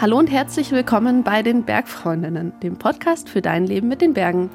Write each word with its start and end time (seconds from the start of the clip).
Hallo 0.00 0.16
und 0.16 0.30
herzlich 0.30 0.70
willkommen 0.70 1.24
bei 1.24 1.42
den 1.42 1.64
Bergfreundinnen, 1.64 2.52
dem 2.62 2.76
Podcast 2.76 3.28
für 3.28 3.42
dein 3.42 3.66
Leben 3.66 3.88
mit 3.88 4.00
den 4.00 4.14
Bergen. 4.14 4.48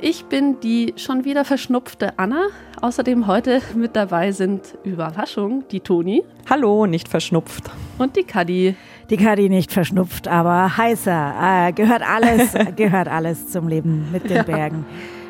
Ich 0.00 0.24
bin 0.24 0.58
die 0.60 0.94
schon 0.96 1.26
wieder 1.26 1.44
verschnupfte 1.44 2.18
Anna. 2.18 2.46
Außerdem 2.80 3.26
heute 3.26 3.60
mit 3.74 3.94
dabei 3.94 4.32
sind 4.32 4.78
Überraschung, 4.84 5.64
die 5.70 5.80
Toni. 5.80 6.24
Hallo, 6.48 6.86
nicht 6.86 7.08
verschnupft. 7.10 7.64
Und 7.98 8.16
die 8.16 8.24
Kadi. 8.24 8.74
Die 9.10 9.18
Kadi 9.18 9.50
nicht 9.50 9.70
verschnupft, 9.70 10.28
aber 10.28 10.78
heißer. 10.78 11.34
Äh, 11.42 11.72
gehört 11.74 12.02
alles, 12.02 12.54
gehört 12.76 13.08
alles 13.08 13.48
zum 13.48 13.68
Leben 13.68 14.10
mit 14.12 14.30
den 14.30 14.46
Bergen. 14.46 14.86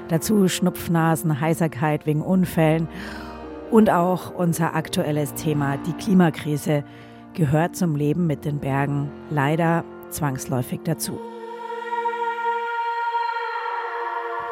Dazu 0.06 0.46
Schnupfnasen, 0.46 1.40
Heiserkeit 1.40 2.06
wegen 2.06 2.22
Unfällen 2.22 2.86
und 3.72 3.90
auch 3.90 4.32
unser 4.32 4.76
aktuelles 4.76 5.34
Thema, 5.34 5.76
die 5.76 5.92
Klimakrise 5.92 6.84
gehört 7.36 7.76
zum 7.76 7.94
Leben 7.94 8.26
mit 8.26 8.44
den 8.44 8.58
Bergen 8.58 9.10
leider 9.30 9.84
zwangsläufig 10.10 10.80
dazu. 10.84 11.20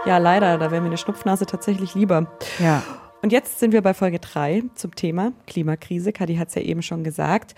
Ja, 0.05 0.19
leider, 0.19 0.59
da 0.59 0.71
wäre 0.71 0.83
mir 0.83 0.89
eine 0.89 0.99
Schnupfnase 0.99 1.47
tatsächlich 1.47 1.95
lieber. 1.95 2.29
Ja. 2.59 2.83
Und 3.23 3.33
jetzt 3.33 3.59
sind 3.59 3.73
wir 3.73 3.81
bei 3.81 3.95
Folge 3.95 4.19
3 4.19 4.65
zum 4.75 4.95
Thema 4.95 5.33
Klimakrise. 5.47 6.13
Kadi 6.13 6.37
hat 6.37 6.49
es 6.49 6.57
ja 6.57 6.63
eben 6.63 6.83
schon 6.83 7.05
gesagt. 7.05 7.55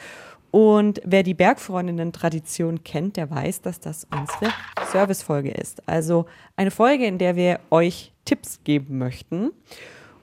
Und 0.52 1.00
wer 1.04 1.24
die 1.24 1.34
Bergfreundinnen-Tradition 1.34 2.84
kennt, 2.84 3.16
der 3.16 3.28
weiß, 3.28 3.62
dass 3.62 3.80
das 3.80 4.06
unsere 4.16 4.52
Servicefolge 4.92 5.50
ist. 5.50 5.86
Also 5.88 6.26
eine 6.54 6.70
Folge, 6.70 7.04
in 7.04 7.18
der 7.18 7.34
wir 7.34 7.58
euch 7.70 8.12
Tipps 8.24 8.60
geben 8.62 8.98
möchten. 8.98 9.50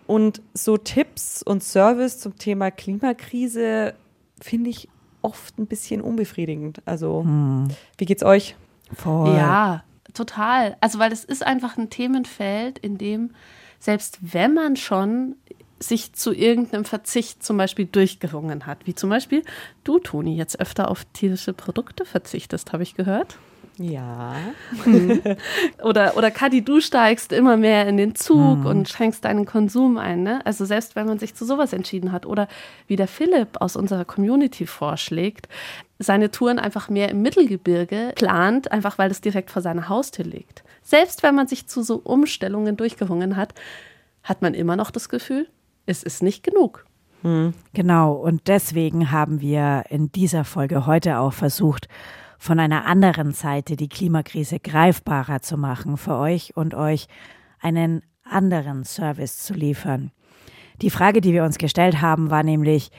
Und 0.08 0.42
so 0.54 0.78
Tipps 0.78 1.44
und 1.44 1.62
Service 1.62 2.20
zum 2.20 2.38
Thema 2.38 2.72
Klimakrise 2.72 3.96
finde 4.44 4.70
ich 4.70 4.90
oft 5.22 5.58
ein 5.58 5.68
bisschen 5.68 6.02
unbefriedigend. 6.02 6.82
Also, 6.86 7.24
hm. 7.24 7.68
wie 7.98 8.06
geht's 8.06 8.24
euch? 8.24 8.56
Voll. 8.94 9.36
Ja, 9.36 9.84
total. 10.14 10.78
Also, 10.82 11.00
weil 11.00 11.12
es 11.12 11.24
ist 11.24 11.46
einfach 11.46 11.78
ein 11.78 11.90
Themenfeld, 11.90 12.78
in 12.80 12.98
dem 12.98 13.32
selbst 13.80 14.20
wenn 14.22 14.54
man 14.54 14.78
schon 14.78 15.36
sich 15.78 16.14
zu 16.14 16.34
irgendeinem 16.34 16.86
Verzicht 16.86 17.44
zum 17.44 17.58
Beispiel 17.58 17.86
durchgerungen 17.86 18.66
hat, 18.66 18.88
wie 18.88 18.96
zum 18.96 19.10
Beispiel 19.10 19.44
du, 19.84 20.00
Toni, 20.00 20.38
jetzt 20.38 20.60
öfter 20.60 20.90
auf 20.90 21.04
tierische 21.12 21.52
Produkte 21.52 22.06
verzichtest, 22.06 22.72
habe 22.72 22.84
ich 22.84 22.96
gehört. 22.96 23.38
Ja. 23.78 24.36
oder, 25.84 26.16
oder 26.16 26.32
Kadi, 26.32 26.64
du 26.64 26.80
steigst 26.80 27.32
immer 27.32 27.58
mehr 27.58 27.88
in 27.88 27.98
den 27.98 28.16
Zug 28.16 28.60
mhm. 28.60 28.66
und 28.66 28.90
schränkst 28.90 29.26
deinen 29.26 29.46
Konsum 29.46 29.98
ein. 29.98 30.24
Ne? 30.24 30.46
Also 30.46 30.66
selbst 30.66 30.96
wenn 30.96 31.08
man 31.08 31.20
sich 31.20 31.34
zu 31.34 31.46
sowas 31.46 31.74
entschieden 31.74 32.12
hat. 32.12 32.26
Oder 32.26 32.48
wie 32.88 32.96
der 32.96 33.08
Philipp 33.08 33.62
aus 33.62 33.76
unserer 33.76 34.06
Community 34.06 34.68
vorschlägt, 34.68 35.48
seine 36.00 36.30
Touren 36.30 36.60
einfach 36.60 36.90
mehr 36.90 37.10
im 37.10 37.22
Mittelgebirge 37.22 38.14
plant, 38.16 38.72
einfach 38.72 38.98
weil 38.98 39.10
es 39.10 39.22
direkt 39.22 39.50
vor 39.50 39.62
seiner 39.62 39.90
Haustür 39.90 40.26
liegt. 40.26 40.64
Selbst 40.84 41.24
wenn 41.24 41.34
man 41.34 41.48
sich 41.48 41.68
zu 41.68 41.82
so 41.82 42.02
Umstellungen 42.04 42.78
durchgerungen 42.78 43.38
hat, 43.38 43.54
hat 44.24 44.42
man 44.42 44.54
immer 44.54 44.76
noch 44.76 44.92
das 44.92 45.10
Gefühl, 45.10 45.48
es 45.86 46.04
ist 46.04 46.22
nicht 46.22 46.44
genug. 46.44 46.86
Mhm. 47.24 47.54
Genau, 47.74 48.14
und 48.14 48.48
deswegen 48.48 49.12
haben 49.12 49.42
wir 49.42 49.86
in 49.90 50.12
dieser 50.12 50.44
Folge 50.44 50.86
heute 50.86 51.20
auch 51.20 51.34
versucht, 51.34 51.88
von 52.44 52.60
einer 52.60 52.86
anderen 52.86 53.32
Seite 53.32 53.78
die 53.78 53.88
Klimakrise 53.88 54.60
greifbarer 54.60 55.42
zu 55.42 55.56
machen 55.56 55.96
für 55.96 56.18
euch 56.18 56.58
und 56.58 56.76
euch 56.76 57.08
einen 57.62 58.02
anderen 58.26 58.84
Service 58.84 59.38
zu 59.38 59.54
liefern. 59.54 60.12
Die 60.82 60.90
Frage, 60.90 61.22
die 61.22 61.32
wir 61.32 61.46
uns 61.46 61.58
gestellt 61.58 62.02
haben, 62.02 62.32
war 62.32 62.44
nämlich, 62.44 62.92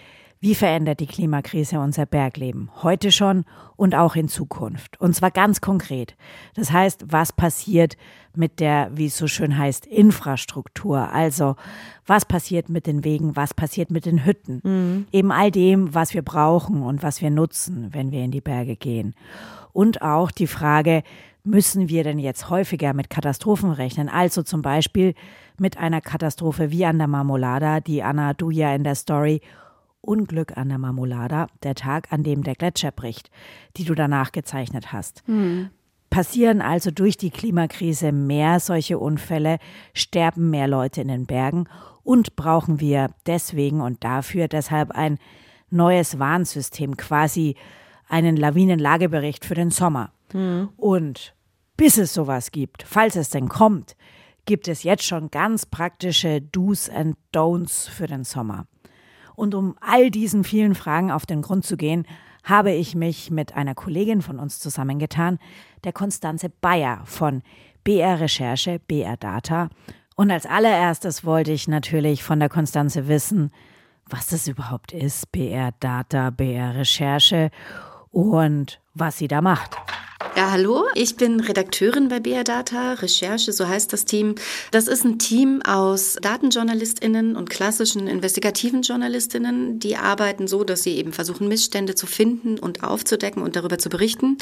wie 0.45 0.55
verändert 0.55 1.01
die 1.01 1.07
Klimakrise 1.07 1.81
unser 1.81 2.05
Bergleben? 2.05 2.69
Heute 2.83 3.11
schon 3.13 3.47
und 3.77 3.95
auch 3.95 4.15
in 4.15 4.29
Zukunft. 4.29 5.01
Und 5.01 5.17
zwar 5.17 5.31
ganz 5.31 5.63
konkret. 5.63 6.17
Das 6.55 6.71
heißt, 6.71 7.07
was 7.09 7.33
passiert 7.33 7.97
mit 8.37 8.61
der, 8.61 8.91
wie 8.93 9.07
es 9.07 9.17
so 9.17 9.27
schön 9.27 9.57
heißt, 9.57 9.87
Infrastruktur? 9.87 11.11
Also, 11.11 11.57
was 12.05 12.27
passiert 12.27 12.69
mit 12.69 12.87
den 12.87 13.05
Wegen? 13.05 13.37
Was 13.37 13.55
passiert 13.55 13.91
mit 13.91 14.05
den 14.05 14.27
Hütten? 14.27 14.61
Mhm. 14.63 15.07
Eben 15.13 15.33
all 15.33 15.51
dem, 15.51 15.95
was 15.95 16.13
wir 16.13 16.21
brauchen 16.21 16.83
und 16.83 17.03
was 17.03 17.23
wir 17.23 17.31
nutzen, 17.31 17.95
wenn 17.95 18.11
wir 18.11 18.23
in 18.23 18.31
die 18.31 18.43
Berge 18.43 18.77
gehen. 18.77 19.15
Und 19.73 20.03
auch 20.03 20.31
die 20.31 20.47
Frage, 20.47 21.05
müssen 21.43 21.89
wir 21.89 22.05
denn 22.05 22.19
jetzt 22.19 22.51
häufiger 22.51 22.93
mit 22.93 23.09
Katastrophen 23.09 23.71
rechnen? 23.71 24.11
Also 24.11 24.43
zum 24.43 24.61
Beispiel 24.61 25.15
mit 25.59 25.79
einer 25.79 26.03
Katastrophe 26.03 26.71
wie 26.71 26.85
an 26.85 26.99
der 26.99 27.09
Marmolada, 27.09 27.81
die 27.81 28.03
Anna, 28.03 28.35
du 28.35 28.51
ja 28.51 28.75
in 28.75 28.85
der 28.85 28.95
Story 28.95 29.41
Unglück 30.05 30.57
an 30.57 30.69
der 30.69 30.79
Marmolada, 30.79 31.49
der 31.63 31.75
Tag, 31.75 32.13
an 32.13 32.23
dem 32.23 32.43
der 32.43 32.55
Gletscher 32.55 32.91
bricht, 32.91 33.31
die 33.77 33.85
du 33.85 33.95
danach 33.95 34.33
gezeichnet 34.33 34.93
hast. 34.93 35.27
Mhm. 35.27 35.71
Passieren 36.11 36.61
also 36.61 36.91
durch 36.91 37.17
die 37.17 37.31
Klimakrise 37.31 38.13
mehr 38.13 38.61
solche 38.61 38.99
Unfälle, 38.99 39.59
sterben 39.95 40.51
mehr 40.51 40.69
Leute 40.69 41.01
in 41.01 41.09
den 41.09 41.27
Bergen 41.27 41.69
und 42.05 42.37
brauchen 42.37 42.79
wir 42.79 43.11
deswegen 43.27 43.81
und 43.81 44.05
dafür 44.05 44.47
deshalb 44.47 44.93
ein 44.93 45.19
neues 45.71 46.19
Warnsystem, 46.19 46.97
quasi 46.97 47.57
einen 48.09 48.37
Lawinenlagebericht 48.37 49.45
für 49.45 49.55
den 49.55 49.71
Sommer. 49.71 50.13
Mhm. 50.33 50.69
Und 50.77 51.35
bis 51.77 51.99
es 51.99 52.15
sowas 52.15 52.53
gibt, 52.53 52.85
falls 52.85 53.17
es 53.17 53.31
denn 53.31 53.49
kommt, 53.49 53.97
gibt 54.45 54.69
es 54.69 54.83
jetzt 54.83 55.05
schon 55.05 55.31
ganz 55.31 55.67
praktische 55.67 56.41
Do's 56.41 56.89
and 56.89 57.17
Don'ts 57.35 57.89
für 57.89 58.07
den 58.07 58.25
Sommer. 58.25 58.67
Und 59.37 59.55
um 59.55 59.77
all 59.81 60.11
diesen 60.11 60.45
vielen 60.45 60.75
Fragen 60.75 61.11
auf 61.11 61.27
den 61.27 61.43
Grund 61.43 61.65
zu 61.65 61.77
gehen, 61.77 62.07
habe 62.45 62.73
ich 62.73 62.95
mich 62.95 63.31
mit 63.31 63.55
einer 63.55 63.75
Kollegin 63.75 64.23
von 64.23 64.39
uns 64.39 64.61
zusammengetan, 64.61 65.39
der 65.83 65.93
Konstanze 65.93 66.51
Bayer 66.51 67.03
von 67.05 67.43
BR 67.83 68.21
Recherche, 68.21 68.81
BR 68.87 69.17
Data. 69.17 69.71
Und 70.15 70.31
als 70.31 70.47
allererstes 70.47 71.25
wollte 71.25 71.53
ich 71.53 71.69
natürlich 71.69 72.23
von 72.23 72.39
der 72.39 72.49
Konstanze 72.49 73.09
wissen, 73.09 73.51
was 74.07 74.27
das 74.27 74.47
überhaupt 74.47 74.93
ist, 74.93 75.33
BR 75.33 75.73
Data, 75.81 76.31
BR 76.31 76.75
Recherche 76.75 77.51
und 78.11 78.81
was 78.95 79.19
sie 79.19 79.29
da 79.29 79.41
macht. 79.41 79.77
Ja, 80.37 80.51
hallo, 80.51 80.87
ich 80.97 81.15
bin 81.15 81.39
Redakteurin 81.39 82.09
bei 82.09 82.19
BR 82.19 82.43
Data, 82.43 82.95
Recherche, 82.95 83.53
so 83.53 83.69
heißt 83.69 83.93
das 83.93 84.05
Team. 84.05 84.35
Das 84.73 84.89
ist 84.89 85.05
ein 85.05 85.21
Team 85.21 85.63
aus 85.63 86.19
Datenjournalistinnen 86.21 87.37
und 87.37 87.51
klassischen 87.51 88.09
investigativen 88.09 88.83
Journalistinnen, 88.83 89.79
die 89.79 89.97
arbeiten 89.97 90.49
so, 90.49 90.65
dass 90.65 90.83
sie 90.83 90.97
eben 90.97 91.13
versuchen, 91.13 91.47
Missstände 91.47 91.95
zu 91.95 92.09
finden 92.09 92.59
und 92.59 92.83
aufzudecken 92.83 93.45
und 93.45 93.55
darüber 93.55 93.79
zu 93.79 93.89
berichten, 93.89 94.37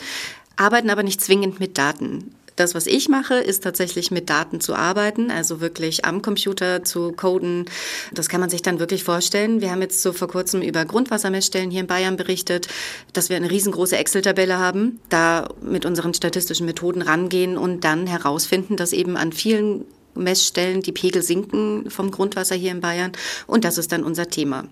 arbeiten 0.56 0.88
aber 0.88 1.02
nicht 1.02 1.20
zwingend 1.20 1.60
mit 1.60 1.76
Daten. 1.76 2.34
Das, 2.56 2.74
was 2.74 2.86
ich 2.86 3.08
mache, 3.08 3.34
ist 3.34 3.62
tatsächlich 3.62 4.10
mit 4.10 4.28
Daten 4.30 4.60
zu 4.60 4.74
arbeiten, 4.74 5.30
also 5.30 5.60
wirklich 5.60 6.04
am 6.04 6.22
Computer 6.22 6.84
zu 6.84 7.12
coden. 7.12 7.66
Das 8.12 8.28
kann 8.28 8.40
man 8.40 8.50
sich 8.50 8.62
dann 8.62 8.78
wirklich 8.78 9.04
vorstellen. 9.04 9.60
Wir 9.60 9.70
haben 9.70 9.82
jetzt 9.82 10.02
so 10.02 10.12
vor 10.12 10.28
kurzem 10.28 10.62
über 10.62 10.84
Grundwassermessstellen 10.84 11.70
hier 11.70 11.80
in 11.80 11.86
Bayern 11.86 12.16
berichtet, 12.16 12.68
dass 13.12 13.28
wir 13.28 13.36
eine 13.36 13.50
riesengroße 13.50 13.96
Excel-Tabelle 13.96 14.58
haben, 14.58 15.00
da 15.08 15.48
mit 15.62 15.86
unseren 15.86 16.14
statistischen 16.14 16.66
Methoden 16.66 17.02
rangehen 17.02 17.56
und 17.56 17.84
dann 17.84 18.06
herausfinden, 18.06 18.76
dass 18.76 18.92
eben 18.92 19.16
an 19.16 19.32
vielen 19.32 19.84
Messstellen, 20.14 20.82
die 20.82 20.92
Pegel 20.92 21.22
sinken 21.22 21.90
vom 21.90 22.10
Grundwasser 22.10 22.54
hier 22.54 22.70
in 22.70 22.80
Bayern. 22.80 23.12
Und 23.46 23.64
das 23.64 23.78
ist 23.78 23.92
dann 23.92 24.04
unser 24.04 24.28
Thema. 24.28 24.64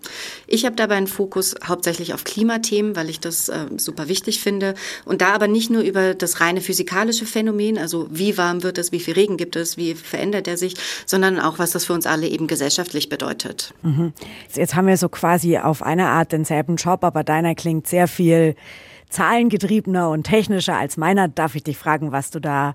Ich 0.46 0.64
habe 0.64 0.76
dabei 0.76 0.96
einen 0.96 1.06
Fokus 1.06 1.54
hauptsächlich 1.66 2.14
auf 2.14 2.24
Klimathemen, 2.24 2.96
weil 2.96 3.10
ich 3.10 3.20
das 3.20 3.48
äh, 3.48 3.66
super 3.76 4.08
wichtig 4.08 4.40
finde. 4.40 4.74
Und 5.04 5.20
da 5.22 5.32
aber 5.34 5.48
nicht 5.48 5.70
nur 5.70 5.82
über 5.82 6.14
das 6.14 6.40
reine 6.40 6.60
physikalische 6.60 7.26
Phänomen, 7.26 7.78
also 7.78 8.06
wie 8.10 8.36
warm 8.36 8.62
wird 8.62 8.78
es, 8.78 8.92
wie 8.92 9.00
viel 9.00 9.14
Regen 9.14 9.36
gibt 9.36 9.56
es, 9.56 9.76
wie 9.76 9.94
verändert 9.94 10.48
er 10.48 10.56
sich, 10.56 10.74
sondern 11.06 11.38
auch, 11.38 11.58
was 11.58 11.70
das 11.70 11.84
für 11.84 11.92
uns 11.92 12.06
alle 12.06 12.28
eben 12.28 12.46
gesellschaftlich 12.46 13.08
bedeutet. 13.08 13.72
Mhm. 13.82 14.12
Jetzt 14.54 14.74
haben 14.74 14.86
wir 14.86 14.96
so 14.96 15.08
quasi 15.08 15.58
auf 15.58 15.82
eine 15.82 16.08
Art 16.08 16.32
denselben 16.32 16.76
Job, 16.76 17.04
aber 17.04 17.24
deiner 17.24 17.54
klingt 17.54 17.86
sehr 17.86 18.08
viel 18.08 18.54
zahlengetriebener 19.10 20.10
und 20.10 20.24
technischer 20.24 20.76
als 20.76 20.96
meiner. 20.96 21.28
Darf 21.28 21.54
ich 21.54 21.64
dich 21.64 21.76
fragen, 21.76 22.12
was 22.12 22.30
du 22.30 22.40
da 22.40 22.74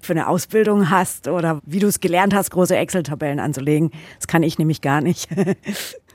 für 0.00 0.12
eine 0.12 0.28
Ausbildung 0.28 0.90
hast 0.90 1.28
oder 1.28 1.60
wie 1.64 1.78
du 1.78 1.86
es 1.86 2.00
gelernt 2.00 2.34
hast, 2.34 2.50
große 2.50 2.76
Excel-Tabellen 2.76 3.40
anzulegen? 3.40 3.90
Das 4.18 4.26
kann 4.26 4.42
ich 4.42 4.58
nämlich 4.58 4.80
gar 4.80 5.00
nicht. 5.00 5.28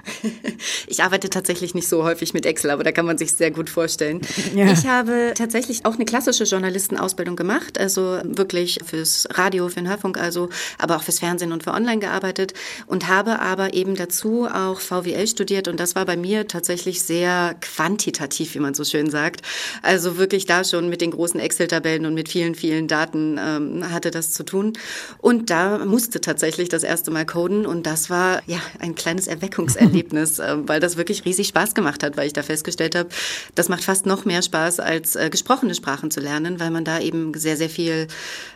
Ich 0.87 1.03
arbeite 1.03 1.29
tatsächlich 1.29 1.73
nicht 1.73 1.87
so 1.87 2.03
häufig 2.03 2.33
mit 2.33 2.45
Excel, 2.45 2.71
aber 2.71 2.83
da 2.83 2.91
kann 2.91 3.05
man 3.05 3.17
sich 3.17 3.33
sehr 3.33 3.51
gut 3.51 3.69
vorstellen. 3.69 4.21
Ja. 4.55 4.71
Ich 4.73 4.85
habe 4.85 5.31
tatsächlich 5.35 5.85
auch 5.85 5.95
eine 5.95 6.03
klassische 6.03 6.43
Journalistenausbildung 6.43 7.35
gemacht, 7.35 7.79
also 7.79 8.19
wirklich 8.23 8.79
fürs 8.85 9.27
Radio, 9.31 9.69
für 9.69 9.75
den 9.75 9.87
Hörfunk, 9.87 10.17
also 10.17 10.49
aber 10.77 10.97
auch 10.97 11.03
fürs 11.03 11.19
Fernsehen 11.19 11.53
und 11.53 11.63
für 11.63 11.71
Online 11.71 11.99
gearbeitet 11.99 12.53
und 12.85 13.07
habe 13.07 13.39
aber 13.39 13.73
eben 13.73 13.95
dazu 13.95 14.47
auch 14.51 14.81
VWL 14.81 15.25
studiert 15.27 15.67
und 15.69 15.79
das 15.79 15.95
war 15.95 16.05
bei 16.05 16.17
mir 16.17 16.47
tatsächlich 16.47 17.01
sehr 17.03 17.55
quantitativ, 17.61 18.55
wie 18.55 18.59
man 18.59 18.73
so 18.73 18.83
schön 18.83 19.09
sagt. 19.09 19.41
Also 19.83 20.17
wirklich 20.17 20.47
da 20.47 20.65
schon 20.65 20.89
mit 20.89 20.99
den 20.99 21.11
großen 21.11 21.39
Excel-Tabellen 21.39 22.05
und 22.05 22.13
mit 22.13 22.27
vielen, 22.27 22.55
vielen 22.55 22.87
Daten 22.89 23.39
ähm, 23.39 23.89
hatte 23.91 24.11
das 24.11 24.31
zu 24.31 24.43
tun. 24.43 24.73
Und 25.19 25.49
da 25.49 25.85
musste 25.85 26.19
tatsächlich 26.19 26.67
das 26.67 26.83
erste 26.83 27.11
Mal 27.11 27.25
coden 27.25 27.65
und 27.65 27.85
das 27.85 28.09
war 28.09 28.41
ja 28.47 28.59
ein 28.79 28.95
kleines 28.95 29.27
Erweckungserlebnis 29.27 29.90
Erlebnis, 29.91 30.39
äh, 30.39 30.57
weil 30.65 30.79
das 30.79 30.97
wirklich 30.97 31.25
riesig 31.25 31.47
Spaß 31.47 31.75
gemacht 31.75 32.03
hat, 32.03 32.17
weil 32.17 32.27
ich 32.27 32.33
da 32.33 32.43
festgestellt 32.43 32.95
habe, 32.95 33.09
das 33.55 33.69
macht 33.69 33.83
fast 33.83 34.05
noch 34.05 34.25
mehr 34.25 34.41
Spaß, 34.41 34.79
als 34.79 35.15
äh, 35.15 35.29
gesprochene 35.29 35.75
Sprachen 35.75 36.11
zu 36.11 36.19
lernen, 36.19 36.59
weil 36.59 36.71
man 36.71 36.85
da 36.85 36.99
eben 36.99 37.33
sehr, 37.33 37.57
sehr 37.57 37.69
viel 37.69 38.07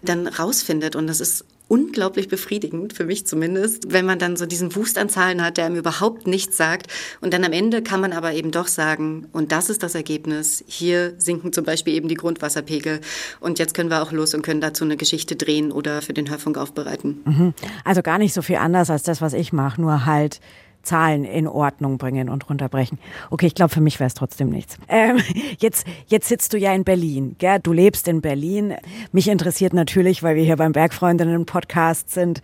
dann 0.01 0.27
rausfindet. 0.27 0.95
Und 0.95 1.07
das 1.07 1.19
ist 1.19 1.45
unglaublich 1.67 2.27
befriedigend, 2.27 2.93
für 2.93 3.05
mich 3.05 3.25
zumindest, 3.25 3.91
wenn 3.91 4.05
man 4.05 4.19
dann 4.19 4.37
so 4.37 4.45
diesen 4.45 4.75
Wust 4.75 4.97
an 4.97 5.09
Zahlen 5.09 5.43
hat, 5.43 5.57
der 5.57 5.65
einem 5.65 5.77
überhaupt 5.77 6.27
nichts 6.27 6.57
sagt. 6.57 6.87
Und 7.21 7.33
dann 7.33 7.43
am 7.43 7.53
Ende 7.53 7.81
kann 7.81 8.01
man 8.01 8.13
aber 8.13 8.33
eben 8.33 8.51
doch 8.51 8.67
sagen, 8.67 9.27
und 9.31 9.51
das 9.51 9.69
ist 9.69 9.81
das 9.81 9.95
Ergebnis. 9.95 10.63
Hier 10.67 11.15
sinken 11.17 11.53
zum 11.53 11.65
Beispiel 11.65 11.95
eben 11.95 12.07
die 12.07 12.15
Grundwasserpegel. 12.15 13.01
Und 13.39 13.59
jetzt 13.59 13.73
können 13.73 13.89
wir 13.89 14.03
auch 14.03 14.11
los 14.11 14.33
und 14.33 14.43
können 14.43 14.61
dazu 14.61 14.83
eine 14.83 14.97
Geschichte 14.97 15.35
drehen 15.35 15.71
oder 15.71 16.01
für 16.01 16.13
den 16.13 16.29
Hörfunk 16.29 16.57
aufbereiten. 16.57 17.21
Mhm. 17.25 17.53
Also 17.83 18.01
gar 18.01 18.19
nicht 18.19 18.33
so 18.33 18.41
viel 18.41 18.57
anders 18.57 18.89
als 18.89 19.03
das, 19.03 19.21
was 19.21 19.33
ich 19.33 19.51
mache, 19.51 19.81
nur 19.81 20.05
halt 20.05 20.39
Zahlen 20.85 21.25
in 21.25 21.47
Ordnung 21.47 21.97
bringen 21.97 22.29
und 22.29 22.49
runterbrechen. 22.49 22.99
Okay, 23.29 23.47
ich 23.47 23.55
glaube, 23.55 23.73
für 23.73 23.81
mich 23.81 23.99
wäre 23.99 24.07
es 24.07 24.13
trotzdem 24.13 24.49
nichts. 24.49 24.77
Ähm, 24.87 25.17
jetzt, 25.59 25.85
jetzt 26.07 26.27
sitzt 26.27 26.53
du 26.53 26.57
ja 26.57 26.73
in 26.73 26.83
Berlin, 26.83 27.35
gell? 27.39 27.59
Du 27.59 27.73
lebst 27.73 28.07
in 28.07 28.21
Berlin. 28.21 28.75
Mich 29.11 29.27
interessiert 29.27 29.73
natürlich, 29.73 30.23
weil 30.23 30.35
wir 30.35 30.43
hier 30.43 30.55
beim 30.55 30.71
Bergfreundinnen 30.71 31.45
Podcast 31.45 32.11
sind, 32.11 32.41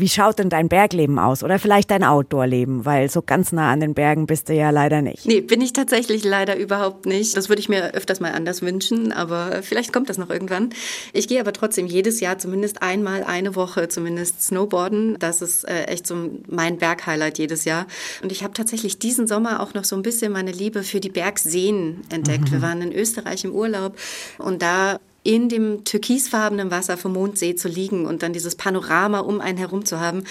wie 0.00 0.08
schaut 0.08 0.38
denn 0.38 0.48
dein 0.48 0.68
Bergleben 0.68 1.18
aus 1.18 1.42
oder 1.42 1.58
vielleicht 1.58 1.90
dein 1.90 2.04
Outdoor-Leben? 2.04 2.84
Weil 2.84 3.10
so 3.10 3.22
ganz 3.22 3.52
nah 3.52 3.70
an 3.70 3.80
den 3.80 3.94
Bergen 3.94 4.26
bist 4.26 4.48
du 4.48 4.54
ja 4.54 4.70
leider 4.70 5.02
nicht. 5.02 5.26
Nee, 5.26 5.40
bin 5.40 5.60
ich 5.60 5.72
tatsächlich 5.72 6.24
leider 6.24 6.56
überhaupt 6.56 7.06
nicht. 7.06 7.36
Das 7.36 7.48
würde 7.48 7.60
ich 7.60 7.68
mir 7.68 7.94
öfters 7.94 8.20
mal 8.20 8.32
anders 8.32 8.62
wünschen, 8.62 9.12
aber 9.12 9.62
vielleicht 9.62 9.92
kommt 9.92 10.08
das 10.08 10.18
noch 10.18 10.30
irgendwann. 10.30 10.70
Ich 11.12 11.28
gehe 11.28 11.40
aber 11.40 11.52
trotzdem 11.52 11.86
jedes 11.86 12.20
Jahr 12.20 12.38
zumindest 12.38 12.82
einmal 12.82 13.24
eine 13.24 13.54
Woche 13.54 13.88
zumindest 13.88 14.42
Snowboarden. 14.42 15.18
Das 15.18 15.42
ist 15.42 15.64
äh, 15.64 15.84
echt 15.84 16.06
so 16.06 16.30
mein 16.48 16.78
Berghighlight 16.78 17.38
jedes 17.38 17.64
Jahr. 17.64 17.86
Und 18.22 18.32
ich 18.32 18.42
habe 18.42 18.54
tatsächlich 18.54 18.98
diesen 18.98 19.26
Sommer 19.26 19.60
auch 19.60 19.74
noch 19.74 19.84
so 19.84 19.96
ein 19.96 20.02
bisschen 20.02 20.32
meine 20.32 20.52
Liebe 20.52 20.82
für 20.82 21.00
die 21.00 21.10
Bergseen 21.10 22.02
entdeckt. 22.10 22.48
Mhm. 22.48 22.52
Wir 22.52 22.62
waren 22.62 22.82
in 22.82 22.92
Österreich 22.92 23.44
im 23.44 23.52
Urlaub 23.52 23.96
und 24.38 24.62
da 24.62 24.98
in 25.26 25.48
dem 25.48 25.82
türkisfarbenen 25.84 26.70
Wasser 26.70 26.96
vom 26.96 27.14
Mondsee 27.14 27.56
zu 27.56 27.68
liegen 27.68 28.06
und 28.06 28.22
dann 28.22 28.32
dieses 28.32 28.54
Panorama 28.54 29.18
um 29.18 29.40
einen 29.40 29.58
herum 29.58 29.84
zu 29.84 29.98
haben, 29.98 30.22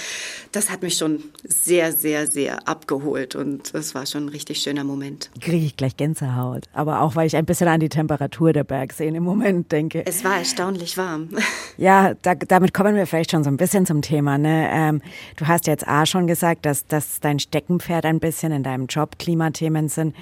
das 0.53 0.69
hat 0.69 0.83
mich 0.83 0.95
schon 0.95 1.21
sehr, 1.43 1.91
sehr, 1.91 2.27
sehr 2.27 2.67
abgeholt 2.67 3.35
und 3.35 3.73
das 3.73 3.93
war 3.93 4.05
schon 4.05 4.25
ein 4.25 4.29
richtig 4.29 4.59
schöner 4.59 4.85
Moment. 4.85 5.29
Kriege 5.41 5.65
ich 5.65 5.75
gleich 5.75 5.97
Gänsehaut, 5.97 6.63
aber 6.71 7.01
auch 7.01 7.15
weil 7.17 7.27
ich 7.27 7.35
ein 7.35 7.45
bisschen 7.45 7.67
an 7.67 7.81
die 7.81 7.89
Temperatur 7.89 8.53
der 8.53 8.63
Bergseen 8.63 9.15
im 9.15 9.23
Moment 9.23 9.71
denke. 9.71 10.05
Es 10.05 10.23
war 10.23 10.37
erstaunlich 10.37 10.97
warm. 10.97 11.29
Ja, 11.77 12.13
da, 12.21 12.35
damit 12.35 12.73
kommen 12.73 12.95
wir 12.95 13.05
vielleicht 13.05 13.31
schon 13.31 13.43
so 13.43 13.49
ein 13.49 13.57
bisschen 13.57 13.85
zum 13.85 14.01
Thema. 14.01 14.37
Ne? 14.37 14.69
Ähm, 14.71 15.01
du 15.35 15.45
hast 15.45 15.67
jetzt 15.67 15.85
A 15.85 16.05
schon 16.05 16.25
gesagt, 16.25 16.65
dass, 16.65 16.87
dass 16.87 17.19
dein 17.19 17.37
Steckenpferd 17.37 18.05
ein 18.05 18.21
bisschen 18.21 18.53
in 18.53 18.63
deinem 18.63 18.85
Job 18.85 19.19
Klimathemen 19.19 19.89
sind. 19.89 20.15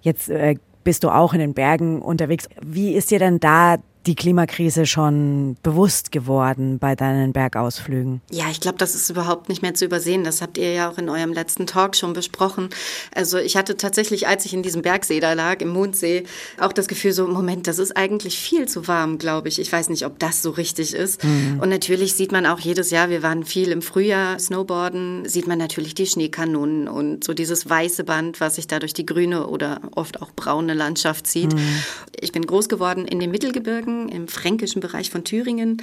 Jetzt 0.00 0.30
äh, 0.30 0.54
bist 0.82 1.04
du 1.04 1.10
auch 1.10 1.34
in 1.34 1.40
den 1.40 1.52
Bergen 1.52 2.00
unterwegs. 2.00 2.48
Wie 2.62 2.94
ist 2.94 3.10
dir 3.10 3.18
denn 3.18 3.38
da 3.38 3.76
die 4.06 4.14
Klimakrise 4.14 4.86
schon 4.86 5.56
bewusst 5.62 6.12
geworden 6.12 6.78
bei 6.78 6.94
deinen 6.94 7.32
Bergausflügen? 7.32 8.20
Ja, 8.30 8.46
ich 8.50 8.60
glaube, 8.60 8.78
das 8.78 8.94
ist 8.94 9.08
überhaupt 9.08 9.48
nicht 9.48 9.62
mehr 9.62 9.74
zu 9.74 9.86
übersehen. 9.86 10.24
Das 10.24 10.42
habt 10.42 10.58
ihr 10.58 10.72
ja 10.72 10.90
auch 10.90 10.98
in 10.98 11.08
eurem 11.08 11.32
letzten 11.32 11.66
Talk 11.66 11.96
schon 11.96 12.12
besprochen. 12.12 12.68
Also 13.14 13.38
ich 13.38 13.56
hatte 13.56 13.76
tatsächlich, 13.76 14.28
als 14.28 14.44
ich 14.44 14.52
in 14.52 14.62
diesem 14.62 14.82
Bergsee 14.82 15.20
da 15.20 15.32
lag, 15.32 15.60
im 15.60 15.68
Mondsee, 15.68 16.24
auch 16.60 16.72
das 16.72 16.86
Gefühl 16.86 17.12
so, 17.12 17.26
Moment, 17.26 17.66
das 17.66 17.78
ist 17.78 17.96
eigentlich 17.96 18.38
viel 18.38 18.68
zu 18.68 18.86
warm, 18.88 19.18
glaube 19.18 19.48
ich. 19.48 19.58
Ich 19.58 19.72
weiß 19.72 19.88
nicht, 19.88 20.04
ob 20.04 20.18
das 20.18 20.42
so 20.42 20.50
richtig 20.50 20.94
ist. 20.94 21.24
Mhm. 21.24 21.60
Und 21.60 21.70
natürlich 21.70 22.14
sieht 22.14 22.32
man 22.32 22.44
auch 22.46 22.60
jedes 22.60 22.90
Jahr, 22.90 23.08
wir 23.08 23.22
waren 23.22 23.44
viel 23.44 23.70
im 23.70 23.80
Frühjahr 23.80 24.38
Snowboarden, 24.38 25.26
sieht 25.26 25.46
man 25.46 25.58
natürlich 25.58 25.94
die 25.94 26.06
Schneekanonen 26.06 26.88
und 26.88 27.24
so 27.24 27.32
dieses 27.32 27.68
weiße 27.68 28.04
Band, 28.04 28.40
was 28.40 28.56
sich 28.56 28.66
da 28.66 28.78
durch 28.78 28.92
die 28.92 29.06
grüne 29.06 29.46
oder 29.46 29.80
oft 29.94 30.20
auch 30.20 30.32
braune 30.32 30.74
Landschaft 30.74 31.26
zieht. 31.26 31.54
Mhm. 31.54 31.82
Ich 32.20 32.32
bin 32.32 32.46
groß 32.46 32.68
geworden 32.68 33.06
in 33.06 33.20
den 33.20 33.30
Mittelgebirgen 33.30 33.93
Franken, 33.94 34.08
im 34.08 34.28
fränkischen 34.28 34.80
Bereich 34.80 35.10
von 35.10 35.24
Thüringen. 35.24 35.82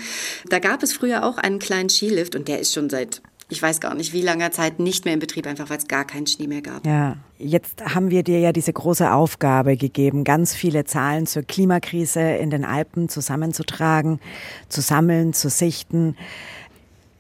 Da 0.49 0.59
gab 0.59 0.83
es 0.83 0.93
früher 0.93 1.25
auch 1.25 1.37
einen 1.37 1.59
kleinen 1.59 1.89
Skilift 1.89 2.35
und 2.35 2.47
der 2.47 2.59
ist 2.59 2.73
schon 2.73 2.89
seit 2.89 3.21
ich 3.49 3.61
weiß 3.61 3.81
gar 3.81 3.95
nicht, 3.95 4.13
wie 4.13 4.21
langer 4.21 4.51
Zeit 4.51 4.79
nicht 4.79 5.03
mehr 5.03 5.13
in 5.13 5.19
Betrieb, 5.19 5.45
einfach 5.45 5.69
weil 5.69 5.77
es 5.77 5.89
gar 5.89 6.05
keinen 6.05 6.25
Schnee 6.25 6.47
mehr 6.47 6.61
gab. 6.61 6.85
Ja, 6.85 7.17
jetzt 7.37 7.83
haben 7.83 8.09
wir 8.09 8.23
dir 8.23 8.39
ja 8.39 8.53
diese 8.53 8.71
große 8.71 9.11
Aufgabe 9.11 9.75
gegeben, 9.75 10.23
ganz 10.23 10.55
viele 10.55 10.85
Zahlen 10.85 11.27
zur 11.27 11.43
Klimakrise 11.43 12.21
in 12.21 12.49
den 12.49 12.63
Alpen 12.63 13.09
zusammenzutragen, 13.09 14.21
zu 14.69 14.79
sammeln, 14.79 15.33
zu 15.33 15.49
sichten. 15.49 16.15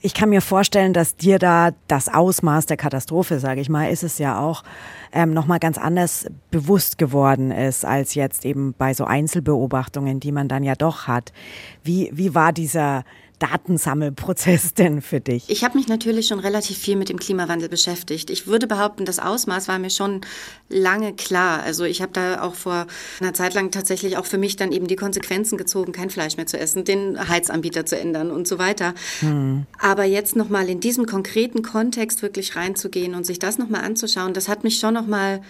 Ich 0.03 0.15
kann 0.15 0.29
mir 0.29 0.41
vorstellen, 0.41 0.93
dass 0.93 1.15
dir 1.15 1.37
da 1.37 1.71
das 1.87 2.09
Ausmaß 2.09 2.65
der 2.65 2.77
Katastrophe, 2.77 3.39
sage 3.39 3.61
ich 3.61 3.69
mal, 3.69 3.91
ist 3.91 4.01
es 4.01 4.17
ja 4.17 4.39
auch, 4.39 4.63
ähm, 5.11 5.31
nochmal 5.31 5.59
ganz 5.59 5.77
anders 5.77 6.25
bewusst 6.49 6.97
geworden 6.97 7.51
ist, 7.51 7.85
als 7.85 8.15
jetzt 8.15 8.43
eben 8.43 8.73
bei 8.75 8.95
so 8.95 9.05
Einzelbeobachtungen, 9.05 10.19
die 10.19 10.31
man 10.31 10.47
dann 10.47 10.63
ja 10.63 10.73
doch 10.73 11.07
hat. 11.07 11.31
Wie, 11.83 12.09
wie 12.13 12.33
war 12.33 12.51
dieser, 12.51 13.03
Datensammelprozess 13.41 14.73
denn 14.77 15.01
für 15.01 15.19
dich? 15.19 15.49
Ich 15.49 15.63
habe 15.63 15.77
mich 15.77 15.87
natürlich 15.87 16.27
schon 16.27 16.39
relativ 16.39 16.77
viel 16.77 16.95
mit 16.95 17.09
dem 17.09 17.19
Klimawandel 17.19 17.69
beschäftigt. 17.69 18.29
Ich 18.29 18.47
würde 18.47 18.67
behaupten, 18.67 19.05
das 19.05 19.19
Ausmaß 19.19 19.67
war 19.67 19.79
mir 19.79 19.89
schon 19.89 20.21
lange 20.69 21.13
klar. 21.13 21.63
Also 21.63 21.83
ich 21.83 22.01
habe 22.01 22.11
da 22.13 22.41
auch 22.41 22.55
vor 22.55 22.87
einer 23.19 23.33
Zeit 23.33 23.53
lang 23.53 23.71
tatsächlich 23.71 24.17
auch 24.17 24.25
für 24.25 24.37
mich 24.37 24.55
dann 24.55 24.71
eben 24.71 24.87
die 24.87 24.95
Konsequenzen 24.95 25.57
gezogen, 25.57 25.91
kein 25.91 26.09
Fleisch 26.09 26.37
mehr 26.37 26.47
zu 26.47 26.59
essen, 26.59 26.85
den 26.85 27.27
Heizanbieter 27.27 27.85
zu 27.85 27.97
ändern 27.97 28.31
und 28.31 28.47
so 28.47 28.59
weiter. 28.59 28.93
Hm. 29.19 29.65
Aber 29.79 30.03
jetzt 30.03 30.35
nochmal 30.35 30.69
in 30.69 30.79
diesem 30.79 31.05
konkreten 31.05 31.63
Kontext 31.63 32.21
wirklich 32.21 32.55
reinzugehen 32.55 33.15
und 33.15 33.25
sich 33.25 33.39
das 33.39 33.57
nochmal 33.57 33.83
anzuschauen, 33.83 34.33
das 34.33 34.47
hat 34.47 34.63
mich 34.63 34.79
schon 34.79 34.93
nochmal 34.93 35.41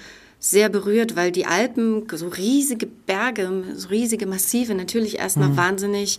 sehr 0.43 0.69
berührt, 0.69 1.15
weil 1.15 1.31
die 1.31 1.45
Alpen, 1.45 2.07
so 2.11 2.27
riesige 2.27 2.87
Berge, 2.87 3.63
so 3.75 3.89
riesige 3.89 4.25
Massive, 4.25 4.73
natürlich 4.73 5.19
erstmal 5.19 5.49
mhm. 5.49 5.57
wahnsinnig 5.57 6.17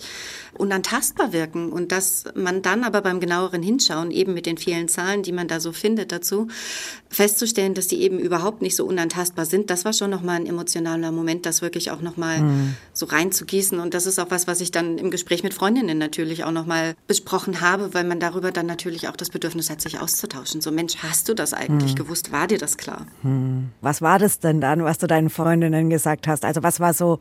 unantastbar 0.57 1.33
wirken. 1.33 1.73
Und 1.73 1.91
dass 1.91 2.25
man 2.37 2.63
dann 2.63 2.85
aber 2.85 3.01
beim 3.01 3.19
genaueren 3.19 3.65
Hinschauen, 3.65 4.13
eben 4.13 4.33
mit 4.33 4.47
den 4.47 4.59
vielen 4.59 4.87
Zahlen, 4.87 5.25
die 5.25 5.33
man 5.33 5.49
da 5.49 5.59
so 5.59 5.73
findet 5.73 6.13
dazu, 6.13 6.47
festzustellen, 7.09 7.75
dass 7.75 7.89
die 7.89 8.01
eben 8.01 8.21
überhaupt 8.21 8.63
nicht 8.63 8.77
so 8.77 8.87
unantastbar 8.87 9.45
sind, 9.45 9.71
das 9.71 9.85
war 9.85 9.93
schon 9.93 10.11
nochmal 10.11 10.37
ein 10.37 10.47
emotionaler 10.47 11.11
Moment, 11.11 11.45
das 11.45 11.61
wirklich 11.61 11.91
auch 11.91 12.01
nochmal 12.01 12.43
mhm. 12.43 12.77
so 12.93 13.07
reinzugießen. 13.07 13.81
Und 13.81 13.93
das 13.93 14.07
ist 14.07 14.21
auch 14.21 14.31
was, 14.31 14.47
was 14.47 14.61
ich 14.61 14.71
dann 14.71 14.99
im 14.99 15.11
Gespräch 15.11 15.43
mit 15.43 15.53
Freundinnen 15.53 15.99
natürlich 15.99 16.45
auch 16.45 16.53
nochmal 16.53 16.95
besprochen 17.09 17.61
habe, 17.61 17.93
weil 17.93 18.05
man 18.05 18.21
darüber 18.21 18.53
dann 18.53 18.67
natürlich 18.67 19.09
auch 19.09 19.17
das 19.17 19.31
Bedürfnis 19.31 19.69
hat, 19.69 19.81
sich 19.81 19.99
auszutauschen. 19.99 20.61
So, 20.61 20.71
Mensch, 20.71 20.99
hast 20.99 21.29
du 21.29 21.35
das 21.35 21.55
eigentlich 21.55 21.95
mhm. 21.95 21.99
gewusst? 21.99 22.31
War 22.31 22.47
dir 22.47 22.59
das 22.59 22.77
klar? 22.77 23.07
Mhm. 23.25 23.71
Was 23.81 24.01
war 24.01 24.12
das 24.19 24.39
denn 24.39 24.61
dann, 24.61 24.85
was 24.85 24.99
du 24.99 25.07
deinen 25.07 25.31
Freundinnen 25.31 25.91
gesagt 25.91 26.29
hast? 26.29 26.45
Also 26.45 26.63
was 26.63 26.81
war 26.81 26.95
so 26.95 27.19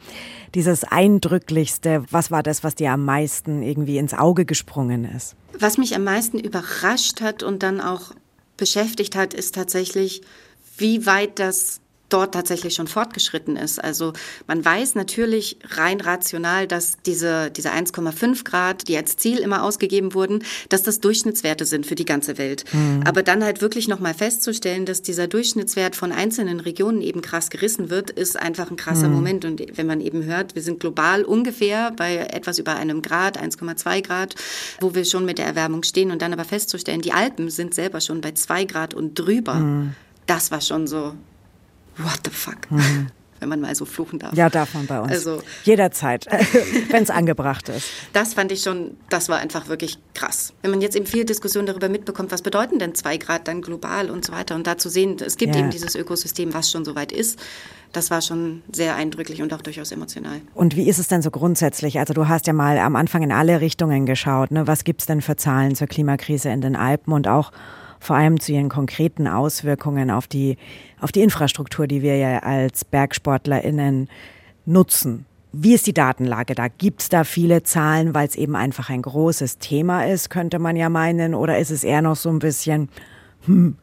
dieses 0.56 0.84
Eindrücklichste? 0.84 2.04
Was 2.12 2.32
war 2.32 2.44
das, 2.44 2.64
was 2.64 2.76
dir 2.76 2.92
am 2.92 3.06
meisten 3.06 3.64
irgendwie 3.64 3.98
ins 3.98 4.14
Auge 4.14 4.46
gesprungen 4.46 5.06
ist? 5.06 5.36
Was 5.60 5.78
mich 5.78 5.96
am 5.96 6.04
meisten 6.04 6.40
überrascht 6.40 7.22
hat 7.22 7.44
und 7.44 7.64
dann 7.64 7.82
auch 7.82 8.12
beschäftigt 8.58 9.16
hat, 9.16 9.34
ist 9.34 9.56
tatsächlich, 9.56 10.22
wie 10.78 11.06
weit 11.06 11.40
das 11.40 11.82
dort 12.14 12.34
tatsächlich 12.34 12.76
schon 12.76 12.88
fortgeschritten 12.88 13.56
ist. 13.56 13.84
Also 13.84 14.14
man 14.48 14.64
weiß 14.64 14.96
natürlich 14.96 15.58
rein 15.70 16.02
rational, 16.02 16.68
dass 16.68 16.98
diese, 17.06 17.52
diese 17.52 17.72
1,5 17.72 18.44
Grad, 18.44 18.88
die 18.88 18.98
als 18.98 19.18
Ziel 19.18 19.40
immer 19.40 19.64
ausgegeben 19.64 20.14
wurden, 20.14 20.44
dass 20.70 20.84
das 20.84 21.00
Durchschnittswerte 21.00 21.66
sind 21.66 21.86
für 21.86 21.96
die 21.96 22.06
ganze 22.06 22.38
Welt. 22.38 22.66
Mhm. 22.74 23.04
Aber 23.06 23.24
dann 23.24 23.44
halt 23.44 23.62
wirklich 23.62 23.88
nochmal 23.88 24.14
festzustellen, 24.14 24.86
dass 24.86 25.02
dieser 25.02 25.28
Durchschnittswert 25.28 25.96
von 25.96 26.12
einzelnen 26.12 26.60
Regionen 26.60 27.02
eben 27.02 27.22
krass 27.22 27.50
gerissen 27.50 27.90
wird, 27.90 28.10
ist 28.12 28.38
einfach 28.38 28.70
ein 28.70 28.78
krasser 28.78 29.08
mhm. 29.08 29.16
Moment. 29.16 29.46
Und 29.46 29.78
wenn 29.78 29.88
man 29.88 30.02
eben 30.02 30.24
hört, 30.24 30.56
wir 30.56 30.62
sind 30.62 30.80
global 30.80 31.24
ungefähr 31.24 31.92
bei 31.92 32.18
etwas 32.18 32.60
über 32.60 32.76
einem 32.76 33.02
Grad, 33.02 33.42
1,2 33.42 34.02
Grad, 34.02 34.36
wo 34.80 34.94
wir 34.96 35.06
schon 35.06 35.26
mit 35.26 35.38
der 35.38 35.46
Erwärmung 35.46 35.84
stehen 35.84 36.12
und 36.12 36.22
dann 36.22 36.34
aber 36.34 36.46
festzustellen, 36.46 37.02
die 37.02 37.14
Alpen 37.14 37.50
sind 37.50 37.74
selber 37.74 38.02
schon 38.02 38.22
bei 38.22 38.32
2 38.32 38.66
Grad 38.66 38.94
und 38.94 39.16
drüber. 39.16 39.56
Mhm. 39.56 39.94
Das 40.28 40.52
war 40.52 40.62
schon 40.62 40.88
so, 40.88 41.14
what 41.98 42.20
the 42.26 42.32
fuck? 42.32 42.70
Mhm. 42.70 43.08
Wenn 43.40 43.50
man 43.50 43.60
mal 43.60 43.74
so 43.74 43.86
fluchen 43.86 44.20
darf. 44.20 44.36
Ja, 44.36 44.52
darf 44.52 44.76
man 44.76 44.86
bei 44.86 45.02
uns. 45.02 45.12
Also, 45.14 45.42
Jederzeit, 45.64 46.28
wenn 46.92 47.02
es 47.02 47.10
angebracht 47.10 47.70
ist. 47.70 47.90
Das 48.14 48.36
fand 48.36 48.52
ich 48.52 48.62
schon, 48.62 48.96
das 49.10 49.30
war 49.30 49.40
einfach 49.40 49.68
wirklich 49.68 49.98
krass. 50.14 50.54
Wenn 50.62 50.70
man 50.70 50.80
jetzt 50.80 50.96
eben 50.96 51.08
viel 51.08 51.26
Diskussion 51.26 51.66
darüber 51.66 51.90
mitbekommt, 51.90 52.32
was 52.32 52.44
bedeuten 52.44 52.78
denn 52.78 52.94
zwei 52.94 53.18
Grad 53.18 53.48
dann 53.48 53.64
global 53.64 54.12
und 54.12 54.24
so 54.24 54.32
weiter 54.32 54.54
und 54.54 54.68
da 54.68 54.78
zu 54.78 54.90
sehen, 54.90 55.18
es 55.26 55.38
gibt 55.38 55.56
ja. 55.56 55.62
eben 55.62 55.72
dieses 55.72 55.96
Ökosystem, 55.96 56.54
was 56.54 56.70
schon 56.70 56.86
so 56.86 56.94
weit 56.94 57.12
ist, 57.12 57.40
das 57.92 58.12
war 58.12 58.22
schon 58.22 58.62
sehr 58.72 58.96
eindrücklich 58.96 59.42
und 59.42 59.54
auch 59.54 59.62
durchaus 59.62 59.92
emotional. 59.92 60.42
Und 60.54 60.76
wie 60.76 60.88
ist 60.88 60.98
es 60.98 61.08
denn 61.08 61.22
so 61.22 61.32
grundsätzlich? 61.32 62.00
Also 62.00 62.14
du 62.14 62.28
hast 62.28 62.48
ja 62.48 62.54
mal 62.54 62.78
am 62.78 62.96
Anfang 62.96 63.24
in 63.24 63.32
alle 63.32 63.60
Richtungen 63.60 64.06
geschaut. 64.06 64.52
Ne? 64.52 64.68
Was 64.68 64.84
gibt 64.84 65.02
es 65.02 65.08
denn 65.08 65.22
für 65.22 65.36
Zahlen 65.36 65.76
zur 65.76 65.88
Klimakrise 65.88 66.50
in 66.50 66.62
den 66.62 66.76
Alpen 66.76 67.12
und 67.12 67.28
auch 67.28 67.52
vor 68.02 68.16
allem 68.16 68.40
zu 68.40 68.52
ihren 68.52 68.68
konkreten 68.68 69.28
Auswirkungen 69.28 70.10
auf 70.10 70.26
die, 70.26 70.58
auf 71.00 71.12
die 71.12 71.22
Infrastruktur, 71.22 71.86
die 71.86 72.02
wir 72.02 72.18
ja 72.18 72.40
als 72.40 72.84
BergsportlerInnen 72.84 74.10
nutzen. 74.66 75.26
Wie 75.54 75.76
ist 75.76 75.86
die 75.86 75.94
Datenlage 75.94 76.56
da? 76.56 76.68
Gibt 76.68 77.04
es 77.04 77.10
da 77.10 77.24
viele 77.24 77.62
Zahlen, 77.62 78.16
weil 78.16 78.28
es 78.28 78.36
eben 78.36 78.56
einfach 78.56 78.90
ein 78.90 79.04
großes 79.04 79.60
Thema 79.60 80.06
ist, 80.08 80.30
könnte 80.32 80.58
man 80.58 80.76
ja 80.76 80.90
meinen? 80.90 81.36
Oder 81.36 81.60
ist 81.60 81.70
es 81.70 81.84
eher 81.84 82.02
noch 82.02 82.16
so 82.16 82.30
ein 82.30 82.40
bisschen, 82.40 82.90
hm, 83.46 83.78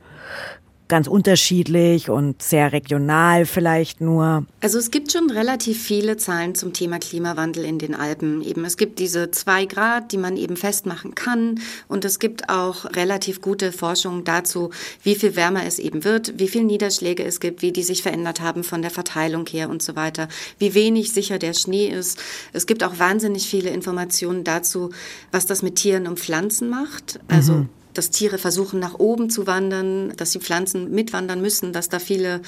ganz 0.88 1.06
unterschiedlich 1.06 2.10
und 2.10 2.42
sehr 2.42 2.72
regional 2.72 3.46
vielleicht 3.46 4.00
nur? 4.00 4.46
Also 4.60 4.78
es 4.78 4.90
gibt 4.90 5.12
schon 5.12 5.30
relativ 5.30 5.82
viele 5.82 6.16
Zahlen 6.16 6.54
zum 6.54 6.72
Thema 6.72 6.98
Klimawandel 6.98 7.64
in 7.64 7.78
den 7.78 7.94
Alpen. 7.94 8.42
Eben 8.42 8.64
es 8.64 8.76
gibt 8.76 8.98
diese 8.98 9.30
zwei 9.30 9.66
Grad, 9.66 10.12
die 10.12 10.16
man 10.16 10.36
eben 10.36 10.56
festmachen 10.56 11.14
kann 11.14 11.60
und 11.88 12.04
es 12.04 12.18
gibt 12.18 12.48
auch 12.48 12.86
relativ 12.96 13.40
gute 13.40 13.72
Forschung 13.72 14.24
dazu, 14.24 14.70
wie 15.02 15.14
viel 15.14 15.36
wärmer 15.36 15.64
es 15.64 15.78
eben 15.78 16.04
wird, 16.04 16.38
wie 16.38 16.48
viel 16.48 16.64
Niederschläge 16.64 17.24
es 17.24 17.40
gibt, 17.40 17.62
wie 17.62 17.72
die 17.72 17.82
sich 17.82 18.02
verändert 18.02 18.40
haben 18.40 18.64
von 18.64 18.82
der 18.82 18.90
Verteilung 18.90 19.46
her 19.46 19.70
und 19.70 19.82
so 19.82 19.94
weiter, 19.94 20.28
wie 20.58 20.74
wenig 20.74 21.12
sicher 21.12 21.38
der 21.38 21.52
Schnee 21.52 21.88
ist. 21.88 22.18
Es 22.52 22.66
gibt 22.66 22.82
auch 22.82 22.98
wahnsinnig 22.98 23.46
viele 23.46 23.70
Informationen 23.70 24.44
dazu, 24.44 24.90
was 25.30 25.46
das 25.46 25.62
mit 25.62 25.76
Tieren 25.76 26.06
und 26.06 26.18
Pflanzen 26.18 26.70
macht. 26.70 27.20
Also 27.28 27.52
mhm 27.52 27.68
dass 27.98 28.10
Tiere 28.10 28.38
versuchen, 28.38 28.78
nach 28.78 28.94
oben 28.98 29.28
zu 29.28 29.46
wandern, 29.46 30.12
dass 30.16 30.30
die 30.30 30.38
Pflanzen 30.38 30.90
mitwandern 30.92 31.40
müssen, 31.40 31.72
dass 31.72 31.88
da 31.88 31.98
viele 31.98 32.40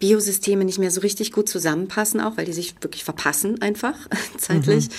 Biosysteme 0.00 0.64
nicht 0.64 0.78
mehr 0.78 0.90
so 0.90 1.00
richtig 1.00 1.32
gut 1.32 1.48
zusammenpassen, 1.48 2.20
auch 2.20 2.36
weil 2.36 2.44
die 2.44 2.52
sich 2.52 2.74
wirklich 2.80 3.04
verpassen 3.04 3.62
einfach 3.62 3.96
zeitlich. 4.38 4.88
Mhm. 4.88 4.92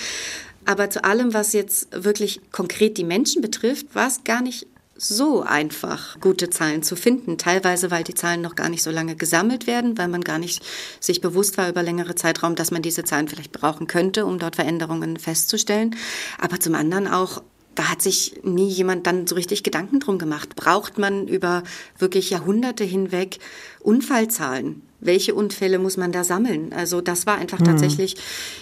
Aber 0.64 0.90
zu 0.90 1.04
allem, 1.04 1.34
was 1.34 1.52
jetzt 1.52 1.88
wirklich 1.92 2.40
konkret 2.52 2.96
die 2.96 3.04
Menschen 3.04 3.42
betrifft, 3.42 3.94
war 3.94 4.08
es 4.08 4.24
gar 4.24 4.42
nicht 4.42 4.66
so 4.96 5.42
einfach, 5.42 6.20
gute 6.20 6.50
Zahlen 6.50 6.82
zu 6.82 6.94
finden. 6.94 7.38
Teilweise, 7.38 7.90
weil 7.90 8.04
die 8.04 8.14
Zahlen 8.14 8.42
noch 8.42 8.54
gar 8.54 8.68
nicht 8.68 8.82
so 8.82 8.90
lange 8.90 9.16
gesammelt 9.16 9.66
werden, 9.66 9.96
weil 9.96 10.08
man 10.08 10.20
gar 10.20 10.38
nicht 10.38 10.62
sich 11.00 11.22
bewusst 11.22 11.56
war 11.56 11.70
über 11.70 11.82
längere 11.82 12.14
Zeitraum, 12.14 12.54
dass 12.54 12.70
man 12.70 12.82
diese 12.82 13.02
Zahlen 13.04 13.26
vielleicht 13.26 13.52
brauchen 13.52 13.86
könnte, 13.86 14.26
um 14.26 14.38
dort 14.38 14.56
Veränderungen 14.56 15.18
festzustellen. 15.18 15.96
Aber 16.38 16.60
zum 16.60 16.74
anderen 16.74 17.08
auch, 17.08 17.42
da 17.74 17.90
hat 17.90 18.02
sich 18.02 18.40
nie 18.42 18.68
jemand 18.68 19.06
dann 19.06 19.26
so 19.26 19.34
richtig 19.34 19.62
Gedanken 19.62 20.00
drum 20.00 20.18
gemacht. 20.18 20.56
Braucht 20.56 20.98
man 20.98 21.28
über 21.28 21.62
wirklich 21.98 22.30
Jahrhunderte 22.30 22.84
hinweg 22.84 23.38
Unfallzahlen? 23.80 24.82
Welche 25.00 25.34
Unfälle 25.34 25.78
muss 25.78 25.96
man 25.96 26.12
da 26.12 26.24
sammeln? 26.24 26.72
Also 26.72 27.00
das 27.00 27.26
war 27.26 27.36
einfach 27.36 27.60
mhm. 27.60 27.64
tatsächlich 27.64 28.16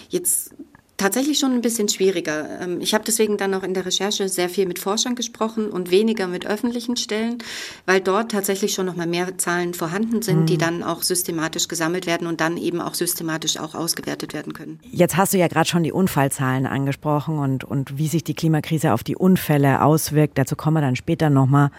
jetzt 0.09 0.51
tatsächlich 0.99 1.39
schon 1.39 1.53
ein 1.53 1.61
bisschen 1.61 1.89
schwieriger. 1.89 2.61
Ähm, 2.61 2.81
ich 2.81 2.93
habe 2.93 3.03
deswegen 3.03 3.37
dann 3.37 3.53
auch 3.53 3.63
in 3.63 3.73
der 3.73 3.85
Recherche 3.85 4.29
sehr 4.29 4.49
viel 4.49 4.67
mit 4.67 4.77
Forschern 4.77 5.15
gesprochen 5.15 5.69
und 5.69 5.89
weniger 5.89 6.27
mit 6.27 6.45
öffentlichen 6.45 6.97
Stellen, 6.97 7.39
weil 7.85 8.01
dort 8.01 8.31
tatsächlich 8.31 8.73
schon 8.73 8.85
noch 8.85 8.95
mal 8.95 9.07
mehr 9.07 9.37
Zahlen 9.37 9.73
vorhanden 9.73 10.21
sind, 10.21 10.41
mhm. 10.41 10.45
die 10.45 10.57
dann 10.57 10.83
auch 10.83 11.01
systematisch 11.01 11.67
gesammelt 11.67 12.05
werden 12.05 12.27
und 12.27 12.41
dann 12.41 12.57
eben 12.57 12.81
auch 12.81 12.93
systematisch 12.93 13.57
auch 13.57 13.73
ausgewertet 13.73 14.33
werden 14.33 14.53
können. 14.53 14.79
Jetzt 14.91 15.17
hast 15.17 15.33
du 15.33 15.37
ja 15.37 15.47
gerade 15.47 15.67
schon 15.67 15.83
die 15.83 15.91
Unfallzahlen 15.91 16.65
angesprochen 16.65 17.39
und, 17.39 17.63
und 17.63 17.97
wie 17.97 18.07
sich 18.07 18.23
die 18.23 18.33
Klimakrise 18.33 18.93
auf 18.93 19.03
die 19.03 19.15
Unfälle 19.15 19.81
auswirkt. 19.81 20.37
Dazu 20.37 20.55
kommen 20.55 20.77
wir 20.77 20.81
dann 20.81 20.95
später 20.95 21.29
noch 21.29 21.47
mal. 21.47 21.71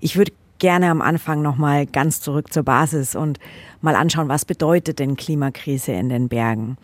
Ich 0.00 0.16
würde 0.16 0.32
gerne 0.58 0.90
am 0.90 1.02
Anfang 1.02 1.42
noch 1.42 1.56
mal 1.56 1.86
ganz 1.86 2.20
zurück 2.20 2.52
zur 2.52 2.62
Basis 2.62 3.14
und 3.14 3.38
mal 3.80 3.94
anschauen, 3.94 4.28
was 4.28 4.44
bedeutet 4.44 4.98
denn 4.98 5.16
Klimakrise 5.16 5.92
in 5.92 6.08
den 6.08 6.28
Bergen? 6.28 6.76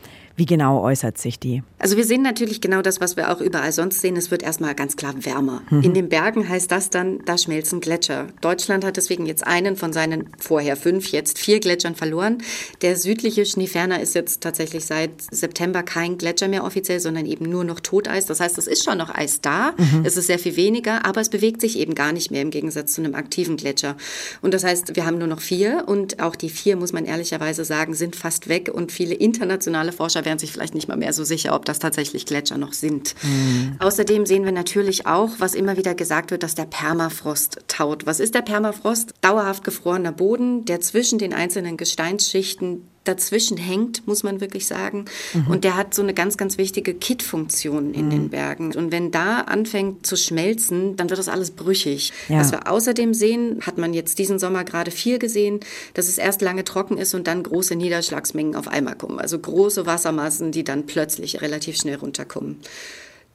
Wie 0.43 0.47
genau 0.47 0.83
äußert 0.83 1.19
sich 1.19 1.39
die? 1.39 1.63
Also 1.79 1.97
wir 1.97 2.03
sehen 2.03 2.23
natürlich 2.23 2.61
genau 2.61 2.83
das, 2.83 3.01
was 3.01 3.17
wir 3.17 3.31
auch 3.31 3.41
überall 3.41 3.71
sonst 3.71 4.01
sehen. 4.01 4.17
Es 4.17 4.33
wird 4.33 4.43
erstmal 4.43 4.75
ganz 4.75 4.97
klar 4.97 5.15
wärmer. 5.25 5.63
Mhm. 5.71 5.83
In 5.83 5.95
den 5.95 6.09
Bergen 6.09 6.49
heißt 6.49 6.69
das 6.69 6.91
dann, 6.91 7.21
da 7.25 7.39
schmelzen 7.39 7.81
Gletscher. 7.81 8.27
Deutschland 8.41 8.85
hat 8.85 8.97
deswegen 8.97 9.25
jetzt 9.27 9.47
einen 9.47 9.77
von 9.77 9.93
seinen 9.93 10.31
vorher 10.41 10.77
fünf, 10.77 11.13
jetzt 11.13 11.39
vier 11.39 11.61
Gletschern 11.61 11.95
verloren. 11.95 12.39
Der 12.83 12.97
südliche 12.97 13.47
Schneeferner 13.47 14.01
ist 14.01 14.17
jetzt 14.17 14.41
tatsächlich 14.41 14.85
seit 14.85 15.11
September 15.31 15.85
kein 15.85 16.19
Gletscher 16.19 16.49
mehr 16.49 16.65
offiziell, 16.65 16.99
sondern 16.99 17.27
eben 17.27 17.49
nur 17.49 17.63
noch 17.63 17.79
Toteis. 17.79 18.27
Das 18.27 18.41
heißt, 18.41 18.59
es 18.59 18.67
ist 18.67 18.83
schon 18.83 18.99
noch 18.99 19.15
Eis 19.15 19.43
da. 19.43 19.75
Mhm. 19.79 20.05
Es 20.05 20.17
ist 20.17 20.27
sehr 20.27 20.41
viel 20.41 20.57
weniger, 20.57 21.07
aber 21.07 21.21
es 21.21 21.29
bewegt 21.29 21.61
sich 21.61 21.79
eben 21.79 21.95
gar 21.95 22.13
nicht 22.13 22.33
mehr 22.33 22.43
im 22.43 22.51
Gegensatz 22.51 22.95
zu 22.95 23.01
einem 23.01 23.15
aktiven 23.15 23.57
Gletscher. 23.57 23.97
Und 24.41 24.55
das 24.55 24.65
heißt, 24.65 24.97
wir 24.97 25.07
haben 25.07 25.19
nur 25.19 25.29
noch 25.29 25.41
vier 25.41 25.85
und 25.87 26.21
auch 26.21 26.35
die 26.35 26.51
vier, 26.51 26.75
muss 26.75 26.93
man 26.93 27.05
ehrlicherweise 27.05 27.65
sagen, 27.65 27.95
sind 27.95 28.17
fast 28.17 28.49
weg 28.49 28.69
und 28.75 28.91
viele 28.91 29.15
internationale 29.15 29.93
Forscher 29.93 30.25
wären 30.33 30.39
sich 30.39 30.53
vielleicht 30.53 30.75
nicht 30.75 30.89
mal 30.89 30.97
mehr 30.97 31.13
so 31.13 31.25
sicher, 31.25 31.55
ob 31.55 31.67
das 31.67 31.79
tatsächlich 31.79 32.25
Gletscher 32.25 32.57
noch 32.57 32.73
sind. 32.73 33.15
Mhm. 33.23 33.77
Außerdem 33.81 34.25
sehen 34.25 34.47
wir 34.47 34.53
natürlich 34.53 35.07
auch, 35.07 35.29
was 35.39 35.55
immer 35.55 35.77
wieder 35.77 35.95
gesagt 35.95 36.31
wird, 36.31 36.43
dass 36.43 36.55
der 36.55 36.65
Permafrost 36.65 37.59
taut. 37.69 38.07
Was 38.07 38.19
ist 38.19 38.35
der 38.35 38.41
Permafrost? 38.41 39.13
Dauerhaft 39.21 39.63
gefrorener 39.63 40.13
Boden, 40.13 40.65
der 40.65 40.81
zwischen 40.81 41.19
den 41.19 41.35
einzelnen 41.35 41.77
Gesteinsschichten 41.77 42.89
dazwischen 43.05 43.57
hängt, 43.57 44.07
muss 44.07 44.23
man 44.23 44.41
wirklich 44.41 44.67
sagen. 44.67 45.07
Mhm. 45.35 45.47
Und 45.49 45.65
der 45.65 45.77
hat 45.77 45.95
so 45.95 46.03
eine 46.03 46.15
ganz, 46.15 46.37
ganz 46.37 46.59
wichtige 46.59 46.95
Kittfunktion 46.95 47.95
in 47.95 48.07
mhm. 48.07 48.11
den 48.11 48.29
Bergen. 48.31 48.75
Und 48.75 48.93
wenn 48.93 49.11
da 49.11 49.41
anfängt 49.41 50.07
zu 50.07 50.17
schmelzen, 50.17 50.97
dann 50.97 51.11
wird 51.11 51.19
das 51.19 51.29
alles 51.29 51.51
brüchig. 51.51 52.13
Ja. 52.29 52.41
Was 52.41 52.53
wir 52.53 52.71
außerdem 52.71 53.15
sehen, 53.15 53.61
hat 53.63 53.79
man 53.79 53.93
jetzt 53.93 54.19
diesen 54.19 54.39
Sommer 54.39 54.65
gerade 54.65 54.91
viel 54.91 55.19
gesehen, 55.19 55.61
dass 55.95 56.09
es 56.09 56.19
erst 56.19 56.43
lange 56.43 56.65
trocken 56.65 56.99
ist 56.99 57.15
und 57.15 57.27
dann 57.27 57.43
große 57.43 57.75
Niederschlagsmengen 57.75 58.55
auf 58.55 58.69
einmal 58.69 58.95
kommen. 58.95 59.19
Also 59.19 59.39
große 59.39 59.87
Wassermassen, 59.87 60.53
die 60.53 60.65
dann 60.65 60.87
plötzlich 60.87 61.41
relativ 61.43 61.77
schnell 61.77 61.97
runterkommen. 61.97 62.59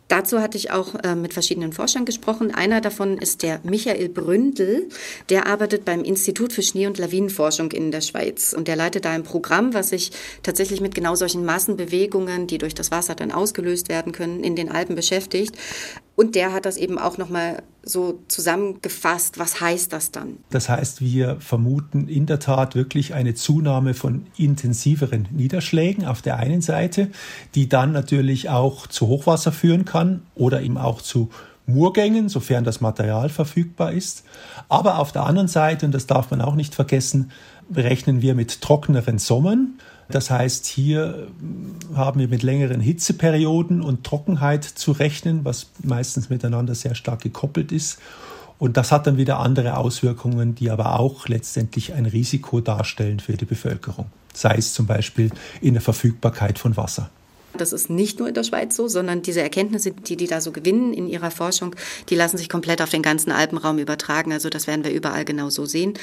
Dazu 0.08 0.40
hatte 0.40 0.58
ich 0.58 0.72
auch 0.72 0.96
äh, 1.04 1.16
mit 1.16 1.34
verschiedenen 1.34 1.74
Forschern 1.74 2.06
gesprochen. 2.06 2.54
Einer 2.54 2.82
davon 2.82 3.18
ist 3.18 3.44
der 3.44 3.60
Michael 3.64 4.10
Bründel. 4.10 4.88
Der 5.30 5.48
arbeitet 5.48 5.84
beim 5.86 6.04
Institut 6.04 6.54
für 6.54 6.62
Schnee- 6.62 6.88
und 6.88 6.98
Lawinenforschung 6.98 7.72
in 7.72 7.92
der 7.92 8.02
Schweiz. 8.02 8.54
Und 8.54 8.68
der 8.68 8.76
leitet 8.76 9.06
da 9.06 9.12
ein 9.12 9.24
Programm, 9.24 9.74
was 9.74 9.90
sich 9.90 10.12
tatsächlich 10.44 10.80
mit 10.80 10.96
genau 10.96 11.16
solchen 11.16 11.44
Massenbewegungen, 11.44 12.48
die 12.48 12.58
durch 12.58 12.74
das 12.74 12.92
Wasser 12.92 13.16
dann 13.16 13.32
ausgelöst 13.32 13.90
werden 13.90 14.14
können, 14.14 14.44
in 14.44 14.56
den 14.56 14.72
Alpen 14.72 14.96
beschäftigt. 14.96 15.56
Und 16.18 16.34
der 16.34 16.52
hat 16.52 16.66
das 16.66 16.78
eben 16.78 16.98
auch 16.98 17.20
nochmal 17.20 17.62
so 17.84 18.20
zusammengefasst. 18.28 19.38
Was 19.38 19.62
heißt 19.62 19.94
das 19.94 20.10
dann? 20.10 20.40
Das 20.50 20.68
heißt, 20.68 21.00
wir 21.00 21.38
vermuten 21.40 22.08
in 22.08 22.26
der 22.26 22.40
Tat 22.40 22.74
wirklich 22.74 23.14
eine 23.14 23.36
Zunahme 23.36 23.94
von 23.94 24.26
intensiveren 24.36 25.28
Niederschlägen 25.30 26.08
auf 26.08 26.24
der 26.24 26.38
einen 26.38 26.62
Seite, 26.62 27.12
die 27.54 27.70
dann 27.70 27.92
natürlich 27.92 28.50
auch 28.50 28.88
zu 28.88 29.08
Hochwasser 29.08 29.52
führen 29.52 29.86
kann 29.86 30.24
oder 30.34 30.64
eben 30.64 30.80
auch 30.80 31.04
zu 31.04 31.30
Murgängen, 31.68 32.30
sofern 32.30 32.64
das 32.64 32.82
Material 32.82 33.30
verfügbar 33.30 33.92
ist. 33.92 34.24
Aber 34.70 34.98
auf 34.98 35.12
der 35.12 35.24
anderen 35.28 35.48
Seite, 35.48 35.86
und 35.86 35.92
das 35.92 36.08
darf 36.08 36.32
man 36.32 36.42
auch 36.42 36.56
nicht 36.56 36.74
vergessen, 36.74 37.32
rechnen 37.72 38.24
wir 38.24 38.34
mit 38.34 38.62
trockeneren 38.62 39.20
Sommern. 39.20 39.78
Das 40.10 40.30
heißt, 40.30 40.66
hier 40.66 41.28
haben 41.96 42.20
wir 42.20 42.28
mit 42.28 42.44
längeren 42.44 42.80
Hitzeperioden 42.80 43.82
und 43.82 44.04
Trockenheit 44.04 44.64
zu 44.64 44.92
rechnen, 44.94 45.44
was 45.44 45.68
meistens 45.84 46.30
miteinander 46.30 46.76
sehr 46.76 46.96
stark 46.96 47.22
gekoppelt 47.22 47.72
ist. 47.72 48.00
Und 48.60 48.78
das 48.78 48.92
hat 48.92 49.06
dann 49.06 49.18
wieder 49.18 49.40
andere 49.40 49.78
Auswirkungen, 49.78 50.56
die 50.56 50.70
aber 50.72 51.00
auch 51.00 51.28
letztendlich 51.28 51.94
ein 51.94 52.06
Risiko 52.06 52.60
darstellen 52.62 53.20
für 53.20 53.34
die 53.34 53.46
Bevölkerung. 53.46 54.08
Sei 54.34 54.56
es 54.58 54.74
zum 54.74 54.88
Beispiel 54.88 55.30
in 55.62 55.74
der 55.74 55.82
Verfügbarkeit 55.82 56.58
von 56.58 56.78
Wasser. 56.78 57.10
Das 57.54 57.74
ist 57.74 57.90
nicht 57.90 58.20
nur 58.20 58.28
in 58.28 58.34
der 58.34 58.44
Schweiz 58.44 58.76
so, 58.76 58.88
sondern 58.88 59.22
diese 59.22 59.42
Erkenntnisse, 59.42 59.92
die 59.92 60.16
die 60.16 60.28
da 60.28 60.42
so 60.42 60.52
gewinnen 60.52 60.94
in 60.94 61.08
ihrer 61.08 61.32
Forschung, 61.32 61.76
die 62.10 62.16
lassen 62.16 62.38
sich 62.38 62.50
komplett 62.50 62.82
auf 62.82 62.90
den 62.90 63.02
ganzen 63.02 63.32
Alpenraum 63.32 63.80
übertragen. 63.80 64.32
Also 64.32 64.50
das 64.50 64.68
werden 64.68 64.84
wir 64.84 64.92
überall 64.92 65.26
genau 65.26 65.50
so 65.50 65.66
sehen. 65.66 65.94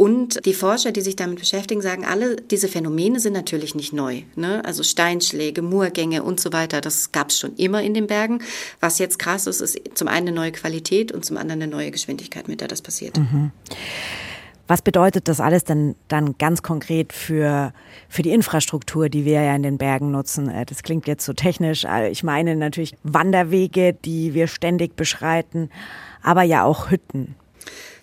Und 0.00 0.46
die 0.46 0.54
Forscher, 0.54 0.92
die 0.92 1.02
sich 1.02 1.14
damit 1.14 1.40
beschäftigen, 1.40 1.82
sagen, 1.82 2.06
alle 2.06 2.36
diese 2.36 2.68
Phänomene 2.68 3.20
sind 3.20 3.34
natürlich 3.34 3.74
nicht 3.74 3.92
neu. 3.92 4.22
Ne? 4.34 4.64
Also 4.64 4.82
Steinschläge, 4.82 5.60
Murgänge 5.60 6.22
und 6.22 6.40
so 6.40 6.54
weiter, 6.54 6.80
das 6.80 7.12
gab 7.12 7.28
es 7.28 7.38
schon 7.38 7.54
immer 7.56 7.82
in 7.82 7.92
den 7.92 8.06
Bergen. 8.06 8.40
Was 8.80 8.98
jetzt 8.98 9.18
krass 9.18 9.46
ist, 9.46 9.60
ist 9.60 9.78
zum 9.92 10.08
einen 10.08 10.28
eine 10.28 10.36
neue 10.36 10.52
Qualität 10.52 11.12
und 11.12 11.26
zum 11.26 11.36
anderen 11.36 11.60
eine 11.60 11.70
neue 11.70 11.90
Geschwindigkeit, 11.90 12.48
mit 12.48 12.62
der 12.62 12.68
das 12.68 12.80
passiert. 12.80 13.18
Mhm. 13.18 13.50
Was 14.66 14.80
bedeutet 14.80 15.28
das 15.28 15.38
alles 15.38 15.64
denn 15.64 15.96
dann 16.08 16.38
ganz 16.38 16.62
konkret 16.62 17.12
für, 17.12 17.74
für 18.08 18.22
die 18.22 18.30
Infrastruktur, 18.30 19.10
die 19.10 19.26
wir 19.26 19.42
ja 19.42 19.54
in 19.54 19.62
den 19.62 19.76
Bergen 19.76 20.12
nutzen? 20.12 20.48
Äh, 20.48 20.64
das 20.64 20.82
klingt 20.82 21.08
jetzt 21.08 21.26
so 21.26 21.34
technisch. 21.34 21.84
Ich 22.10 22.22
meine 22.22 22.56
natürlich 22.56 22.94
Wanderwege, 23.02 23.92
die 23.92 24.32
wir 24.32 24.46
ständig 24.46 24.96
beschreiten, 24.96 25.68
aber 26.22 26.42
ja 26.42 26.64
auch 26.64 26.90
Hütten. 26.90 27.34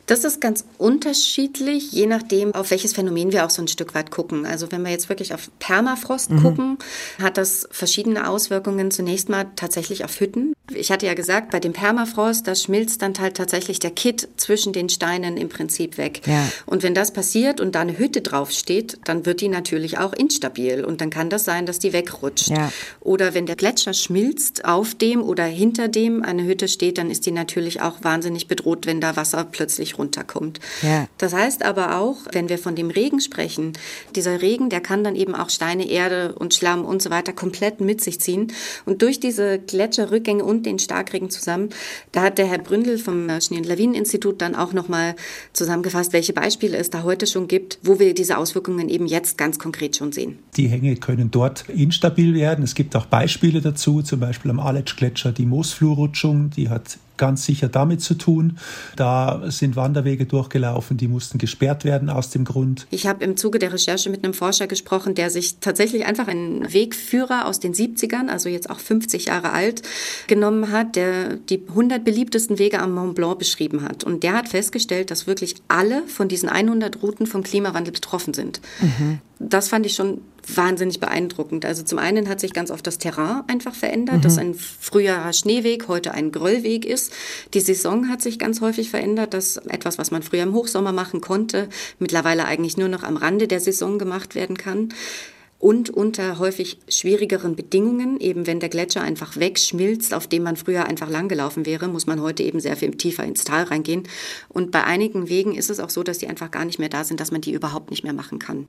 Das 0.07 0.23
ist 0.23 0.39
ganz 0.39 0.63
unterschiedlich, 0.77 1.91
je 1.91 2.07
nachdem, 2.07 2.55
auf 2.55 2.71
welches 2.71 2.93
Phänomen 2.93 3.33
wir 3.33 3.45
auch 3.45 3.49
so 3.49 3.61
ein 3.61 3.67
Stück 3.67 3.93
weit 3.93 4.09
gucken. 4.09 4.45
Also 4.45 4.71
wenn 4.71 4.81
wir 4.83 4.89
jetzt 4.89 5.09
wirklich 5.09 5.33
auf 5.33 5.51
Permafrost 5.59 6.31
mhm. 6.31 6.41
gucken, 6.41 6.77
hat 7.21 7.37
das 7.37 7.67
verschiedene 7.71 8.29
Auswirkungen. 8.29 8.89
Zunächst 8.89 9.27
mal 9.27 9.47
tatsächlich 9.57 10.05
auf 10.05 10.17
Hütten. 10.21 10.53
Ich 10.73 10.91
hatte 10.91 11.05
ja 11.05 11.13
gesagt, 11.13 11.51
bei 11.51 11.59
dem 11.59 11.73
Permafrost, 11.73 12.47
da 12.47 12.55
schmilzt 12.55 13.01
dann 13.01 13.13
halt 13.19 13.35
tatsächlich 13.35 13.79
der 13.79 13.91
Kitt 13.91 14.29
zwischen 14.37 14.71
den 14.71 14.87
Steinen 14.87 15.35
im 15.35 15.49
Prinzip 15.49 15.97
weg. 15.97 16.21
Ja. 16.25 16.47
Und 16.65 16.83
wenn 16.83 16.93
das 16.93 17.11
passiert 17.11 17.59
und 17.59 17.75
da 17.75 17.81
eine 17.81 17.97
Hütte 17.97 18.21
draufsteht, 18.21 18.99
dann 19.03 19.25
wird 19.25 19.41
die 19.41 19.49
natürlich 19.49 19.97
auch 19.97 20.13
instabil. 20.13 20.85
Und 20.85 21.01
dann 21.01 21.09
kann 21.09 21.29
das 21.29 21.43
sein, 21.43 21.65
dass 21.65 21.79
die 21.79 21.91
wegrutscht. 21.91 22.47
Ja. 22.47 22.71
Oder 23.01 23.33
wenn 23.33 23.45
der 23.45 23.57
Gletscher 23.57 23.93
schmilzt, 23.93 24.63
auf 24.63 24.95
dem 24.95 25.21
oder 25.21 25.43
hinter 25.43 25.89
dem 25.89 26.23
eine 26.23 26.45
Hütte 26.45 26.69
steht, 26.69 26.97
dann 26.97 27.11
ist 27.11 27.25
die 27.25 27.31
natürlich 27.31 27.81
auch 27.81 28.05
wahnsinnig 28.05 28.47
bedroht, 28.47 28.85
wenn 28.85 29.01
da 29.01 29.17
Wasser 29.17 29.43
plötzlich 29.43 29.96
nicht 29.97 30.07
runterkommt. 30.07 30.59
Ja. 30.81 31.07
Das 31.17 31.33
heißt 31.33 31.63
aber 31.63 31.97
auch, 31.99 32.17
wenn 32.31 32.49
wir 32.49 32.57
von 32.57 32.75
dem 32.75 32.89
Regen 32.89 33.19
sprechen, 33.19 33.73
dieser 34.15 34.41
Regen, 34.41 34.69
der 34.69 34.81
kann 34.81 35.03
dann 35.03 35.15
eben 35.15 35.35
auch 35.35 35.49
Steine, 35.49 35.89
Erde 35.89 36.33
und 36.35 36.53
Schlamm 36.53 36.85
und 36.85 37.01
so 37.01 37.09
weiter 37.09 37.33
komplett 37.33 37.81
mit 37.81 38.01
sich 38.01 38.19
ziehen. 38.19 38.53
Und 38.85 39.01
durch 39.01 39.19
diese 39.19 39.59
Gletscherrückgänge 39.59 40.43
und 40.43 40.65
den 40.65 40.79
Starkregen 40.79 41.29
zusammen, 41.29 41.69
da 42.11 42.23
hat 42.23 42.37
der 42.37 42.47
Herr 42.47 42.59
Bründel 42.59 42.97
vom 42.97 43.29
Schnee- 43.41 43.57
und 43.57 43.65
Lawineninstitut 43.65 44.41
dann 44.41 44.55
auch 44.55 44.73
nochmal 44.73 45.15
zusammengefasst, 45.53 46.13
welche 46.13 46.33
Beispiele 46.33 46.77
es 46.77 46.89
da 46.89 47.03
heute 47.03 47.27
schon 47.27 47.47
gibt, 47.47 47.79
wo 47.83 47.99
wir 47.99 48.13
diese 48.13 48.37
Auswirkungen 48.37 48.89
eben 48.89 49.07
jetzt 49.07 49.37
ganz 49.37 49.59
konkret 49.59 49.95
schon 49.95 50.11
sehen. 50.11 50.39
Die 50.55 50.67
Hänge 50.67 50.95
können 50.95 51.31
dort 51.31 51.67
instabil 51.69 52.33
werden. 52.33 52.63
Es 52.63 52.75
gibt 52.75 52.95
auch 52.95 53.05
Beispiele 53.05 53.61
dazu, 53.61 54.01
zum 54.01 54.19
Beispiel 54.19 54.51
am 54.51 54.59
Aletsch-Gletscher 54.59 55.31
die 55.31 55.45
Moosflurrutschung, 55.45 56.51
die 56.51 56.69
hat 56.69 56.97
ganz 57.17 57.45
sicher 57.45 57.67
damit 57.67 58.01
zu 58.01 58.15
tun. 58.15 58.57
Da 58.95 59.43
sind 59.47 59.75
Wanderwege 59.75 60.25
durchgelaufen, 60.25 60.97
die 60.97 61.07
mussten 61.07 61.37
gesperrt 61.37 61.85
werden 61.85 62.09
aus 62.09 62.29
dem 62.29 62.45
Grund. 62.45 62.87
Ich 62.91 63.07
habe 63.07 63.23
im 63.23 63.37
Zuge 63.37 63.59
der 63.59 63.73
Recherche 63.73 64.09
mit 64.09 64.23
einem 64.23 64.33
Forscher 64.33 64.67
gesprochen, 64.67 65.15
der 65.15 65.29
sich 65.29 65.57
tatsächlich 65.59 66.05
einfach 66.05 66.27
einen 66.27 66.71
Wegführer 66.71 67.45
aus 67.45 67.59
den 67.59 67.73
70ern, 67.73 68.27
also 68.27 68.49
jetzt 68.49 68.69
auch 68.69 68.79
50 68.79 69.25
Jahre 69.25 69.51
alt, 69.51 69.81
genommen 70.27 70.71
hat, 70.71 70.95
der 70.95 71.35
die 71.35 71.63
100 71.67 72.03
beliebtesten 72.03 72.59
Wege 72.59 72.79
am 72.79 72.93
Mont 72.93 73.15
Blanc 73.15 73.39
beschrieben 73.39 73.83
hat. 73.83 74.03
Und 74.03 74.23
der 74.23 74.33
hat 74.33 74.49
festgestellt, 74.49 75.11
dass 75.11 75.27
wirklich 75.27 75.55
alle 75.67 76.03
von 76.07 76.27
diesen 76.27 76.49
100 76.49 77.01
Routen 77.01 77.27
vom 77.27 77.43
Klimawandel 77.43 77.93
betroffen 77.93 78.33
sind. 78.33 78.61
Mhm. 78.81 79.19
Das 79.39 79.69
fand 79.69 79.85
ich 79.85 79.93
schon 79.93 80.21
wahnsinnig 80.55 80.99
beeindruckend. 80.99 81.65
Also 81.65 81.83
zum 81.83 81.99
einen 81.99 82.29
hat 82.29 82.39
sich 82.39 82.53
ganz 82.53 82.71
oft 82.71 82.87
das 82.87 82.97
Terrain 82.97 83.43
einfach 83.47 83.75
verändert, 83.75 84.17
mhm. 84.17 84.21
dass 84.21 84.37
ein 84.37 84.53
früherer 84.53 85.33
Schneeweg 85.33 85.87
heute 85.87 86.13
ein 86.13 86.31
Gröllweg 86.31 86.85
ist. 86.85 87.13
Die 87.53 87.59
Saison 87.59 88.09
hat 88.09 88.21
sich 88.21 88.39
ganz 88.39 88.61
häufig 88.61 88.89
verändert, 88.89 89.33
dass 89.33 89.57
etwas, 89.57 89.97
was 89.97 90.11
man 90.11 90.23
früher 90.23 90.43
im 90.43 90.53
Hochsommer 90.53 90.93
machen 90.93 91.21
konnte, 91.21 91.69
mittlerweile 91.99 92.45
eigentlich 92.45 92.77
nur 92.77 92.89
noch 92.89 93.03
am 93.03 93.17
Rande 93.17 93.47
der 93.47 93.59
Saison 93.59 93.99
gemacht 93.99 94.35
werden 94.35 94.57
kann 94.57 94.89
und 95.59 95.89
unter 95.89 96.37
häufig 96.37 96.77
schwierigeren 96.87 97.55
Bedingungen. 97.55 98.19
Eben 98.19 98.45
wenn 98.45 98.59
der 98.59 98.69
Gletscher 98.69 99.01
einfach 99.01 99.37
wegschmilzt, 99.37 100.13
auf 100.13 100.27
dem 100.27 100.43
man 100.43 100.55
früher 100.55 100.85
einfach 100.85 101.09
langgelaufen 101.09 101.65
wäre, 101.65 101.87
muss 101.87 102.05
man 102.05 102.21
heute 102.21 102.43
eben 102.43 102.59
sehr 102.59 102.77
viel 102.77 102.91
tiefer 102.91 103.23
ins 103.23 103.43
Tal 103.43 103.63
reingehen. 103.63 104.03
Und 104.49 104.71
bei 104.71 104.83
einigen 104.83 105.29
Wegen 105.29 105.55
ist 105.55 105.69
es 105.69 105.79
auch 105.79 105.89
so, 105.89 106.03
dass 106.03 106.19
die 106.19 106.27
einfach 106.27 106.51
gar 106.51 106.65
nicht 106.65 106.79
mehr 106.79 106.89
da 106.89 107.03
sind, 107.03 107.19
dass 107.19 107.31
man 107.31 107.41
die 107.41 107.53
überhaupt 107.53 107.89
nicht 107.89 108.03
mehr 108.03 108.13
machen 108.13 108.39
kann. 108.39 108.67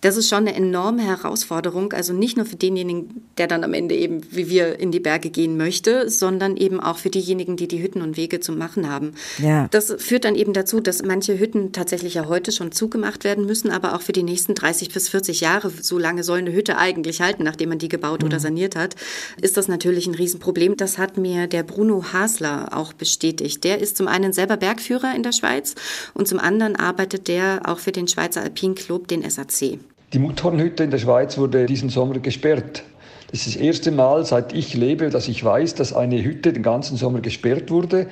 Das 0.00 0.18
ist 0.18 0.28
schon 0.28 0.40
eine 0.40 0.54
enorme 0.54 1.02
Herausforderung, 1.02 1.94
also 1.94 2.12
nicht 2.12 2.36
nur 2.36 2.44
für 2.44 2.56
denjenigen, 2.56 3.22
der 3.38 3.46
dann 3.46 3.64
am 3.64 3.72
Ende 3.72 3.94
eben 3.94 4.20
wie 4.32 4.50
wir 4.50 4.78
in 4.78 4.92
die 4.92 5.00
Berge 5.00 5.30
gehen 5.30 5.56
möchte, 5.56 6.10
sondern 6.10 6.58
eben 6.58 6.78
auch 6.78 6.98
für 6.98 7.08
diejenigen, 7.08 7.56
die 7.56 7.68
die 7.68 7.82
Hütten 7.82 8.02
und 8.02 8.18
Wege 8.18 8.40
zu 8.40 8.52
machen 8.52 8.90
haben. 8.90 9.12
Ja. 9.38 9.66
Das 9.70 9.94
führt 9.96 10.26
dann 10.26 10.34
eben 10.34 10.52
dazu, 10.52 10.80
dass 10.80 11.02
manche 11.02 11.38
Hütten 11.38 11.72
tatsächlich 11.72 12.14
ja 12.14 12.26
heute 12.28 12.52
schon 12.52 12.70
zugemacht 12.70 13.24
werden 13.24 13.46
müssen, 13.46 13.70
aber 13.70 13.94
auch 13.94 14.02
für 14.02 14.12
die 14.12 14.22
nächsten 14.22 14.54
30 14.54 14.92
bis 14.92 15.08
40 15.08 15.40
Jahre, 15.40 15.70
so 15.70 15.98
lange 15.98 16.22
soll 16.24 16.38
eine 16.38 16.52
Hütte 16.52 16.76
eigentlich 16.78 17.20
halten, 17.20 17.44
nachdem 17.44 17.68
man 17.68 17.78
die 17.78 17.88
gebaut 17.88 18.22
mhm. 18.22 18.26
oder 18.26 18.40
saniert 18.40 18.74
hat, 18.74 18.96
ist 19.40 19.56
das 19.56 19.68
natürlich 19.68 20.08
ein 20.08 20.14
Riesenproblem. 20.14 20.76
Das 20.76 20.98
hat 20.98 21.16
mir 21.16 21.46
der 21.46 21.62
Bruno 21.62 22.04
Hasler 22.12 22.70
auch 22.72 22.92
bestätigt. 22.92 23.62
Der 23.62 23.80
ist 23.80 23.96
zum 23.96 24.08
einen 24.08 24.32
selber 24.32 24.56
Bergführer 24.56 25.14
in 25.14 25.22
der 25.22 25.32
Schweiz 25.32 25.76
und 26.14 26.26
zum 26.26 26.40
anderen 26.40 26.74
arbeitet 26.74 27.28
der 27.28 27.62
auch 27.66 27.78
für 27.78 27.92
den 27.92 28.08
Schweizer 28.08 28.42
Alpin 28.42 28.74
Club, 28.74 29.06
den 29.06 29.28
SAC. 29.28 29.78
Die 30.12 30.18
Mutthornhütte 30.18 30.84
in 30.84 30.90
der 30.90 30.98
Schweiz 30.98 31.38
wurde 31.38 31.66
diesen 31.66 31.90
Sommer 31.90 32.18
gesperrt. 32.18 32.82
Das 33.30 33.46
ist 33.46 33.56
das 33.56 33.62
erste 33.62 33.90
Mal, 33.90 34.24
seit 34.24 34.52
ich 34.52 34.74
lebe, 34.74 35.10
dass 35.10 35.26
ich 35.26 35.44
weiß, 35.44 35.74
dass 35.74 35.92
eine 35.92 36.22
Hütte 36.22 36.52
den 36.52 36.62
ganzen 36.62 36.96
Sommer 36.96 37.20
gesperrt 37.20 37.70
wurde, 37.70 38.08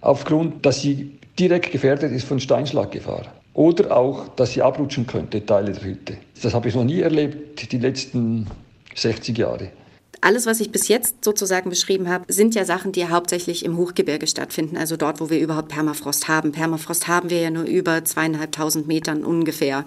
aufgrund, 0.00 0.66
dass 0.66 0.80
sie 0.80 1.18
direkt 1.38 1.70
gefährdet 1.70 2.12
ist 2.12 2.26
von 2.26 2.40
Steinschlaggefahr. 2.40 3.26
Oder 3.54 3.96
auch, 3.96 4.28
dass 4.28 4.52
sie 4.52 4.62
abrutschen 4.62 5.06
könnte, 5.06 5.44
Teile 5.44 5.72
der 5.72 5.84
Hütte. 5.84 6.16
Das 6.42 6.52
habe 6.54 6.68
ich 6.68 6.74
noch 6.74 6.84
nie 6.84 7.00
erlebt, 7.00 7.70
die 7.70 7.78
letzten 7.78 8.48
60 8.94 9.38
Jahre. 9.38 9.70
Alles, 10.24 10.46
was 10.46 10.60
ich 10.60 10.70
bis 10.70 10.88
jetzt 10.88 11.22
sozusagen 11.22 11.68
beschrieben 11.68 12.08
habe, 12.08 12.24
sind 12.32 12.54
ja 12.54 12.64
Sachen, 12.64 12.92
die 12.92 13.06
hauptsächlich 13.06 13.62
im 13.62 13.76
Hochgebirge 13.76 14.26
stattfinden, 14.26 14.78
also 14.78 14.96
dort, 14.96 15.20
wo 15.20 15.28
wir 15.28 15.38
überhaupt 15.38 15.68
Permafrost 15.68 16.28
haben. 16.28 16.50
Permafrost 16.50 17.08
haben 17.08 17.28
wir 17.28 17.42
ja 17.42 17.50
nur 17.50 17.64
über 17.64 18.02
zweieinhalbtausend 18.06 18.86
Metern 18.86 19.22
ungefähr. 19.22 19.84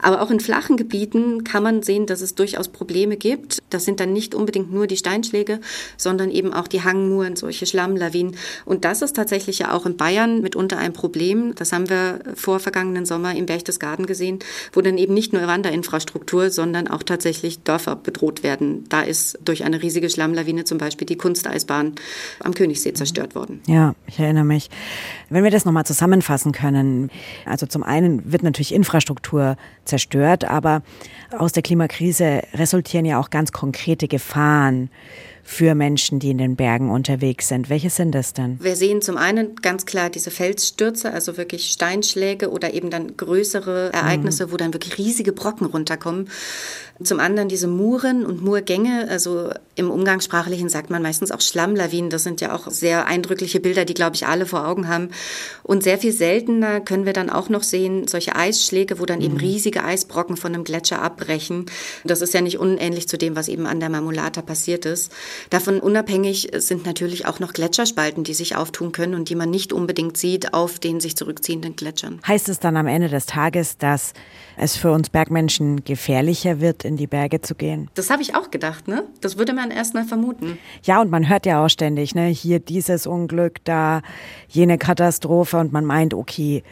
Aber 0.00 0.22
auch 0.22 0.30
in 0.30 0.38
flachen 0.38 0.76
Gebieten 0.76 1.42
kann 1.42 1.64
man 1.64 1.82
sehen, 1.82 2.06
dass 2.06 2.20
es 2.20 2.36
durchaus 2.36 2.68
Probleme 2.68 3.16
gibt. 3.16 3.64
Das 3.68 3.84
sind 3.84 3.98
dann 3.98 4.12
nicht 4.12 4.32
unbedingt 4.32 4.72
nur 4.72 4.86
die 4.86 4.96
Steinschläge, 4.96 5.58
sondern 5.96 6.30
eben 6.30 6.52
auch 6.54 6.68
die 6.68 6.84
Hangmuren, 6.84 7.34
solche 7.34 7.66
Schlammlawinen. 7.66 8.36
Und 8.64 8.84
das 8.84 9.02
ist 9.02 9.16
tatsächlich 9.16 9.58
ja 9.58 9.72
auch 9.72 9.86
in 9.86 9.96
Bayern 9.96 10.40
mitunter 10.40 10.78
ein 10.78 10.92
Problem. 10.92 11.56
Das 11.56 11.72
haben 11.72 11.88
wir 11.88 12.20
vor 12.36 12.60
vergangenen 12.60 13.06
Sommer 13.06 13.34
im 13.34 13.46
Berchtesgaden 13.46 14.06
gesehen, 14.06 14.38
wo 14.72 14.82
dann 14.82 14.98
eben 14.98 15.14
nicht 15.14 15.32
nur 15.32 15.44
Wanderinfrastruktur, 15.48 16.50
sondern 16.50 16.86
auch 16.86 17.02
tatsächlich 17.02 17.64
Dörfer 17.64 17.96
bedroht 17.96 18.44
werden. 18.44 18.84
Da 18.88 19.00
ist 19.00 19.36
durch 19.44 19.64
eine 19.64 19.79
riesige 19.80 20.08
Schlammlawine 20.08 20.64
zum 20.64 20.78
Beispiel 20.78 21.06
die 21.06 21.16
Kunsteisbahn 21.16 21.94
am 22.40 22.54
Königssee 22.54 22.92
zerstört 22.92 23.34
worden. 23.34 23.60
Ja, 23.66 23.94
ich 24.06 24.18
erinnere 24.18 24.44
mich. 24.44 24.70
Wenn 25.28 25.44
wir 25.44 25.50
das 25.50 25.64
nochmal 25.64 25.86
zusammenfassen 25.86 26.52
können, 26.52 27.10
also 27.44 27.66
zum 27.66 27.82
einen 27.82 28.32
wird 28.32 28.42
natürlich 28.42 28.74
Infrastruktur 28.74 29.56
zerstört, 29.84 30.44
aber 30.44 30.82
aus 31.36 31.52
der 31.52 31.62
Klimakrise 31.62 32.42
resultieren 32.54 33.04
ja 33.04 33.20
auch 33.20 33.30
ganz 33.30 33.52
konkrete 33.52 34.08
Gefahren 34.08 34.90
für 35.42 35.74
Menschen, 35.74 36.20
die 36.20 36.30
in 36.30 36.38
den 36.38 36.54
Bergen 36.54 36.90
unterwegs 36.90 37.48
sind. 37.48 37.70
Welche 37.70 37.90
sind 37.90 38.14
das 38.14 38.32
denn? 38.32 38.58
Wir 38.62 38.76
sehen 38.76 39.02
zum 39.02 39.16
einen 39.16 39.56
ganz 39.56 39.84
klar 39.84 40.08
diese 40.08 40.30
Felsstürze, 40.30 41.12
also 41.12 41.36
wirklich 41.36 41.70
Steinschläge 41.70 42.50
oder 42.50 42.72
eben 42.72 42.90
dann 42.90 43.16
größere 43.16 43.92
Ereignisse, 43.92 44.46
mhm. 44.46 44.52
wo 44.52 44.56
dann 44.56 44.72
wirklich 44.72 44.96
riesige 44.98 45.32
Brocken 45.32 45.66
runterkommen. 45.66 46.28
Zum 47.02 47.18
anderen 47.18 47.48
diese 47.48 47.66
Muren 47.66 48.26
und 48.26 48.42
Murgänge, 48.42 49.06
also 49.08 49.50
im 49.74 49.90
Umgangssprachlichen 49.90 50.68
sagt 50.68 50.90
man 50.90 51.00
meistens 51.00 51.32
auch 51.32 51.40
Schlammlawinen. 51.40 52.10
Das 52.10 52.24
sind 52.24 52.42
ja 52.42 52.54
auch 52.54 52.70
sehr 52.70 53.06
eindrückliche 53.06 53.60
Bilder, 53.60 53.86
die, 53.86 53.94
glaube 53.94 54.16
ich, 54.16 54.26
alle 54.26 54.44
vor 54.44 54.68
Augen 54.68 54.88
haben. 54.88 55.08
Und 55.62 55.82
sehr 55.82 55.96
viel 55.96 56.12
seltener 56.12 56.80
können 56.80 57.06
wir 57.06 57.14
dann 57.14 57.30
auch 57.30 57.48
noch 57.48 57.62
sehen, 57.62 58.06
solche 58.06 58.36
Eisschläge, 58.36 59.00
wo 59.00 59.06
dann 59.06 59.22
eben 59.22 59.34
mhm. 59.34 59.40
riesige 59.40 59.82
Eisbrocken 59.82 60.36
von 60.36 60.54
einem 60.54 60.64
Gletscher 60.64 61.00
abbrechen. 61.00 61.66
Das 62.04 62.20
ist 62.20 62.34
ja 62.34 62.42
nicht 62.42 62.58
unähnlich 62.58 63.08
zu 63.08 63.16
dem, 63.16 63.34
was 63.34 63.48
eben 63.48 63.66
an 63.66 63.80
der 63.80 63.88
Marmolata 63.88 64.42
passiert 64.42 64.84
ist. 64.84 65.10
Davon 65.48 65.80
unabhängig 65.80 66.50
sind 66.56 66.84
natürlich 66.84 67.24
auch 67.24 67.40
noch 67.40 67.54
Gletscherspalten, 67.54 68.24
die 68.24 68.34
sich 68.34 68.56
auftun 68.56 68.92
können 68.92 69.14
und 69.14 69.30
die 69.30 69.34
man 69.34 69.48
nicht 69.48 69.72
unbedingt 69.72 70.18
sieht 70.18 70.52
auf 70.52 70.78
den 70.78 71.00
sich 71.00 71.16
zurückziehenden 71.16 71.76
Gletschern. 71.76 72.20
Heißt 72.26 72.50
es 72.50 72.60
dann 72.60 72.76
am 72.76 72.86
Ende 72.86 73.08
des 73.08 73.24
Tages, 73.24 73.78
dass 73.78 74.12
es 74.60 74.76
für 74.76 74.92
uns 74.92 75.08
Bergmenschen 75.08 75.84
gefährlicher 75.84 76.60
wird, 76.60 76.84
in 76.84 76.96
die 76.96 77.06
Berge 77.06 77.40
zu 77.40 77.54
gehen. 77.54 77.90
Das 77.94 78.10
habe 78.10 78.22
ich 78.22 78.34
auch 78.34 78.50
gedacht, 78.50 78.88
ne? 78.88 79.04
Das 79.20 79.38
würde 79.38 79.54
man 79.54 79.70
erst 79.70 79.94
mal 79.94 80.04
vermuten. 80.04 80.58
Ja, 80.82 81.00
und 81.00 81.10
man 81.10 81.28
hört 81.28 81.46
ja 81.46 81.64
auch 81.64 81.68
ständig, 81.68 82.14
ne? 82.14 82.26
Hier 82.26 82.60
dieses 82.60 83.06
Unglück, 83.06 83.64
da 83.64 84.02
jene 84.48 84.76
Katastrophe 84.76 85.56
und 85.56 85.72
man 85.72 85.84
meint, 85.84 86.12
okay, 86.12 86.62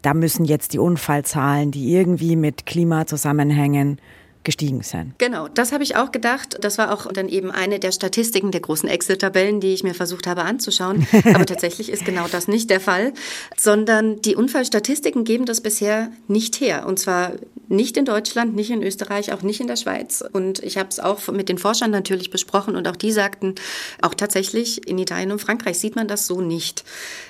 da 0.00 0.14
müssen 0.14 0.44
jetzt 0.44 0.72
die 0.72 0.78
Unfallzahlen, 0.78 1.70
die 1.70 1.92
irgendwie 1.92 2.36
mit 2.36 2.66
Klima 2.66 3.06
zusammenhängen, 3.06 3.98
gestiegen 4.44 4.82
sind. 4.82 5.14
Genau, 5.18 5.48
das 5.48 5.72
habe 5.72 5.82
ich 5.82 5.96
auch 5.96 6.12
gedacht. 6.12 6.58
Das 6.60 6.78
war 6.78 6.92
auch 6.92 7.10
dann 7.12 7.28
eben 7.28 7.50
eine 7.50 7.80
der 7.80 7.92
Statistiken 7.92 8.50
der 8.50 8.60
großen 8.60 8.88
Excel-Tabellen, 8.88 9.60
die 9.60 9.72
ich 9.72 9.82
mir 9.82 9.94
versucht 9.94 10.26
habe 10.26 10.42
anzuschauen. 10.42 11.06
Aber 11.34 11.46
tatsächlich 11.46 11.90
ist 11.90 12.04
genau 12.04 12.26
das 12.30 12.46
nicht 12.46 12.70
der 12.70 12.80
Fall, 12.80 13.12
sondern 13.56 14.20
die 14.20 14.36
Unfallstatistiken 14.36 15.24
geben 15.24 15.46
das 15.46 15.60
bisher 15.60 16.12
nicht 16.28 16.60
her. 16.60 16.86
Und 16.86 16.98
zwar 16.98 17.32
nicht 17.68 17.96
in 17.96 18.04
Deutschland, 18.04 18.54
nicht 18.54 18.70
in 18.70 18.82
Österreich, 18.82 19.32
auch 19.32 19.42
nicht 19.42 19.60
in 19.60 19.66
der 19.66 19.76
Schweiz. 19.76 20.22
Und 20.32 20.62
ich 20.62 20.76
habe 20.76 20.88
es 20.90 21.00
auch 21.00 21.26
mit 21.28 21.48
den 21.48 21.58
Forschern 21.58 21.90
natürlich 21.90 22.30
besprochen 22.30 22.76
und 22.76 22.86
auch 22.86 22.96
die 22.96 23.12
sagten, 23.12 23.54
auch 24.02 24.14
tatsächlich 24.14 24.86
in 24.86 24.98
Italien 24.98 25.32
und 25.32 25.40
Frankreich 25.40 25.78
sieht 25.78 25.96
man 25.96 26.08
das 26.08 26.26
so 26.26 26.40
nicht. 26.40 26.84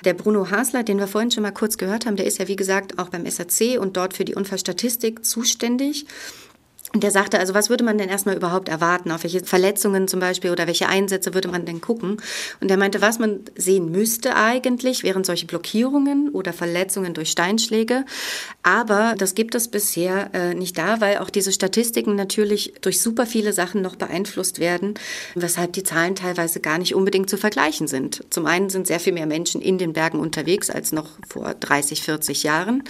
Der 0.05 0.14
Bruno 0.14 0.50
Hasler, 0.50 0.83
den 0.83 0.98
wir 0.98 1.07
vorhin 1.07 1.31
schon 1.31 1.42
mal 1.42 1.53
kurz 1.53 1.79
gehört 1.79 2.07
haben, 2.07 2.16
der 2.16 2.27
ist 2.27 2.38
ja 2.38 2.48
wie 2.48 2.57
gesagt 2.57 2.98
auch 2.98 3.09
beim 3.09 3.29
SAC 3.29 3.79
und 3.81 3.96
dort 3.96 4.14
für 4.14 4.24
die 4.24 4.35
Unfallstatistik 4.35 5.24
zuständig. 5.24 6.07
Und 6.94 7.02
der 7.02 7.11
sagte, 7.11 7.40
also 7.40 7.54
was 7.54 7.70
würde 7.70 7.83
man 7.83 7.98
denn 7.98 8.09
erstmal 8.09 8.37
überhaupt 8.37 8.68
erwarten? 8.68 9.11
Auf 9.11 9.24
welche 9.24 9.44
Verletzungen 9.44 10.07
zum 10.07 10.20
Beispiel 10.20 10.52
oder 10.52 10.68
welche 10.68 10.88
Einsätze 10.88 11.35
würde 11.35 11.48
man 11.48 11.64
denn 11.64 11.80
gucken? 11.80 12.18
Und 12.61 12.70
er 12.70 12.76
meinte, 12.76 13.00
was 13.00 13.18
man 13.18 13.40
sehen 13.57 13.90
müsste 13.90 14.37
eigentlich, 14.37 15.02
wären 15.02 15.24
solche 15.24 15.46
Blockierungen 15.46 16.28
oder 16.28 16.52
Verletzungen 16.52 17.12
durch 17.12 17.30
Steinschläge. 17.30 18.04
Aber 18.62 19.16
das 19.18 19.35
gibt 19.35 19.57
es 19.57 19.66
bisher 19.66 20.30
äh, 20.35 20.54
nicht 20.54 20.78
da, 20.78 21.00
weil 21.00 21.18
auch 21.18 21.30
diese 21.30 21.50
Statistiken 21.50 22.14
natürlich 22.14 22.74
durch 22.80 23.00
super 23.00 23.26
viele 23.26 23.52
Sachen 23.52 23.83
noch 23.83 23.96
beeinflusst 23.96 24.61
werden, 24.61 24.94
weshalb 25.35 25.72
die 25.72 25.83
Zahlen 25.83 26.14
teilweise 26.14 26.61
gar 26.61 26.78
nicht 26.78 26.94
unbedingt 26.94 27.28
zu 27.28 27.37
vergleichen 27.37 27.88
sind. 27.88 28.22
Zum 28.30 28.46
einen 28.46 28.70
sind 28.70 28.87
sehr 28.87 29.00
viel 29.00 29.12
mehr 29.12 29.26
Menschen 29.26 29.61
in 29.61 29.78
den 29.78 29.94
Bergen 29.94 30.20
unterwegs 30.20 30.70
als 30.70 30.92
noch 30.92 31.09
vor 31.26 31.54
30, 31.54 32.02
40 32.02 32.44
Jahren. 32.44 32.85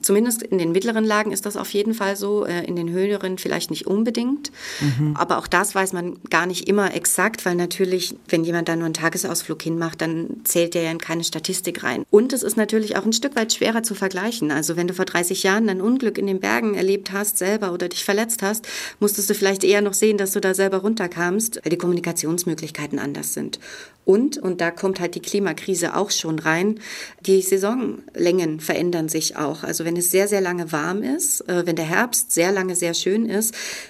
Zumindest 0.00 0.44
in 0.44 0.58
den 0.58 0.70
mittleren 0.70 1.04
Lagen 1.04 1.32
ist 1.32 1.44
das 1.44 1.56
auf 1.56 1.74
jeden 1.74 1.92
Fall 1.92 2.14
so. 2.14 2.44
Äh, 2.44 2.68
in 2.68 2.76
den 2.76 2.90
höheren 2.90 3.38
vielleicht 3.48 3.70
nicht 3.70 3.86
unbedingt. 3.86 4.52
Mhm. 4.80 5.16
Aber 5.16 5.38
auch 5.38 5.46
das 5.46 5.74
weiß 5.74 5.94
man 5.94 6.18
gar 6.28 6.44
nicht 6.44 6.68
immer 6.68 6.94
exakt, 6.94 7.46
weil 7.46 7.54
natürlich, 7.54 8.14
wenn 8.28 8.44
jemand 8.44 8.68
da 8.68 8.76
nur 8.76 8.84
einen 8.84 8.92
Tagesausflug 8.92 9.62
hinmacht, 9.62 10.02
dann 10.02 10.42
zählt 10.44 10.74
der 10.74 10.82
ja 10.82 10.90
in 10.90 10.98
keine 10.98 11.24
Statistik 11.24 11.82
rein. 11.82 12.04
Und 12.10 12.34
es 12.34 12.42
ist 12.42 12.58
natürlich 12.58 12.96
auch 12.96 13.06
ein 13.06 13.14
Stück 13.14 13.36
weit 13.36 13.54
schwerer 13.54 13.82
zu 13.82 13.94
vergleichen. 13.94 14.50
Also 14.50 14.76
wenn 14.76 14.86
du 14.86 14.92
vor 14.92 15.06
30 15.06 15.44
Jahren 15.44 15.70
ein 15.70 15.80
Unglück 15.80 16.18
in 16.18 16.26
den 16.26 16.40
Bergen 16.40 16.74
erlebt 16.74 17.10
hast 17.12 17.38
selber 17.38 17.72
oder 17.72 17.88
dich 17.88 18.04
verletzt 18.04 18.42
hast, 18.42 18.68
musstest 19.00 19.30
du 19.30 19.34
vielleicht 19.34 19.64
eher 19.64 19.80
noch 19.80 19.94
sehen, 19.94 20.18
dass 20.18 20.32
du 20.32 20.40
da 20.40 20.52
selber 20.52 20.78
runterkamst, 20.78 21.60
weil 21.64 21.70
die 21.70 21.78
Kommunikationsmöglichkeiten 21.78 22.98
anders 22.98 23.32
sind. 23.32 23.58
Und, 24.08 24.38
und 24.38 24.62
da 24.62 24.70
kommt 24.70 25.00
halt 25.00 25.16
die 25.16 25.20
Klimakrise 25.20 25.94
auch 25.94 26.10
schon 26.10 26.38
rein, 26.38 26.80
die 27.20 27.42
Saisonlängen 27.42 28.58
verändern 28.58 29.10
sich 29.10 29.36
auch. 29.36 29.64
Also 29.64 29.84
wenn 29.84 29.98
es 29.98 30.10
sehr, 30.10 30.28
sehr 30.28 30.40
lange 30.40 30.72
warm 30.72 31.02
ist, 31.02 31.46
äh, 31.46 31.66
wenn 31.66 31.76
der 31.76 31.84
Herbst 31.84 32.32
sehr 32.32 32.50
lange 32.50 32.74
sehr 32.74 32.94
schön 32.94 33.26
ist, 33.26 33.37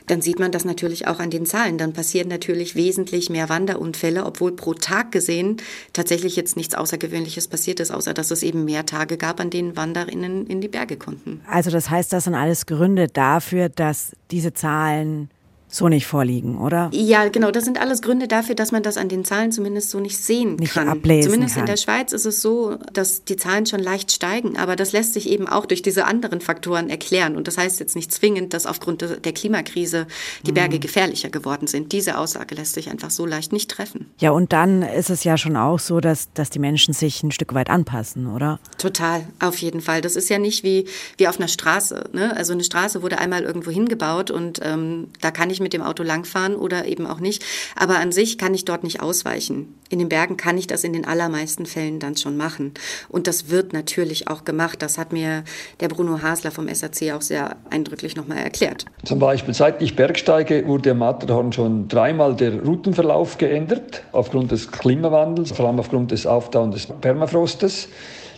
dann 0.06 0.22
sieht 0.22 0.38
man 0.38 0.52
das 0.52 0.64
natürlich 0.64 1.06
auch 1.06 1.18
an 1.18 1.30
den 1.30 1.46
Zahlen. 1.46 1.78
Dann 1.78 1.92
passieren 1.92 2.28
natürlich 2.28 2.74
wesentlich 2.74 3.30
mehr 3.30 3.48
Wanderunfälle, 3.48 4.24
obwohl 4.24 4.52
pro 4.52 4.74
Tag 4.74 5.12
gesehen 5.12 5.58
tatsächlich 5.92 6.36
jetzt 6.36 6.56
nichts 6.56 6.74
Außergewöhnliches 6.74 7.48
passiert 7.48 7.80
ist, 7.80 7.90
außer 7.90 8.14
dass 8.14 8.30
es 8.30 8.42
eben 8.42 8.64
mehr 8.64 8.86
Tage 8.86 9.16
gab, 9.16 9.40
an 9.40 9.50
denen 9.50 9.76
Wanderinnen 9.76 10.46
in 10.46 10.60
die 10.60 10.68
Berge 10.68 10.96
konnten. 10.96 11.40
Also 11.46 11.70
das 11.70 11.90
heißt, 11.90 12.12
das 12.12 12.24
sind 12.24 12.34
alles 12.34 12.66
Gründe 12.66 13.08
dafür, 13.08 13.68
dass 13.68 14.12
diese 14.30 14.52
Zahlen 14.52 15.30
so 15.68 15.88
nicht 15.88 16.06
vorliegen, 16.06 16.58
oder? 16.58 16.90
Ja, 16.92 17.28
genau. 17.28 17.50
Das 17.50 17.64
sind 17.64 17.78
alles 17.78 18.02
Gründe 18.02 18.26
dafür, 18.26 18.54
dass 18.54 18.72
man 18.72 18.82
das 18.82 18.96
an 18.96 19.08
den 19.08 19.24
Zahlen 19.24 19.52
zumindest 19.52 19.90
so 19.90 20.00
nicht 20.00 20.16
sehen 20.16 20.56
nicht 20.56 20.72
kann. 20.72 20.88
Ablesen 20.88 21.30
zumindest 21.30 21.54
kann. 21.54 21.64
in 21.64 21.66
der 21.66 21.76
Schweiz 21.76 22.12
ist 22.12 22.24
es 22.24 22.40
so, 22.40 22.76
dass 22.92 23.24
die 23.24 23.36
Zahlen 23.36 23.66
schon 23.66 23.80
leicht 23.80 24.10
steigen. 24.10 24.56
Aber 24.56 24.76
das 24.76 24.92
lässt 24.92 25.12
sich 25.12 25.28
eben 25.28 25.46
auch 25.46 25.66
durch 25.66 25.82
diese 25.82 26.06
anderen 26.06 26.40
Faktoren 26.40 26.88
erklären. 26.88 27.36
Und 27.36 27.46
das 27.48 27.58
heißt 27.58 27.80
jetzt 27.80 27.96
nicht 27.96 28.12
zwingend, 28.12 28.54
dass 28.54 28.66
aufgrund 28.66 29.02
der 29.02 29.32
Klimakrise 29.32 30.06
die 30.46 30.52
Berge 30.52 30.76
mhm. 30.76 30.80
gefährlicher 30.80 31.28
geworden 31.28 31.66
sind. 31.66 31.92
Diese 31.92 32.18
Aussage 32.18 32.54
lässt 32.54 32.74
sich 32.74 32.90
einfach 32.90 33.10
so 33.10 33.26
leicht 33.26 33.52
nicht 33.52 33.70
treffen. 33.70 34.10
Ja, 34.18 34.30
und 34.30 34.52
dann 34.52 34.82
ist 34.82 35.10
es 35.10 35.24
ja 35.24 35.36
schon 35.36 35.56
auch 35.56 35.78
so, 35.78 36.00
dass, 36.00 36.32
dass 36.32 36.50
die 36.50 36.58
Menschen 36.58 36.94
sich 36.94 37.22
ein 37.22 37.30
Stück 37.30 37.54
weit 37.54 37.68
anpassen, 37.68 38.26
oder? 38.26 38.58
Total, 38.78 39.26
auf 39.40 39.58
jeden 39.58 39.80
Fall. 39.80 40.00
Das 40.00 40.16
ist 40.16 40.30
ja 40.30 40.38
nicht 40.38 40.64
wie, 40.64 40.86
wie 41.18 41.28
auf 41.28 41.38
einer 41.38 41.48
Straße. 41.48 42.10
Ne? 42.12 42.34
Also 42.36 42.54
eine 42.54 42.64
Straße 42.64 43.02
wurde 43.02 43.18
einmal 43.18 43.42
irgendwo 43.42 43.70
hingebaut 43.70 44.30
und 44.30 44.60
ähm, 44.62 45.08
da 45.20 45.30
kann 45.30 45.50
ich 45.50 45.57
mit 45.60 45.72
dem 45.72 45.82
Auto 45.82 46.02
langfahren 46.02 46.38
fahren 46.38 46.56
oder 46.56 46.86
eben 46.86 47.06
auch 47.06 47.20
nicht. 47.20 47.44
Aber 47.76 47.98
an 47.98 48.12
sich 48.12 48.38
kann 48.38 48.54
ich 48.54 48.64
dort 48.64 48.84
nicht 48.84 49.00
ausweichen. 49.00 49.74
In 49.90 49.98
den 49.98 50.08
Bergen 50.08 50.36
kann 50.36 50.58
ich 50.58 50.66
das 50.66 50.84
in 50.84 50.92
den 50.92 51.06
allermeisten 51.06 51.66
Fällen 51.66 51.98
dann 51.98 52.16
schon 52.16 52.36
machen. 52.36 52.72
Und 53.08 53.26
das 53.26 53.50
wird 53.50 53.72
natürlich 53.72 54.28
auch 54.28 54.44
gemacht. 54.44 54.82
Das 54.82 54.98
hat 54.98 55.12
mir 55.12 55.44
der 55.80 55.88
Bruno 55.88 56.22
Hasler 56.22 56.50
vom 56.50 56.72
SAC 56.72 57.12
auch 57.14 57.22
sehr 57.22 57.56
eindrücklich 57.70 58.16
nochmal 58.16 58.38
erklärt. 58.38 58.84
Zum 59.04 59.18
Beispiel, 59.18 59.54
seit 59.54 59.80
ich 59.82 59.96
Bergsteige, 59.96 60.66
wurde 60.66 60.90
am 60.90 60.98
Matterhorn 60.98 61.52
schon 61.52 61.88
dreimal 61.88 62.36
der 62.36 62.62
Routenverlauf 62.62 63.38
geändert, 63.38 64.04
aufgrund 64.12 64.52
des 64.52 64.70
Klimawandels, 64.70 65.52
vor 65.52 65.66
allem 65.66 65.80
aufgrund 65.80 66.10
des 66.10 66.26
Auftauen 66.26 66.70
des 66.70 66.86
Permafrostes. 66.86 67.88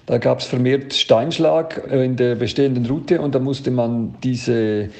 Da 0.06 0.18
gab 0.18 0.40
es 0.40 0.46
vermehrt 0.46 0.94
Steinschlag 0.94 1.86
in 1.90 2.16
der 2.16 2.34
bestehenden 2.34 2.86
Route 2.86 3.20
und 3.20 3.34
da 3.34 3.38
musste 3.38 3.70
man 3.70 4.14
diese 4.22 4.90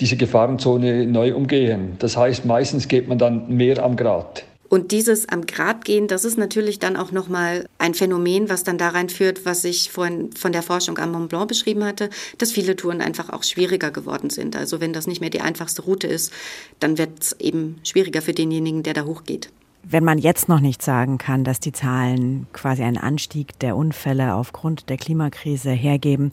diese 0.00 0.16
Gefahrenzone 0.16 1.06
neu 1.06 1.34
umgehen. 1.34 1.96
Das 1.98 2.16
heißt, 2.16 2.44
meistens 2.44 2.88
geht 2.88 3.08
man 3.08 3.18
dann 3.18 3.48
mehr 3.48 3.82
am 3.82 3.96
Grat. 3.96 4.44
Und 4.68 4.90
dieses 4.90 5.28
am 5.28 5.46
Grat 5.46 5.84
gehen, 5.84 6.08
das 6.08 6.24
ist 6.24 6.38
natürlich 6.38 6.78
dann 6.78 6.96
auch 6.96 7.12
nochmal 7.12 7.68
ein 7.78 7.94
Phänomen, 7.94 8.48
was 8.48 8.64
dann 8.64 8.78
daran 8.78 9.08
führt, 9.08 9.44
was 9.44 9.64
ich 9.64 9.90
vorhin 9.92 10.32
von 10.32 10.52
der 10.52 10.62
Forschung 10.62 10.98
am 10.98 11.12
Mont 11.12 11.28
Blanc 11.28 11.48
beschrieben 11.48 11.84
hatte, 11.84 12.10
dass 12.38 12.52
viele 12.52 12.74
Touren 12.74 13.00
einfach 13.00 13.30
auch 13.30 13.44
schwieriger 13.44 13.90
geworden 13.90 14.30
sind. 14.30 14.56
Also 14.56 14.80
wenn 14.80 14.92
das 14.92 15.06
nicht 15.06 15.20
mehr 15.20 15.30
die 15.30 15.40
einfachste 15.40 15.82
Route 15.82 16.08
ist, 16.08 16.32
dann 16.80 16.98
wird 16.98 17.10
es 17.20 17.32
eben 17.38 17.78
schwieriger 17.84 18.22
für 18.22 18.32
denjenigen, 18.32 18.82
der 18.82 18.94
da 18.94 19.04
hochgeht. 19.04 19.50
Wenn 19.88 20.02
man 20.02 20.18
jetzt 20.18 20.48
noch 20.48 20.58
nicht 20.58 20.82
sagen 20.82 21.16
kann, 21.16 21.44
dass 21.44 21.60
die 21.60 21.70
Zahlen 21.70 22.48
quasi 22.52 22.82
einen 22.82 22.98
Anstieg 22.98 23.56
der 23.60 23.76
Unfälle 23.76 24.34
aufgrund 24.34 24.88
der 24.88 24.96
Klimakrise 24.96 25.70
hergeben, 25.70 26.32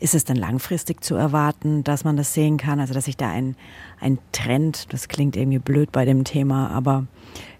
ist 0.00 0.14
es 0.14 0.24
dann 0.24 0.36
langfristig 0.36 1.04
zu 1.04 1.14
erwarten, 1.14 1.84
dass 1.84 2.04
man 2.04 2.16
das 2.16 2.34
sehen 2.34 2.56
kann? 2.56 2.80
Also, 2.80 2.94
dass 2.94 3.04
sich 3.04 3.16
da 3.16 3.28
ein, 3.30 3.54
ein 4.00 4.18
Trend, 4.32 4.92
das 4.92 5.08
klingt 5.08 5.36
irgendwie 5.36 5.58
blöd 5.58 5.92
bei 5.92 6.04
dem 6.04 6.24
Thema, 6.24 6.70
aber 6.70 7.06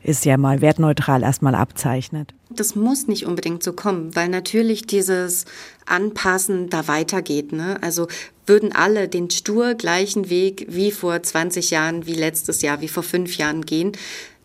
ist 0.03 0.25
ja 0.25 0.39
mal 0.39 0.63
wertneutral 0.63 1.23
erstmal 1.23 1.55
abzeichnet. 1.55 2.33
Das 2.49 2.75
muss 2.75 3.07
nicht 3.07 3.27
unbedingt 3.27 3.63
so 3.63 3.75
kommen, 3.75 4.17
weil 4.17 4.29
natürlich 4.29 4.87
dieses 4.87 5.45
Anpassen 5.85 6.71
da 6.71 6.89
weitergeht. 6.89 7.53
Ne? 7.53 7.79
Also 7.83 8.09
würden 8.47 8.75
alle 8.75 9.09
den 9.09 9.31
stur 9.31 9.75
gleichen 9.75 10.31
Weg 10.31 10.67
wie 10.69 10.91
vor 10.91 11.23
20 11.23 11.71
Jahren, 11.71 12.07
wie 12.07 12.15
letztes 12.15 12.63
Jahr, 12.63 12.81
wie 12.81 12.89
vor 12.89 13.03
fünf 13.03 13.37
Jahren 13.37 13.67
gehen, 13.67 13.93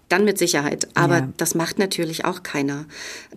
dann 0.10 0.26
mit 0.26 0.38
Sicherheit. 0.38 0.88
Aber 0.94 1.18
ja. 1.18 1.30
das 1.38 1.56
macht 1.56 1.80
natürlich 1.80 2.26
auch 2.26 2.44
keiner. 2.44 2.86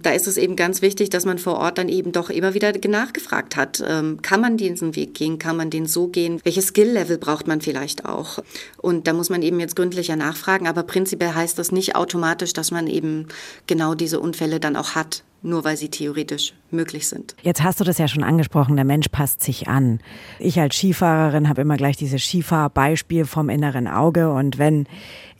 Da 0.00 0.10
ist 0.10 0.26
es 0.26 0.36
eben 0.36 0.56
ganz 0.56 0.82
wichtig, 0.82 1.10
dass 1.10 1.24
man 1.24 1.38
vor 1.38 1.56
Ort 1.56 1.78
dann 1.78 1.88
eben 1.88 2.12
doch 2.12 2.30
immer 2.30 2.54
wieder 2.54 2.72
nachgefragt 2.88 3.56
hat. 3.56 3.82
Ähm, 3.86 4.20
kann 4.22 4.40
man 4.40 4.56
diesen 4.56 4.94
Weg 4.94 5.14
gehen? 5.14 5.38
Kann 5.38 5.56
man 5.56 5.70
den 5.70 5.86
so 5.86 6.08
gehen? 6.08 6.40
Welches 6.44 6.68
Skill-Level 6.68 7.18
braucht 7.18 7.46
man 7.46 7.60
vielleicht 7.60 8.04
auch? 8.04 8.38
Und 8.76 9.06
da 9.06 9.12
muss 9.12 9.30
man 9.30 9.42
eben 9.42 9.60
jetzt 9.60 9.76
gründlicher 9.76 10.16
nachfragen. 10.16 10.66
Aber 10.66 10.82
prinzipiell 10.82 11.34
heißt 11.34 11.58
das 11.58 11.72
nicht 11.72 11.96
automatisch, 11.96 12.52
dass 12.52 12.70
man 12.70 12.86
eben 12.86 13.28
genau 13.66 13.94
diese 13.94 14.20
Unfälle 14.20 14.60
dann 14.60 14.76
auch 14.76 14.94
hat 14.94 15.22
nur 15.42 15.64
weil 15.64 15.76
sie 15.76 15.88
theoretisch 15.88 16.54
möglich 16.70 17.08
sind. 17.08 17.34
Jetzt 17.42 17.62
hast 17.62 17.80
du 17.80 17.84
das 17.84 17.98
ja 17.98 18.08
schon 18.08 18.24
angesprochen, 18.24 18.76
der 18.76 18.84
Mensch 18.84 19.08
passt 19.08 19.42
sich 19.42 19.68
an. 19.68 20.00
Ich 20.38 20.60
als 20.60 20.76
Skifahrerin 20.76 21.48
habe 21.48 21.62
immer 21.62 21.76
gleich 21.76 21.96
dieses 21.96 22.22
Skifahrbeispiel 22.22 23.24
vom 23.24 23.48
inneren 23.48 23.86
Auge 23.86 24.32
und 24.32 24.58
wenn 24.58 24.86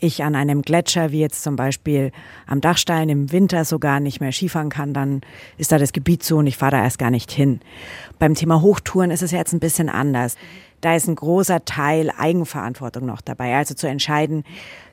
ich 0.01 0.23
an 0.23 0.37
einem 0.37 0.63
Gletscher, 0.63 1.11
wie 1.11 1.21
jetzt 1.21 1.43
zum 1.43 1.57
Beispiel 1.57 2.13
am 2.47 2.61
Dachstein 2.61 3.09
im 3.09 3.33
Winter 3.33 3.65
sogar 3.65 3.99
nicht 3.99 4.21
mehr 4.21 4.33
Skifahren 4.33 4.71
kann, 4.71 4.95
dann 4.95 5.23
ist 5.57 5.73
da 5.73 5.79
das 5.79 5.93
Gebiet 5.93 6.23
so 6.23 6.37
und 6.39 6.47
ich 6.47 6.57
fahre 6.57 6.73
da 6.73 6.83
erst 6.85 6.99
gar 6.99 7.11
nicht 7.11 7.33
hin. 7.33 7.61
Beim 8.19 8.35
Thema 8.35 8.63
Hochtouren 8.63 9.11
ist 9.11 9.23
es 9.23 9.33
jetzt 9.33 9.53
ein 9.53 9.61
bisschen 9.61 9.89
anders. 9.89 10.37
Da 10.81 10.95
ist 10.95 11.09
ein 11.09 11.17
großer 11.17 11.65
Teil 11.65 12.13
Eigenverantwortung 12.17 13.07
noch 13.07 13.21
dabei. 13.21 13.57
Also 13.57 13.75
zu 13.75 13.89
entscheiden, 13.89 14.45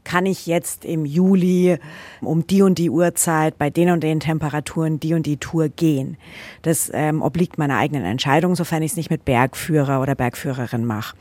kann 0.03 0.25
ich 0.25 0.45
jetzt 0.45 0.85
im 0.85 1.05
Juli 1.05 1.77
um 2.21 2.47
die 2.47 2.61
und 2.61 2.77
die 2.77 2.89
Uhrzeit 2.89 3.57
bei 3.57 3.69
den 3.69 3.91
und 3.91 4.03
den 4.03 4.19
Temperaturen 4.19 4.99
die 4.99 5.13
und 5.13 5.25
die 5.25 5.37
Tour 5.37 5.69
gehen. 5.69 6.17
Das 6.61 6.91
ähm, 6.93 7.21
obliegt 7.21 7.57
meiner 7.57 7.77
eigenen 7.77 8.05
Entscheidung, 8.05 8.55
sofern 8.55 8.83
ich 8.83 8.91
es 8.91 8.97
nicht 8.97 9.09
mit 9.09 9.25
Bergführer 9.25 10.01
oder 10.01 10.15
Bergführerin 10.15 10.85
mache. 10.85 11.15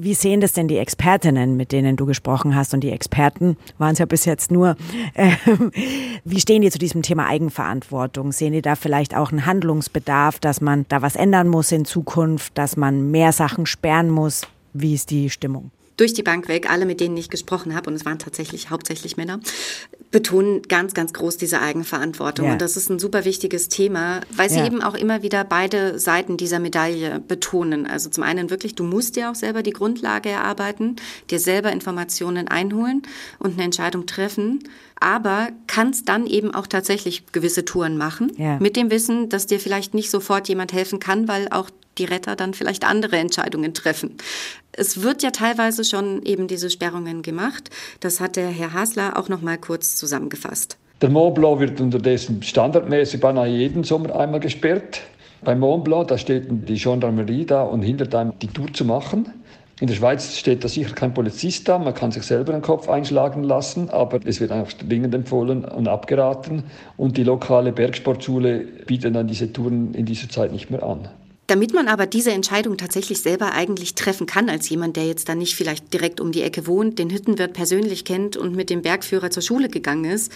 Wie 0.00 0.14
sehen 0.14 0.40
das 0.40 0.52
denn 0.52 0.68
die 0.68 0.78
Expertinnen, 0.78 1.56
mit 1.56 1.72
denen 1.72 1.96
du 1.96 2.06
gesprochen 2.06 2.54
hast? 2.54 2.72
Und 2.72 2.80
die 2.80 2.92
Experten 2.92 3.56
waren 3.78 3.94
es 3.94 3.98
ja 3.98 4.06
bis 4.06 4.24
jetzt 4.26 4.52
nur. 4.52 4.76
Äh, 5.14 5.32
wie 6.24 6.40
stehen 6.40 6.62
die 6.62 6.70
zu 6.70 6.78
diesem 6.78 7.02
Thema 7.02 7.26
Eigenverantwortung? 7.26 8.30
Sehen 8.30 8.52
die 8.52 8.62
da 8.62 8.76
vielleicht 8.76 9.16
auch 9.16 9.32
einen 9.32 9.44
Handlungsbedarf, 9.44 10.38
dass 10.38 10.60
man 10.60 10.86
da 10.88 11.02
was 11.02 11.16
ändern 11.16 11.48
muss 11.48 11.72
in 11.72 11.84
Zukunft, 11.84 12.56
dass 12.56 12.76
man 12.76 13.10
mehr 13.10 13.32
Sachen 13.32 13.66
sperren 13.66 14.08
muss? 14.10 14.42
Wie 14.72 14.94
ist 14.94 15.10
die 15.10 15.30
Stimmung? 15.30 15.72
Durch 15.98 16.14
die 16.14 16.22
Bank 16.22 16.48
weg, 16.48 16.70
alle, 16.70 16.86
mit 16.86 17.00
denen 17.00 17.16
ich 17.16 17.28
gesprochen 17.28 17.74
habe, 17.74 17.90
und 17.90 17.96
es 17.96 18.06
waren 18.06 18.18
tatsächlich 18.18 18.70
hauptsächlich 18.70 19.18
Männer, 19.18 19.40
betonen 20.10 20.62
ganz, 20.62 20.94
ganz 20.94 21.12
groß 21.12 21.36
diese 21.36 21.60
Eigenverantwortung. 21.60 22.46
Ja. 22.46 22.52
Und 22.52 22.62
das 22.62 22.76
ist 22.78 22.88
ein 22.88 22.98
super 22.98 23.26
wichtiges 23.26 23.68
Thema, 23.68 24.20
weil 24.34 24.48
sie 24.48 24.58
ja. 24.58 24.66
eben 24.66 24.82
auch 24.82 24.94
immer 24.94 25.22
wieder 25.22 25.44
beide 25.44 25.98
Seiten 25.98 26.36
dieser 26.36 26.60
Medaille 26.60 27.20
betonen. 27.20 27.86
Also 27.86 28.08
zum 28.08 28.22
einen 28.22 28.48
wirklich, 28.48 28.74
du 28.74 28.84
musst 28.84 29.16
dir 29.16 29.30
auch 29.30 29.34
selber 29.34 29.62
die 29.62 29.72
Grundlage 29.72 30.30
erarbeiten, 30.30 30.96
dir 31.30 31.40
selber 31.40 31.72
Informationen 31.72 32.48
einholen 32.48 33.02
und 33.38 33.54
eine 33.54 33.64
Entscheidung 33.64 34.06
treffen 34.06 34.60
aber 35.00 35.50
kannst 35.68 36.08
dann 36.08 36.26
eben 36.26 36.52
auch 36.52 36.66
tatsächlich 36.66 37.24
gewisse 37.30 37.64
Touren 37.64 37.96
machen, 37.96 38.32
ja. 38.36 38.58
mit 38.58 38.74
dem 38.74 38.90
Wissen, 38.90 39.28
dass 39.28 39.46
dir 39.46 39.60
vielleicht 39.60 39.94
nicht 39.94 40.10
sofort 40.10 40.48
jemand 40.48 40.72
helfen 40.72 40.98
kann, 40.98 41.28
weil 41.28 41.48
auch 41.50 41.70
die 41.98 42.04
Retter 42.04 42.36
dann 42.36 42.54
vielleicht 42.54 42.84
andere 42.84 43.16
Entscheidungen 43.16 43.74
treffen. 43.74 44.16
Es 44.72 45.02
wird 45.02 45.22
ja 45.22 45.30
teilweise 45.30 45.84
schon 45.84 46.22
eben 46.22 46.46
diese 46.46 46.70
Sperrungen 46.70 47.22
gemacht. 47.22 47.70
Das 48.00 48.20
hat 48.20 48.36
der 48.36 48.48
Herr 48.48 48.72
Hasler 48.72 49.18
auch 49.18 49.28
noch 49.28 49.42
mal 49.42 49.58
kurz 49.58 49.96
zusammengefasst. 49.96 50.78
Der 51.00 51.10
Mont 51.10 51.34
Blanc 51.34 51.60
wird 51.60 51.80
unterdessen 51.80 52.42
standardmäßig 52.42 53.20
beinahe 53.20 53.48
jeden 53.48 53.84
Sommer 53.84 54.18
einmal 54.18 54.40
gesperrt. 54.40 55.00
Beim 55.42 55.60
Mont 55.60 55.84
Blanc, 55.84 56.08
da 56.08 56.18
steht 56.18 56.46
die 56.50 56.74
Gendarmerie 56.74 57.44
da 57.44 57.62
und 57.62 57.82
hindert 57.82 58.14
einem, 58.14 58.32
die 58.40 58.48
Tour 58.48 58.72
zu 58.72 58.84
machen. 58.84 59.32
In 59.80 59.86
der 59.86 59.94
Schweiz 59.94 60.36
steht 60.36 60.64
da 60.64 60.68
sicher 60.68 60.92
kein 60.92 61.14
Polizist 61.14 61.68
da, 61.68 61.78
man 61.78 61.94
kann 61.94 62.10
sich 62.10 62.24
selber 62.24 62.52
den 62.52 62.62
Kopf 62.62 62.88
einschlagen 62.88 63.44
lassen, 63.44 63.90
aber 63.90 64.18
es 64.24 64.40
wird 64.40 64.50
einfach 64.50 64.72
dringend 64.72 65.14
empfohlen 65.14 65.64
und 65.64 65.86
abgeraten. 65.86 66.64
Und 66.96 67.16
die 67.16 67.22
lokale 67.22 67.70
Bergsportschule 67.70 68.58
bietet 68.86 69.14
dann 69.14 69.28
diese 69.28 69.52
Touren 69.52 69.94
in 69.94 70.04
dieser 70.04 70.28
Zeit 70.28 70.50
nicht 70.50 70.68
mehr 70.70 70.82
an. 70.82 71.08
Damit 71.48 71.72
man 71.72 71.88
aber 71.88 72.04
diese 72.04 72.30
Entscheidung 72.30 72.76
tatsächlich 72.76 73.22
selber 73.22 73.52
eigentlich 73.52 73.94
treffen 73.94 74.26
kann, 74.26 74.50
als 74.50 74.68
jemand, 74.68 74.96
der 74.98 75.06
jetzt 75.06 75.30
dann 75.30 75.38
nicht 75.38 75.56
vielleicht 75.56 75.94
direkt 75.94 76.20
um 76.20 76.30
die 76.30 76.42
Ecke 76.42 76.66
wohnt, 76.66 76.98
den 76.98 77.08
Hüttenwirt 77.08 77.54
persönlich 77.54 78.04
kennt 78.04 78.36
und 78.36 78.54
mit 78.54 78.68
dem 78.68 78.82
Bergführer 78.82 79.30
zur 79.30 79.42
Schule 79.42 79.70
gegangen 79.70 80.04
ist, 80.04 80.30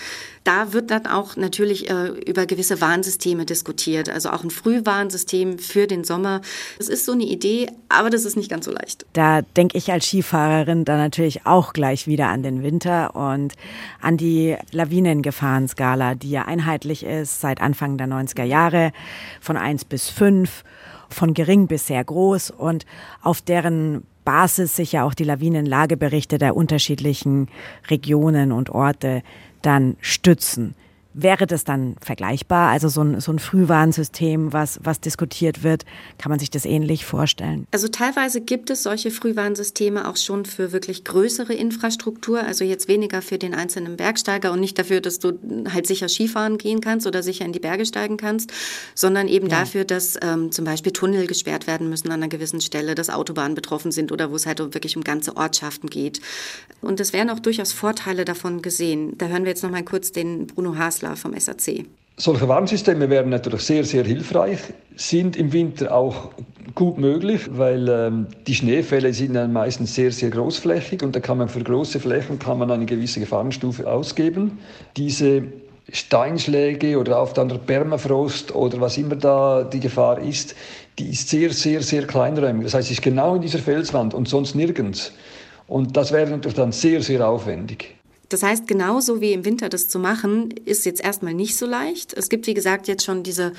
da 0.45 0.73
wird 0.73 0.91
dann 0.91 1.07
auch 1.07 1.37
natürlich 1.37 1.91
äh, 1.91 2.07
über 2.07 2.47
gewisse 2.47 2.81
Warnsysteme 2.81 3.45
diskutiert. 3.45 4.09
Also 4.09 4.31
auch 4.31 4.43
ein 4.43 4.49
Frühwarnsystem 4.49 5.59
für 5.59 5.87
den 5.87 6.03
Sommer. 6.03 6.41
Das 6.79 6.89
ist 6.89 7.05
so 7.05 7.13
eine 7.13 7.25
Idee, 7.25 7.67
aber 7.91 8.09
das 8.09 8.25
ist 8.25 8.39
nicht 8.39 8.49
ganz 8.49 8.65
so 8.65 8.73
leicht. 8.73 9.05
Da 9.13 9.43
denke 9.43 9.77
ich 9.77 9.93
als 9.93 10.07
Skifahrerin 10.07 10.87
dann 10.87 10.97
natürlich 10.97 11.45
auch 11.45 11.75
gleich 11.75 12.07
wieder 12.07 12.29
an 12.29 12.43
den 12.43 12.63
Winter 12.63 13.15
und 13.15 13.53
an 14.01 14.17
die 14.17 14.57
Lawinengefahrenskala, 14.71 16.15
die 16.15 16.31
ja 16.31 16.47
einheitlich 16.47 17.05
ist 17.05 17.43
seit 17.43 17.61
Anfang 17.61 17.99
der 17.99 18.07
90er 18.07 18.45
Jahre 18.45 18.93
von 19.43 19.59
1 19.59 19.85
bis 19.85 20.09
5 20.09 20.65
von 21.13 21.35
gering 21.35 21.67
bis 21.67 21.87
sehr 21.87 22.03
groß 22.05 22.51
und 22.51 22.87
auf 23.23 23.41
deren 23.41 24.05
Basis 24.25 24.77
sich 24.77 24.93
ja 24.93 25.05
auch 25.05 25.15
die 25.15 25.25
Lawinenlageberichte 25.25 26.39
der 26.39 26.57
unterschiedlichen 26.57 27.49
Regionen 27.89 28.53
und 28.53 28.71
Orte 28.71 29.23
dann 29.63 29.97
stützen. 30.01 30.75
Wäre 31.15 31.47
das 31.47 31.65
dann 31.65 31.97
vergleichbar? 32.01 32.71
Also 32.71 32.89
so 32.89 33.03
ein, 33.03 33.21
so 33.21 33.33
ein 33.33 33.39
Frühwarnsystem, 33.39 34.53
was, 34.55 34.81
was 34.83 34.99
diskutiert 34.99 35.63
wird, 35.63 35.85
kann 36.17 36.31
man 36.31 36.39
sich 36.39 36.51
das 36.51 36.65
ähnlich 36.65 37.05
vorstellen? 37.05 37.67
Also 37.71 37.89
teilweise 37.89 38.41
gibt 38.41 38.71
es 38.71 38.83
solche 38.83 39.11
Frühwarnsysteme 39.11 40.09
auch 40.09 40.17
schon 40.17 40.47
für 40.47 40.73
wirklich 40.73 41.05
größere 41.05 41.53
Infrastruktur, 41.53 42.43
also 42.43 42.65
jetzt 42.65 42.89
weniger 42.89 43.21
für 43.21 43.37
den 43.37 43.55
einzelnen 43.55 43.97
Bergsteiger 43.97 44.53
und 44.53 44.61
nicht 44.61 44.79
dafür, 44.79 45.03
dass 45.03 45.19
du 45.19 45.39
halt 45.71 45.87
sicher 45.87 46.09
Skifahren 46.09 46.57
gehen 46.57 46.81
kannst 46.81 47.07
oder 47.07 47.23
sicher 47.23 47.45
in 47.45 47.53
die 47.53 47.61
Berge 47.61 47.85
steigen 47.85 48.17
kannst, 48.17 48.51
sondern 48.95 49.29
eben 49.29 49.49
ja. 49.49 49.61
dafür, 49.61 49.85
dass 49.85 50.19
ähm, 50.23 50.51
zum 50.51 50.65
Beispiel 50.65 50.93
Tunnel 50.93 51.27
gesperrt 51.27 51.67
werden 51.67 51.91
müssen 51.91 52.09
an 52.09 52.15
einer 52.15 52.29
gewissen 52.29 52.63
Stelle, 52.63 52.95
dass 52.95 53.11
Autobahnen 53.11 53.55
betroffen 53.55 53.93
sind 53.93 54.13
oder 54.13 54.31
wo 54.31 54.37
es 54.37 54.47
halt 54.47 54.61
wirklich 54.61 54.97
um 54.97 55.05
ganze 55.05 55.37
Ortschaften 55.37 55.91
geht. 55.91 56.23
Und 56.81 57.01
es 57.01 57.13
werden 57.13 57.29
auch 57.29 57.39
durchaus 57.39 57.73
Vorteile 57.73 58.25
davon 58.25 58.63
gesehen. 58.63 59.19
Da 59.19 59.27
hören 59.27 59.45
wir 59.45 59.51
jetzt 59.51 59.63
noch 59.63 59.71
mal 59.71 59.85
kurz 59.85 60.13
den 60.13 60.47
Bruno 60.47 60.77
Hasler 60.79 61.02
Kessler 61.03 61.17
vom 61.17 61.39
SAC. 61.39 61.85
Solche 62.17 62.47
Warnsysteme 62.47 63.09
wären 63.11 63.31
natürlich 63.31 63.63
sehr, 63.63 63.85
sehr 63.85 64.05
hilfreich, 64.05 64.59
sind 64.97 65.37
im 65.37 65.53
Winter 65.53 65.95
auch 65.95 66.31
gut 66.75 66.99
möglich, 66.99 67.41
weil 67.51 67.89
ähm, 67.89 68.27
die 68.47 68.55
Schneefälle 68.55 69.13
sind 69.13 69.35
dann 69.35 69.53
meistens 69.53 69.95
sehr, 69.95 70.13
sehr 70.13 70.31
großflächig 70.31 71.03
und 71.03 71.17
da 71.17 71.21
kann 71.21 71.39
man 71.39 71.49
für 71.49 71.63
große 71.63 71.99
Flächen 72.01 72.39
kann 72.39 72.59
man 72.59 72.71
eine 72.71 72.87
gewisse 72.87 73.19
Gefahrenstufe 73.21 73.91
ausgeben. 73.91 74.59
Diese 74.97 75.45
Steinschläge 75.91 76.99
oder 76.99 77.19
auf 77.19 77.33
der 77.33 77.45
Permafrost 77.45 78.55
oder 78.55 78.81
was 78.81 78.99
immer 78.99 79.17
da 79.17 79.65
die 79.65 79.81
Gefahr 79.81 80.21
ist, 80.21 80.55
die 80.99 81.11
ist 81.11 81.29
sehr, 81.29 81.51
sehr, 81.53 81.83
sehr 81.83 82.07
kleinräumig. 82.07 82.65
Das 82.65 82.75
heißt, 82.75 82.89
sie 82.89 82.95
ist 82.95 83.03
genau 83.03 83.35
in 83.35 83.43
dieser 83.43 83.59
Felswand 83.59 84.15
und 84.15 84.29
sonst 84.29 84.55
nirgends. 84.55 85.13
Und 85.67 85.97
das 85.97 86.13
wäre 86.13 86.31
natürlich 86.31 86.57
dann 86.57 86.73
sehr, 86.73 87.03
sehr 87.03 87.27
aufwendig. 87.27 87.97
Das 88.33 88.43
heißt, 88.43 88.67
genauso 88.67 89.21
wie 89.21 89.33
im 89.33 89.45
Winter 89.45 89.69
das 89.69 89.89
zu 89.89 89.99
machen, 89.99 90.51
ist 90.65 90.87
jetzt 90.87 91.03
erstmal 91.03 91.35
nicht 91.35 91.57
so 91.57 91.67
leicht. 91.67 92.15
Es 92.15 92.29
gibt, 92.29 92.47
wie 92.47 92.55
gesagt, 92.55 92.89
jetzt 92.89 93.05
schon 93.05 93.23
diese 93.23 93.53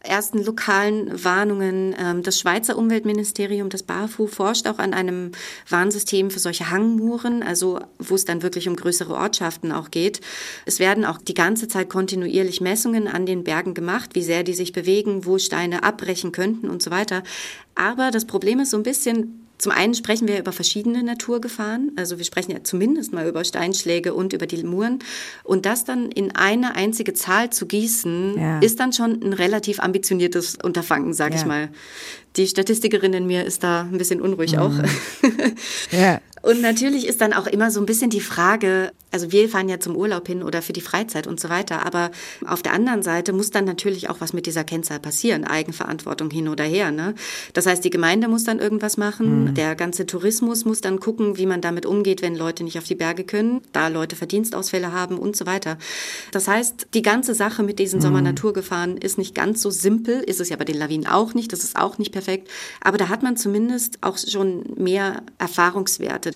ersten 0.00 0.44
lokalen 0.44 1.24
Warnungen. 1.24 1.94
Ähm, 1.98 2.22
das 2.22 2.38
Schweizer 2.38 2.78
Umweltministerium, 2.78 3.68
das 3.68 3.82
BAFU, 3.82 4.26
forscht 4.26 4.66
auch 4.66 4.78
an 4.78 4.94
einem 4.94 5.32
Warnsystem 5.68 6.30
für 6.30 6.38
solche 6.38 6.70
Hangmuren, 6.70 7.42
also 7.42 7.80
wo 7.98 8.14
es 8.14 8.24
dann 8.24 8.42
wirklich 8.42 8.68
um 8.68 8.76
größere 8.76 9.14
Ortschaften 9.14 9.72
auch 9.72 9.90
geht. 9.90 10.20
Es 10.66 10.78
werden 10.78 11.04
auch 11.04 11.18
die 11.18 11.34
ganze 11.34 11.68
Zeit 11.68 11.90
kontinuierlich 11.90 12.60
Messungen 12.60 13.08
an 13.08 13.26
den 13.26 13.44
Bergen 13.44 13.74
gemacht, 13.74 14.10
wie 14.14 14.22
sehr 14.22 14.44
die 14.44 14.54
sich 14.54 14.72
bewegen, 14.72 15.26
wo 15.26 15.38
Steine 15.38 15.82
abbrechen 15.82 16.32
könnten 16.32 16.68
und 16.70 16.82
so 16.82 16.90
weiter. 16.90 17.22
Aber 17.74 18.10
das 18.10 18.24
Problem 18.24 18.60
ist 18.60 18.70
so 18.70 18.76
ein 18.76 18.84
bisschen, 18.84 19.47
zum 19.58 19.72
einen 19.72 19.94
sprechen 19.94 20.28
wir 20.28 20.38
über 20.38 20.52
verschiedene 20.52 21.02
Naturgefahren, 21.02 21.92
also 21.96 22.18
wir 22.18 22.24
sprechen 22.24 22.52
ja 22.52 22.62
zumindest 22.62 23.12
mal 23.12 23.26
über 23.26 23.44
Steinschläge 23.44 24.14
und 24.14 24.32
über 24.32 24.46
die 24.46 24.62
Muren. 24.62 25.00
Und 25.42 25.66
das 25.66 25.84
dann 25.84 26.12
in 26.12 26.34
eine 26.36 26.76
einzige 26.76 27.12
Zahl 27.12 27.50
zu 27.50 27.66
gießen, 27.66 28.38
ja. 28.38 28.58
ist 28.60 28.78
dann 28.78 28.92
schon 28.92 29.20
ein 29.20 29.32
relativ 29.32 29.80
ambitioniertes 29.80 30.58
Unterfangen, 30.62 31.12
sag 31.12 31.32
ja. 31.32 31.38
ich 31.38 31.44
mal. 31.44 31.70
Die 32.38 32.46
Statistikerin 32.46 33.12
in 33.12 33.26
mir 33.26 33.44
ist 33.44 33.62
da 33.62 33.82
ein 33.82 33.98
bisschen 33.98 34.20
unruhig 34.20 34.52
mhm. 34.52 34.58
auch. 34.58 34.72
ja. 35.90 36.20
Und 36.42 36.60
natürlich 36.60 37.06
ist 37.06 37.20
dann 37.20 37.32
auch 37.32 37.46
immer 37.46 37.70
so 37.70 37.80
ein 37.80 37.86
bisschen 37.86 38.10
die 38.10 38.20
Frage, 38.20 38.92
also 39.10 39.32
wir 39.32 39.48
fahren 39.48 39.68
ja 39.68 39.80
zum 39.80 39.96
Urlaub 39.96 40.26
hin 40.26 40.42
oder 40.42 40.62
für 40.62 40.72
die 40.72 40.80
Freizeit 40.80 41.26
und 41.26 41.40
so 41.40 41.48
weiter, 41.48 41.84
aber 41.84 42.10
auf 42.46 42.62
der 42.62 42.72
anderen 42.72 43.02
Seite 43.02 43.32
muss 43.32 43.50
dann 43.50 43.64
natürlich 43.64 44.08
auch 44.08 44.20
was 44.20 44.32
mit 44.32 44.46
dieser 44.46 44.64
Kennzahl 44.64 45.00
passieren, 45.00 45.44
Eigenverantwortung 45.44 46.30
hin 46.30 46.48
oder 46.48 46.64
her. 46.64 46.90
Ne? 46.90 47.14
Das 47.54 47.66
heißt, 47.66 47.84
die 47.84 47.90
Gemeinde 47.90 48.28
muss 48.28 48.44
dann 48.44 48.58
irgendwas 48.58 48.96
machen, 48.96 49.44
mhm. 49.44 49.54
der 49.54 49.74
ganze 49.74 50.06
Tourismus 50.06 50.64
muss 50.64 50.80
dann 50.80 51.00
gucken, 51.00 51.38
wie 51.38 51.46
man 51.46 51.60
damit 51.60 51.86
umgeht, 51.86 52.22
wenn 52.22 52.36
Leute 52.36 52.64
nicht 52.64 52.78
auf 52.78 52.84
die 52.84 52.94
Berge 52.94 53.24
können, 53.24 53.62
da 53.72 53.88
Leute 53.88 54.16
Verdienstausfälle 54.16 54.92
haben 54.92 55.18
und 55.18 55.36
so 55.36 55.46
weiter. 55.46 55.78
Das 56.32 56.48
heißt, 56.48 56.88
die 56.94 57.02
ganze 57.02 57.34
Sache 57.34 57.62
mit 57.62 57.78
diesen 57.78 57.98
mhm. 57.98 58.02
Sommernaturgefahren 58.02 58.96
ist 58.96 59.18
nicht 59.18 59.34
ganz 59.34 59.62
so 59.62 59.70
simpel, 59.70 60.20
ist 60.20 60.40
es 60.40 60.48
ja 60.50 60.56
bei 60.56 60.64
den 60.64 60.76
Lawinen 60.76 61.06
auch 61.06 61.34
nicht, 61.34 61.52
das 61.52 61.64
ist 61.64 61.76
auch 61.76 61.98
nicht 61.98 62.12
perfekt, 62.12 62.27
aber 62.80 62.98
da 62.98 63.08
hat 63.08 63.22
man 63.22 63.36
zumindest 63.36 63.98
auch 64.02 64.18
schon 64.18 64.64
mehr 64.76 65.22
Erfahrungswerte. 65.38 66.32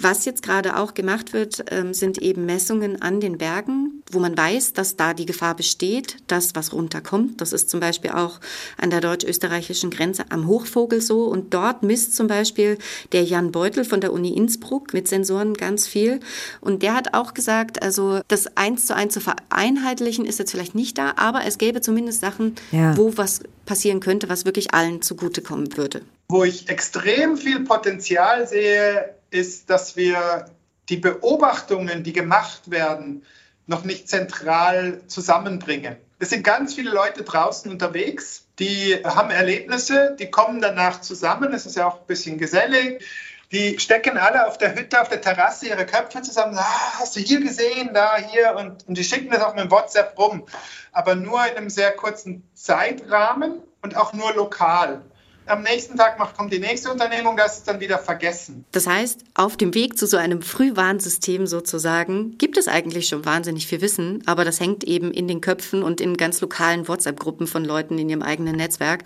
Was 0.00 0.24
jetzt 0.24 0.44
gerade 0.44 0.76
auch 0.76 0.94
gemacht 0.94 1.32
wird, 1.32 1.64
ähm, 1.72 1.92
sind 1.92 2.18
eben 2.18 2.46
Messungen 2.46 3.02
an 3.02 3.18
den 3.18 3.36
Bergen, 3.36 4.04
wo 4.12 4.20
man 4.20 4.38
weiß, 4.38 4.72
dass 4.72 4.94
da 4.94 5.12
die 5.12 5.26
Gefahr 5.26 5.56
besteht, 5.56 6.18
dass 6.28 6.54
was 6.54 6.72
runterkommt. 6.72 7.40
Das 7.40 7.52
ist 7.52 7.68
zum 7.68 7.80
Beispiel 7.80 8.12
auch 8.12 8.38
an 8.80 8.90
der 8.90 9.00
deutsch-österreichischen 9.00 9.90
Grenze 9.90 10.26
am 10.28 10.46
Hochvogel 10.46 11.00
so. 11.00 11.24
Und 11.24 11.52
dort 11.52 11.82
misst 11.82 12.14
zum 12.14 12.28
Beispiel 12.28 12.78
der 13.10 13.24
Jan 13.24 13.50
Beutel 13.50 13.84
von 13.84 14.00
der 14.00 14.12
Uni 14.12 14.36
Innsbruck 14.36 14.94
mit 14.94 15.08
Sensoren 15.08 15.54
ganz 15.54 15.88
viel. 15.88 16.20
Und 16.60 16.84
der 16.84 16.94
hat 16.94 17.14
auch 17.14 17.34
gesagt, 17.34 17.82
also 17.82 18.20
das 18.28 18.56
eins 18.56 18.86
zu 18.86 18.94
eins 18.94 19.14
zu 19.14 19.20
vereinheitlichen 19.20 20.24
ist 20.24 20.38
jetzt 20.38 20.52
vielleicht 20.52 20.76
nicht 20.76 20.96
da, 20.96 21.14
aber 21.16 21.44
es 21.44 21.58
gäbe 21.58 21.80
zumindest 21.80 22.20
Sachen, 22.20 22.54
ja. 22.70 22.96
wo 22.96 23.16
was 23.16 23.40
passieren 23.66 23.98
könnte, 23.98 24.28
was 24.28 24.44
wirklich 24.44 24.74
allen 24.74 25.02
zugutekommen 25.02 25.76
würde. 25.76 26.02
Wo 26.28 26.44
ich 26.44 26.68
extrem 26.68 27.36
viel 27.36 27.64
Potenzial 27.64 28.46
sehe, 28.46 29.17
ist, 29.30 29.70
dass 29.70 29.96
wir 29.96 30.46
die 30.88 30.96
Beobachtungen, 30.96 32.02
die 32.02 32.12
gemacht 32.12 32.70
werden, 32.70 33.24
noch 33.66 33.84
nicht 33.84 34.08
zentral 34.08 35.02
zusammenbringen. 35.06 35.96
Es 36.18 36.30
sind 36.30 36.42
ganz 36.42 36.74
viele 36.74 36.90
Leute 36.90 37.22
draußen 37.22 37.70
unterwegs, 37.70 38.46
die 38.58 39.00
haben 39.04 39.30
Erlebnisse, 39.30 40.16
die 40.18 40.30
kommen 40.30 40.60
danach 40.60 41.00
zusammen. 41.00 41.52
Es 41.52 41.64
ist 41.64 41.76
ja 41.76 41.86
auch 41.86 42.00
ein 42.00 42.06
bisschen 42.06 42.38
gesellig. 42.38 43.04
Die 43.52 43.78
stecken 43.78 44.18
alle 44.18 44.46
auf 44.46 44.58
der 44.58 44.74
Hütte, 44.74 45.00
auf 45.00 45.08
der 45.08 45.20
Terrasse 45.20 45.68
ihre 45.68 45.86
Köpfe 45.86 46.22
zusammen. 46.22 46.58
Ah, 46.58 46.98
hast 46.98 47.16
du 47.16 47.20
hier 47.20 47.40
gesehen, 47.40 47.90
da, 47.94 48.16
hier? 48.16 48.56
Und, 48.56 48.86
und 48.88 48.98
die 48.98 49.04
schicken 49.04 49.30
das 49.30 49.42
auch 49.42 49.54
mit 49.54 49.70
WhatsApp 49.70 50.18
rum. 50.18 50.44
Aber 50.92 51.14
nur 51.14 51.40
in 51.46 51.56
einem 51.56 51.70
sehr 51.70 51.92
kurzen 51.92 52.46
Zeitrahmen 52.54 53.62
und 53.80 53.96
auch 53.96 54.12
nur 54.12 54.34
lokal 54.34 55.02
am 55.48 55.62
nächsten 55.62 55.96
Tag 55.96 56.18
macht, 56.18 56.36
kommt 56.36 56.52
die 56.52 56.58
nächste 56.58 56.90
Unternehmung, 56.90 57.36
das 57.36 57.58
ist 57.58 57.68
dann 57.68 57.80
wieder 57.80 57.98
vergessen. 57.98 58.64
Das 58.72 58.86
heißt, 58.86 59.24
auf 59.34 59.56
dem 59.56 59.74
Weg 59.74 59.98
zu 59.98 60.06
so 60.06 60.16
einem 60.16 60.42
Frühwarnsystem 60.42 61.46
sozusagen 61.46 62.36
gibt 62.38 62.56
es 62.56 62.68
eigentlich 62.68 63.08
schon 63.08 63.24
wahnsinnig 63.24 63.66
viel 63.66 63.80
Wissen, 63.80 64.22
aber 64.26 64.44
das 64.44 64.60
hängt 64.60 64.84
eben 64.84 65.10
in 65.10 65.28
den 65.28 65.40
Köpfen 65.40 65.82
und 65.82 66.00
in 66.00 66.16
ganz 66.16 66.40
lokalen 66.40 66.88
WhatsApp-Gruppen 66.88 67.46
von 67.46 67.64
Leuten 67.64 67.98
in 67.98 68.08
ihrem 68.08 68.22
eigenen 68.22 68.56
Netzwerk. 68.56 69.04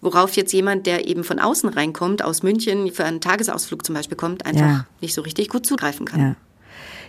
Worauf 0.00 0.36
jetzt 0.36 0.52
jemand, 0.52 0.86
der 0.86 1.08
eben 1.08 1.24
von 1.24 1.38
außen 1.38 1.68
reinkommt, 1.70 2.22
aus 2.22 2.42
München 2.42 2.92
für 2.92 3.04
einen 3.04 3.20
Tagesausflug 3.20 3.86
zum 3.86 3.94
Beispiel 3.94 4.16
kommt, 4.16 4.44
einfach 4.44 4.60
ja. 4.60 4.86
nicht 5.00 5.14
so 5.14 5.22
richtig 5.22 5.48
gut 5.48 5.64
zugreifen 5.64 6.06
kann. 6.06 6.20
Ja 6.20 6.36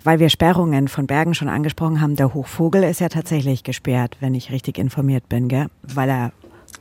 weil 0.06 0.20
wir 0.20 0.30
Sperrungen 0.30 0.88
von 0.88 1.08
Bergen 1.08 1.34
schon 1.34 1.50
angesprochen 1.50 2.00
haben, 2.00 2.16
der 2.16 2.34
Hochvogel 2.34 2.84
ist 2.84 3.02
ja 3.02 3.10
tatsächlich 3.10 3.64
gesperrt, 3.64 4.18
wenn 4.20 4.36
ich 4.36 4.52
richtig 4.52 4.78
informiert 4.78 5.28
bin, 5.28 5.48
gell? 5.48 5.66
weil 5.82 6.10
er 6.10 6.32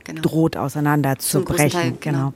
genau. 0.05 0.21
droht 0.21 0.55
auseinanderzubrechen. 0.57 1.97
Genau. 1.99 2.31
genau. 2.31 2.33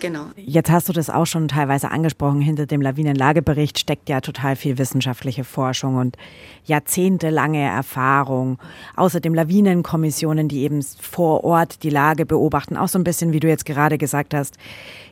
Genau. 0.00 0.26
Jetzt 0.36 0.70
hast 0.70 0.88
du 0.88 0.92
das 0.92 1.08
auch 1.08 1.24
schon 1.24 1.48
teilweise 1.48 1.90
angesprochen. 1.90 2.40
Hinter 2.40 2.66
dem 2.66 2.82
Lawinenlagebericht 2.82 3.78
steckt 3.78 4.08
ja 4.08 4.20
total 4.20 4.54
viel 4.54 4.78
wissenschaftliche 4.78 5.44
Forschung 5.44 5.96
und 5.96 6.16
jahrzehntelange 6.64 7.62
Erfahrung. 7.62 8.58
Außerdem 8.96 9.32
Lawinenkommissionen, 9.32 10.48
die 10.48 10.62
eben 10.62 10.82
vor 10.82 11.44
Ort 11.44 11.82
die 11.82 11.90
Lage 11.90 12.26
beobachten. 12.26 12.76
Auch 12.76 12.88
so 12.88 12.98
ein 12.98 13.04
bisschen, 13.04 13.32
wie 13.32 13.40
du 13.40 13.48
jetzt 13.48 13.64
gerade 13.64 13.96
gesagt 13.96 14.34
hast, 14.34 14.58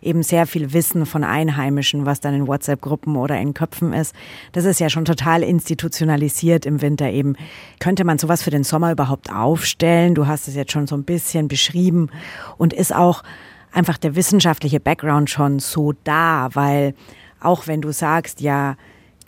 eben 0.02 0.22
sehr 0.22 0.46
viel 0.46 0.72
Wissen 0.72 1.06
von 1.06 1.24
Einheimischen, 1.24 2.04
was 2.04 2.20
dann 2.20 2.34
in 2.34 2.46
WhatsApp-Gruppen 2.46 3.16
oder 3.16 3.40
in 3.40 3.54
Köpfen 3.54 3.92
ist. 3.92 4.14
Das 4.52 4.66
ist 4.66 4.80
ja 4.80 4.90
schon 4.90 5.06
total 5.06 5.42
institutionalisiert 5.42 6.66
im 6.66 6.82
Winter 6.82 7.10
eben. 7.10 7.36
Könnte 7.80 8.04
man 8.04 8.18
sowas 8.18 8.42
für 8.42 8.50
den 8.50 8.64
Sommer 8.64 8.92
überhaupt 8.92 9.32
aufstellen? 9.32 10.14
Du 10.14 10.26
hast 10.26 10.46
es 10.46 10.54
jetzt 10.54 10.72
schon 10.72 10.86
so 10.86 10.94
ein 10.94 11.04
bisschen 11.04 11.48
beschrieben 11.48 12.10
und 12.58 12.74
ist 12.74 12.94
auch 12.94 13.22
einfach 13.74 13.98
der 13.98 14.16
wissenschaftliche 14.16 14.80
Background 14.80 15.28
schon 15.28 15.58
so 15.58 15.92
da, 16.04 16.48
weil 16.54 16.94
auch 17.40 17.66
wenn 17.66 17.80
du 17.80 17.92
sagst, 17.92 18.40
ja, 18.40 18.76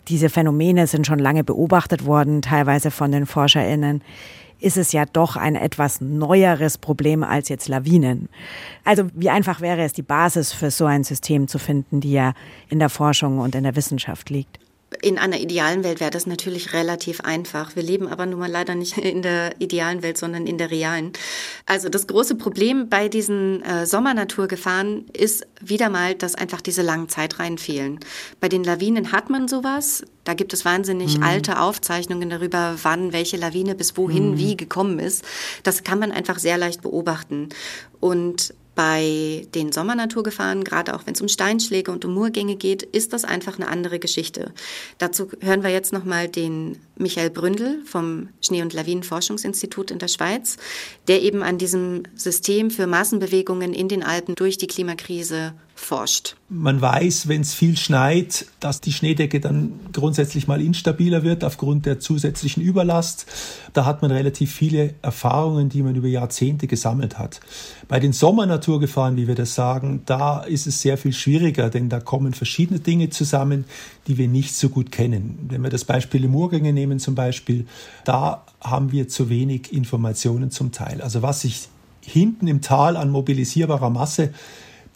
diese 0.07 0.29
Phänomene 0.29 0.87
sind 0.87 1.05
schon 1.05 1.19
lange 1.19 1.43
beobachtet 1.43 2.05
worden, 2.05 2.41
teilweise 2.41 2.91
von 2.91 3.11
den 3.11 3.25
ForscherInnen, 3.25 4.01
ist 4.59 4.77
es 4.77 4.91
ja 4.91 5.05
doch 5.05 5.35
ein 5.35 5.55
etwas 5.55 6.01
neueres 6.01 6.77
Problem 6.77 7.23
als 7.23 7.49
jetzt 7.49 7.67
Lawinen. 7.67 8.29
Also 8.83 9.07
wie 9.13 9.29
einfach 9.29 9.61
wäre 9.61 9.83
es, 9.83 9.93
die 9.93 10.01
Basis 10.01 10.51
für 10.51 10.71
so 10.71 10.85
ein 10.85 11.03
System 11.03 11.47
zu 11.47 11.59
finden, 11.59 12.01
die 12.01 12.13
ja 12.13 12.33
in 12.69 12.79
der 12.79 12.89
Forschung 12.89 13.39
und 13.39 13.53
in 13.53 13.63
der 13.63 13.75
Wissenschaft 13.75 14.29
liegt? 14.29 14.59
In 15.01 15.17
einer 15.17 15.39
idealen 15.39 15.83
Welt 15.83 15.99
wäre 15.99 16.11
das 16.11 16.27
natürlich 16.27 16.71
relativ 16.71 17.19
einfach. 17.21 17.75
Wir 17.75 17.83
leben 17.83 18.07
aber 18.07 18.25
nun 18.25 18.39
mal 18.39 18.49
leider 18.49 18.73
nicht 18.73 18.97
in 18.97 19.21
der 19.21 19.59
idealen 19.59 20.01
Welt, 20.01 20.17
sondern 20.17 20.47
in 20.47 20.57
der 20.57 20.71
realen. 20.71 21.11
Also 21.65 21.89
das 21.89 22.07
große 22.07 22.35
Problem 22.35 22.87
bei 22.87 23.09
diesen 23.09 23.61
äh, 23.63 23.85
Sommernaturgefahren 23.85 25.05
ist 25.11 25.45
wieder 25.59 25.89
mal, 25.89 26.15
dass 26.15 26.35
einfach 26.35 26.61
diese 26.61 26.83
langen 26.83 27.09
Zeitreihen 27.09 27.57
fehlen. 27.57 27.99
Bei 28.39 28.47
den 28.47 28.63
Lawinen 28.63 29.11
hat 29.11 29.29
man 29.29 29.49
sowas. 29.49 30.03
Da 30.23 30.33
gibt 30.33 30.53
es 30.53 30.63
wahnsinnig 30.63 31.17
mhm. 31.17 31.23
alte 31.23 31.59
Aufzeichnungen 31.59 32.29
darüber, 32.29 32.75
wann 32.81 33.11
welche 33.11 33.37
Lawine 33.37 33.75
bis 33.75 33.97
wohin 33.97 34.31
mhm. 34.31 34.37
wie 34.37 34.57
gekommen 34.57 34.99
ist. 34.99 35.25
Das 35.63 35.83
kann 35.83 35.99
man 35.99 36.13
einfach 36.13 36.39
sehr 36.39 36.57
leicht 36.57 36.81
beobachten. 36.81 37.49
Und 37.99 38.53
bei 38.77 39.47
den 39.55 39.71
Sommernaturgefahren, 39.71 40.63
gerade 40.63 40.93
auch 40.93 41.07
wenn 41.07 41.15
es 41.15 41.19
um 41.19 41.27
Steinschläge 41.27 41.91
und 41.91 42.05
um 42.05 42.13
Murgänge 42.13 42.55
geht, 42.55 42.83
ist 42.83 43.11
das 43.11 43.25
einfach 43.25 43.57
eine 43.57 43.69
andere 43.69 43.97
Geschichte. 43.97 44.53
Dazu 44.99 45.29
hören 45.41 45.63
wir 45.63 45.71
jetzt 45.71 45.91
nochmal 45.91 46.27
den 46.27 46.77
Michael 46.95 47.31
Bründel 47.31 47.81
vom 47.85 48.29
Schnee- 48.39 48.61
und 48.61 48.73
Lawinenforschungsinstitut 48.73 49.89
in 49.89 49.97
der 49.97 50.07
Schweiz, 50.07 50.57
der 51.07 51.23
eben 51.23 51.41
an 51.41 51.57
diesem 51.57 52.03
System 52.13 52.69
für 52.69 52.85
Massenbewegungen 52.85 53.73
in 53.73 53.87
den 53.87 54.03
Alpen 54.03 54.35
durch 54.35 54.59
die 54.59 54.67
Klimakrise 54.67 55.53
forscht. 55.79 56.35
Man 56.49 56.81
weiß, 56.81 57.27
wenn 57.27 57.41
es 57.41 57.53
viel 57.53 57.77
schneit, 57.77 58.45
dass 58.59 58.81
die 58.81 58.91
Schneedecke 58.91 59.39
dann 59.39 59.73
grundsätzlich 59.93 60.47
mal 60.47 60.61
instabiler 60.61 61.23
wird 61.23 61.43
aufgrund 61.43 61.85
der 61.85 61.99
zusätzlichen 61.99 62.63
Überlast. 62.63 63.25
Da 63.73 63.85
hat 63.85 64.01
man 64.01 64.11
relativ 64.11 64.53
viele 64.53 64.95
Erfahrungen, 65.01 65.69
die 65.69 65.83
man 65.83 65.95
über 65.95 66.07
Jahrzehnte 66.07 66.67
gesammelt 66.67 67.19
hat. 67.19 67.39
Bei 67.87 67.99
den 67.99 68.11
Sommernaturgefahren, 68.11 69.17
wie 69.17 69.27
wir 69.27 69.35
das 69.35 69.55
sagen, 69.55 70.01
da 70.05 70.41
ist 70.41 70.67
es 70.67 70.81
sehr 70.81 70.97
viel 70.97 71.13
schwieriger, 71.13 71.69
denn 71.69 71.89
da 71.89 71.99
kommen 71.99 72.33
verschiedene 72.33 72.79
Dinge 72.79 73.09
zusammen, 73.09 73.65
die 74.07 74.17
wir 74.17 74.27
nicht 74.27 74.55
so 74.55 74.69
gut 74.69 74.91
kennen. 74.91 75.47
Wenn 75.49 75.61
wir 75.61 75.69
das 75.69 75.85
Beispiel 75.85 76.21
Lemurgänge 76.21 76.73
nehmen 76.73 76.99
zum 76.99 77.15
Beispiel, 77.15 77.67
da 78.03 78.43
haben 78.61 78.91
wir 78.91 79.07
zu 79.07 79.29
wenig 79.29 79.71
Informationen 79.71 80.49
zum 80.49 80.71
Teil. 80.71 81.01
Also 81.01 81.21
was 81.21 81.41
sich 81.41 81.69
hinten 82.01 82.47
im 82.47 82.61
Tal 82.61 82.97
an 82.97 83.09
mobilisierbarer 83.09 83.89
Masse 83.89 84.33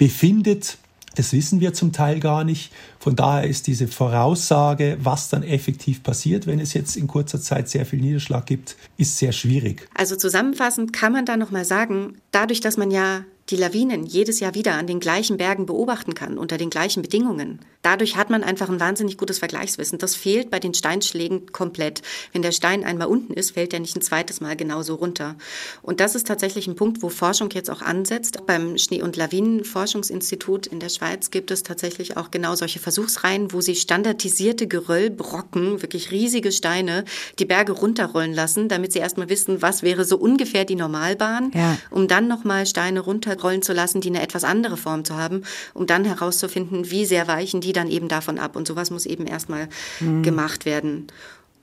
befindet, 0.01 0.79
das 1.15 1.31
wissen 1.31 1.59
wir 1.59 1.75
zum 1.75 1.93
Teil 1.93 2.19
gar 2.19 2.43
nicht. 2.43 2.73
Von 2.97 3.15
daher 3.15 3.47
ist 3.47 3.67
diese 3.67 3.87
Voraussage, 3.87 4.97
was 4.99 5.29
dann 5.29 5.43
effektiv 5.43 6.01
passiert, 6.01 6.47
wenn 6.47 6.59
es 6.59 6.73
jetzt 6.73 6.97
in 6.97 7.05
kurzer 7.05 7.39
Zeit 7.39 7.69
sehr 7.69 7.85
viel 7.85 7.99
Niederschlag 8.01 8.47
gibt, 8.47 8.77
ist 8.97 9.19
sehr 9.19 9.31
schwierig. 9.31 9.87
Also 9.93 10.15
zusammenfassend 10.15 10.91
kann 10.91 11.13
man 11.13 11.27
da 11.27 11.37
noch 11.37 11.51
mal 11.51 11.65
sagen, 11.65 12.15
dadurch, 12.31 12.61
dass 12.61 12.77
man 12.77 12.89
ja 12.89 13.23
die 13.51 13.57
Lawinen 13.57 14.05
jedes 14.05 14.39
Jahr 14.39 14.55
wieder 14.55 14.75
an 14.75 14.87
den 14.87 14.99
gleichen 14.99 15.37
Bergen 15.37 15.65
beobachten 15.65 16.13
kann, 16.13 16.37
unter 16.37 16.57
den 16.57 16.69
gleichen 16.69 17.01
Bedingungen. 17.01 17.59
Dadurch 17.81 18.15
hat 18.15 18.29
man 18.29 18.43
einfach 18.43 18.69
ein 18.69 18.79
wahnsinnig 18.79 19.17
gutes 19.17 19.39
Vergleichswissen. 19.39 19.97
Das 19.97 20.15
fehlt 20.15 20.51
bei 20.51 20.59
den 20.59 20.73
Steinschlägen 20.73 21.51
komplett. 21.51 22.03
Wenn 22.31 22.43
der 22.43 22.51
Stein 22.51 22.83
einmal 22.83 23.07
unten 23.07 23.33
ist, 23.33 23.51
fällt 23.51 23.73
er 23.73 23.79
nicht 23.79 23.95
ein 23.95 24.03
zweites 24.03 24.39
Mal 24.39 24.55
genauso 24.55 24.95
runter. 24.95 25.35
Und 25.81 25.99
das 25.99 26.13
ist 26.13 26.27
tatsächlich 26.27 26.67
ein 26.67 26.75
Punkt, 26.75 27.01
wo 27.01 27.09
Forschung 27.09 27.49
jetzt 27.51 27.71
auch 27.71 27.81
ansetzt. 27.81 28.45
Beim 28.45 28.77
Schnee- 28.77 29.01
und 29.01 29.17
Lawinenforschungsinstitut 29.17 30.67
in 30.67 30.79
der 30.79 30.89
Schweiz 30.89 31.31
gibt 31.31 31.49
es 31.49 31.63
tatsächlich 31.63 32.17
auch 32.17 32.29
genau 32.29 32.53
solche 32.55 32.79
Versuchsreihen, 32.79 33.51
wo 33.51 33.61
sie 33.61 33.75
standardisierte 33.75 34.67
Geröllbrocken, 34.67 35.81
wirklich 35.81 36.11
riesige 36.11 36.51
Steine, 36.51 37.03
die 37.39 37.45
Berge 37.45 37.71
runterrollen 37.71 38.33
lassen, 38.33 38.69
damit 38.69 38.93
sie 38.93 38.99
erstmal 38.99 39.29
wissen, 39.29 39.61
was 39.63 39.81
wäre 39.81 40.05
so 40.05 40.17
ungefähr 40.17 40.65
die 40.65 40.75
Normalbahn, 40.75 41.51
ja. 41.55 41.77
um 41.89 42.07
dann 42.07 42.27
nochmal 42.27 42.67
Steine 42.67 42.99
runter 42.99 43.35
rollen 43.43 43.61
zu 43.61 43.73
lassen, 43.73 44.01
die 44.01 44.09
eine 44.09 44.21
etwas 44.21 44.43
andere 44.43 44.77
Form 44.77 45.05
zu 45.05 45.15
haben, 45.15 45.43
um 45.73 45.87
dann 45.87 46.05
herauszufinden, 46.05 46.89
wie 46.91 47.05
sehr 47.05 47.27
weichen 47.27 47.61
die 47.61 47.73
dann 47.73 47.89
eben 47.89 48.07
davon 48.07 48.39
ab. 48.39 48.55
Und 48.55 48.67
sowas 48.67 48.91
muss 48.91 49.05
eben 49.05 49.27
erstmal 49.27 49.69
mhm. 49.99 50.23
gemacht 50.23 50.65
werden. 50.65 51.07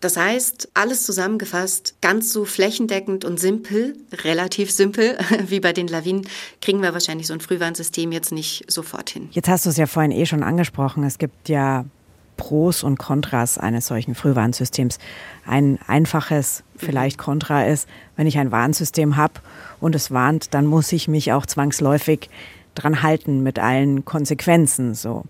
Das 0.00 0.16
heißt, 0.16 0.68
alles 0.74 1.04
zusammengefasst, 1.04 1.96
ganz 2.00 2.32
so 2.32 2.44
flächendeckend 2.44 3.24
und 3.24 3.40
simpel, 3.40 3.96
relativ 4.24 4.70
simpel, 4.70 5.18
wie 5.48 5.60
bei 5.60 5.72
den 5.72 5.88
Lawinen, 5.88 6.26
kriegen 6.62 6.82
wir 6.82 6.92
wahrscheinlich 6.92 7.26
so 7.26 7.34
ein 7.34 7.40
Frühwarnsystem 7.40 8.12
jetzt 8.12 8.30
nicht 8.30 8.70
sofort 8.70 9.10
hin. 9.10 9.28
Jetzt 9.32 9.48
hast 9.48 9.66
du 9.66 9.70
es 9.70 9.76
ja 9.76 9.86
vorhin 9.86 10.12
eh 10.12 10.26
schon 10.26 10.44
angesprochen. 10.44 11.02
Es 11.02 11.18
gibt 11.18 11.48
ja 11.48 11.84
Pros 12.36 12.84
und 12.84 12.98
Kontras 12.98 13.58
eines 13.58 13.88
solchen 13.88 14.14
Frühwarnsystems. 14.14 14.98
Ein 15.44 15.78
einfaches 15.86 16.62
vielleicht 16.78 17.18
Kontra 17.18 17.64
ist, 17.64 17.88
wenn 18.16 18.26
ich 18.26 18.38
ein 18.38 18.50
Warnsystem 18.50 19.16
habe 19.16 19.34
und 19.80 19.94
es 19.94 20.10
warnt, 20.10 20.54
dann 20.54 20.66
muss 20.66 20.92
ich 20.92 21.08
mich 21.08 21.32
auch 21.32 21.46
zwangsläufig 21.46 22.30
dran 22.74 23.02
halten 23.02 23.42
mit 23.42 23.58
allen 23.58 24.04
Konsequenzen. 24.04 24.94
So, 24.94 25.24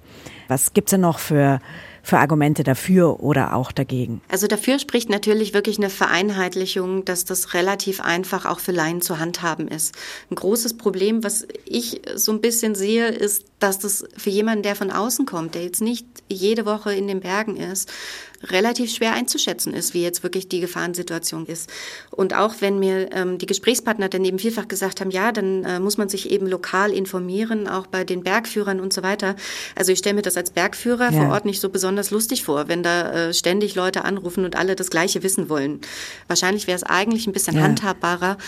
was 0.49 0.73
gibt's 0.73 0.91
denn 0.91 1.01
noch 1.01 1.19
für 1.19 1.61
für 2.09 2.19
Argumente 2.19 2.65
dafür 2.65 3.21
oder 3.21 3.55
auch 3.55 3.71
dagegen? 3.71 4.23
Also 4.29 4.47
dafür 4.47 4.79
spricht 4.79 5.11
natürlich 5.11 5.53
wirklich 5.53 5.77
eine 5.77 5.91
Vereinheitlichung, 5.91 7.05
dass 7.05 7.27
das 7.27 7.53
relativ 7.53 8.01
einfach 8.01 8.47
auch 8.47 8.61
für 8.61 8.73
Laien 8.73 9.03
zu 9.03 9.19
handhaben 9.19 9.69
ist. 9.69 9.95
Ein 10.31 10.37
großes 10.37 10.79
Problem, 10.79 11.23
was 11.23 11.47
ich 11.67 12.01
so 12.15 12.33
ein 12.33 12.41
bisschen 12.41 12.75
sehe, 12.75 13.09
ist, 13.09 13.45
dass 13.59 13.79
das 13.79 14.07
für 14.17 14.31
jemanden, 14.31 14.63
der 14.63 14.75
von 14.75 14.91
außen 14.91 15.27
kommt, 15.27 15.55
der 15.55 15.65
jetzt 15.65 15.83
nicht 15.83 16.07
jede 16.29 16.65
Woche 16.65 16.95
in 16.95 17.09
den 17.09 17.21
Bergen 17.21 17.57
ist, 17.57 17.93
relativ 18.43 18.93
schwer 18.93 19.15
einzuschätzen 19.15 19.75
ist, 19.75 19.95
wie 19.95 20.03
jetzt 20.03 20.23
wirklich 20.23 20.49
die 20.49 20.61
Gefahrensituation 20.61 21.47
ist. 21.47 21.71
Und 22.11 22.35
auch 22.35 22.55
wenn 22.61 22.79
mir 22.79 23.13
ähm, 23.13 23.39
die 23.39 23.47
Gesprächspartner 23.47 24.09
dann 24.09 24.25
eben 24.25 24.39
vielfach 24.39 24.69
gesagt 24.69 25.01
haben, 25.01 25.11
ja, 25.11 25.33
dann 25.33 25.65
äh, 25.65 25.81
muss 25.81 25.99
man 25.99 26.09
sich 26.09 26.31
eben 26.31 26.47
lokal 26.47 26.93
informieren, 26.93 27.69
auch 27.69 27.87
bei 27.87 28.05
den 28.05 28.23
Bergführern 28.23 28.81
und 28.81 28.93
so 28.93 29.03
weiter. 29.03 29.35
Also 29.75 29.93
ich 29.93 29.99
stelle 29.99 30.15
mir 30.15 30.23
das 30.23 30.37
als 30.37 30.51
Bergführer 30.51 31.11
ja. 31.11 31.13
vor 31.13 31.33
Ort 31.33 31.45
nicht 31.45 31.61
so 31.61 31.69
besonders 31.69 32.11
lustig 32.11 32.45
vor, 32.45 32.69
wenn 32.69 32.83
da 32.83 33.29
äh, 33.29 33.35
ständig 33.35 33.75
Leute 33.75 34.05
anrufen 34.05 34.45
und 34.45 34.57
alle 34.57 34.77
das 34.77 34.91
Gleiche 34.91 35.23
wissen 35.23 35.49
wollen. 35.49 35.81
Wahrscheinlich 36.29 36.67
wäre 36.67 36.77
es 36.77 36.85
eigentlich 36.85 37.27
ein 37.27 37.33
bisschen 37.33 37.57
ja. 37.57 37.63
handhabbarer, 37.63 38.39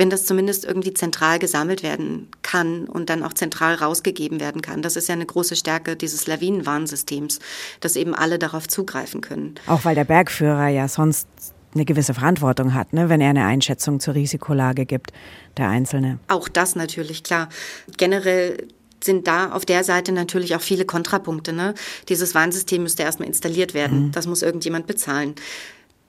wenn 0.00 0.08
das 0.08 0.24
zumindest 0.24 0.64
irgendwie 0.64 0.94
zentral 0.94 1.38
gesammelt 1.38 1.82
werden 1.82 2.28
kann 2.40 2.86
und 2.86 3.10
dann 3.10 3.22
auch 3.22 3.34
zentral 3.34 3.74
rausgegeben 3.74 4.40
werden 4.40 4.62
kann. 4.62 4.80
Das 4.80 4.96
ist 4.96 5.08
ja 5.08 5.14
eine 5.14 5.26
große 5.26 5.56
Stärke 5.56 5.94
dieses 5.94 6.26
Lawinenwarnsystems, 6.26 7.38
dass 7.80 7.96
eben 7.96 8.14
alle 8.14 8.38
darauf 8.38 8.66
zugreifen 8.66 9.20
können. 9.20 9.56
Auch 9.66 9.84
weil 9.84 9.94
der 9.94 10.04
Bergführer 10.04 10.68
ja 10.68 10.88
sonst 10.88 11.28
eine 11.74 11.84
gewisse 11.84 12.14
Verantwortung 12.14 12.72
hat, 12.72 12.94
ne, 12.94 13.10
wenn 13.10 13.20
er 13.20 13.28
eine 13.28 13.44
Einschätzung 13.44 14.00
zur 14.00 14.14
Risikolage 14.14 14.86
gibt, 14.86 15.12
der 15.58 15.68
Einzelne. 15.68 16.18
Auch 16.28 16.48
das 16.48 16.76
natürlich, 16.76 17.22
klar. 17.22 17.50
Generell 17.98 18.68
sind 19.04 19.26
da 19.26 19.52
auf 19.52 19.66
der 19.66 19.84
Seite 19.84 20.12
natürlich 20.12 20.56
auch 20.56 20.62
viele 20.62 20.86
Kontrapunkte. 20.86 21.52
Ne? 21.52 21.74
Dieses 22.08 22.34
Warnsystem 22.34 22.82
müsste 22.82 23.02
erstmal 23.02 23.28
installiert 23.28 23.74
werden. 23.74 24.06
Mhm. 24.06 24.12
Das 24.12 24.26
muss 24.26 24.40
irgendjemand 24.40 24.86
bezahlen 24.86 25.34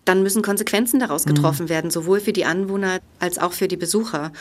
dann 0.06 0.24
müssen 0.24 0.42
Konsequenzen 0.42 1.00
daraus 1.00 1.26
mhm. 1.26 1.36
getroffen 1.36 1.66
mhm. 1.66 1.70
werden, 1.70 1.92
sowohl 1.92 2.20
für 2.20 2.34
die 2.34 2.46
Anwohner 2.46 3.00
als 3.20 3.38
auch 3.38 3.54
für 3.54 3.68
die 3.68 3.78
Besucher. 3.78 4.32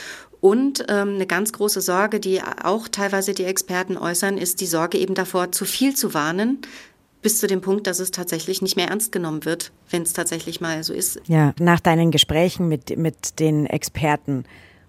Und 0.40 0.84
ähm, 0.88 1.16
eine 1.16 1.26
ganz 1.26 1.52
große 1.52 1.80
Sorge, 1.80 2.18
die 2.18 2.40
auch 2.42 2.88
teilweise 2.88 3.34
die 3.34 3.44
Experten 3.44 3.96
äußern, 3.96 4.38
ist 4.38 4.60
die 4.60 4.66
Sorge 4.66 4.98
eben 4.98 5.14
davor, 5.14 5.52
zu 5.52 5.64
viel 5.64 5.94
zu 5.94 6.14
warnen, 6.14 6.60
bis 7.22 7.38
zu 7.38 7.46
dem 7.46 7.60
Punkt, 7.60 7.86
dass 7.86 7.98
es 7.98 8.10
tatsächlich 8.10 8.62
nicht 8.62 8.76
mehr 8.76 8.88
ernst 8.88 9.12
genommen 9.12 9.44
wird, 9.44 9.72
wenn 9.90 10.02
es 10.02 10.14
tatsächlich 10.14 10.62
mal 10.62 10.82
so 10.82 10.94
ist. 10.94 11.20
Ja, 11.26 11.52
nach 11.58 11.80
deinen 11.80 12.10
Gesprächen 12.10 12.68
mit, 12.68 12.96
mit 12.96 13.38
den 13.38 13.66
Experten, 13.66 14.44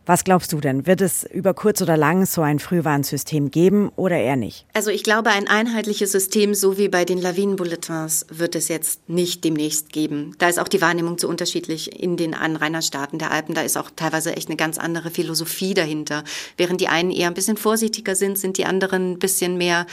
was 0.06 0.24
glaubst 0.24 0.52
du 0.52 0.60
denn? 0.60 0.88
Wird 0.88 1.00
es 1.00 1.24
über 1.24 1.54
kurz 1.54 1.80
oder 1.82 1.96
lang 1.96 2.26
so 2.26 2.42
ein 2.42 2.58
Frühwarnsystem 2.58 3.52
geben 3.52 3.92
oder 3.96 4.18
eher 4.18 4.36
nicht? 4.36 4.66
Also 4.74 4.90
ich 4.90 5.04
glaube, 5.04 5.30
ein 5.30 5.48
einheitliches 5.48 6.12
System, 6.12 6.56
so 6.56 6.80
wie 6.80 6.90
bei 6.90 7.06
den 7.06 7.22
Lawinenbulletins, 7.22 8.26
wird 8.32 8.56
es 8.56 8.68
jetzt 8.68 9.08
nicht 9.08 9.44
demnächst 9.44 9.94
geben. 9.94 10.36
Da 10.40 10.50
ist 10.50 10.60
auch 10.60 10.68
die 10.68 10.82
Wahrnehmung 10.82 11.20
zu 11.20 11.28
unterschiedlich 11.28 12.02
in 12.02 12.18
den 12.18 12.34
Anrainerstaaten 12.34 13.20
der 13.20 13.30
Alpen. 13.32 13.54
Da 13.54 13.62
ist 13.62 13.78
auch 13.78 13.92
teilweise 13.96 14.36
echt 14.36 14.50
eine 14.50 14.58
ganz 14.58 14.80
andere 14.80 15.12
Philosophie 15.12 15.76
dahinter. 15.76 16.24
Während 16.58 16.82
die 16.82 16.88
einen 16.88 17.12
eher 17.12 17.28
ein 17.28 17.36
bisschen 17.36 17.58
vorsichtiger 17.58 18.16
sind, 18.16 18.40
sind 18.40 18.58
die 18.58 18.66
anderen 18.66 19.14
ein 19.14 19.20
bisschen 19.20 19.58
mehr 19.58 19.86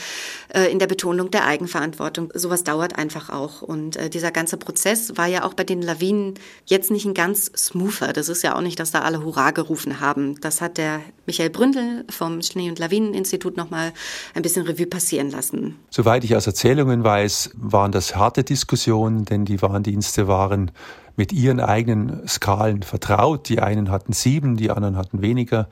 äh, 0.53 0.71
in 0.71 0.79
der 0.79 0.87
Betonung 0.87 1.29
der 1.29 1.45
Eigenverantwortung. 1.45 2.31
Sowas 2.33 2.63
dauert 2.63 2.97
einfach 2.97 3.29
auch. 3.29 3.61
Und 3.61 3.95
äh, 3.95 4.09
dieser 4.09 4.31
ganze 4.31 4.57
Prozess 4.57 5.17
war 5.17 5.27
ja 5.27 5.43
auch 5.43 5.53
bei 5.53 5.63
den 5.63 5.83
Lawinen 5.83 6.33
jetzt 6.65 6.89
nicht 6.89 7.05
ein 7.05 7.13
ganz 7.13 7.51
smoother. 7.55 8.11
Das 8.11 8.27
ist 8.27 8.41
ja 8.41 8.55
auch 8.55 8.61
nicht, 8.61 8.79
dass 8.79 8.89
da 8.89 9.01
alle 9.01 9.23
Hurra 9.23 9.51
gerufen 9.51 9.98
haben 9.98 9.98
haben. 9.99 10.39
Das 10.41 10.61
hat 10.61 10.77
der 10.77 11.01
Michael 11.25 11.49
Bründel 11.49 12.05
vom 12.09 12.41
Schnee- 12.41 12.69
und 12.69 12.79
Lawineninstitut 12.79 13.57
nochmal 13.57 13.93
ein 14.33 14.41
bisschen 14.41 14.65
Revue 14.65 14.87
passieren 14.87 15.29
lassen. 15.29 15.75
Soweit 15.89 16.23
ich 16.23 16.35
aus 16.35 16.47
Erzählungen 16.47 17.03
weiß, 17.03 17.51
waren 17.55 17.91
das 17.91 18.15
harte 18.15 18.43
Diskussionen, 18.43 19.25
denn 19.25 19.45
die 19.45 19.61
Warndienste 19.61 20.27
waren 20.27 20.71
mit 21.15 21.33
ihren 21.33 21.59
eigenen 21.59 22.27
Skalen 22.27 22.83
vertraut. 22.83 23.49
Die 23.49 23.59
einen 23.59 23.91
hatten 23.91 24.13
sieben, 24.13 24.55
die 24.55 24.71
anderen 24.71 24.95
hatten 24.95 25.21
weniger. 25.21 25.67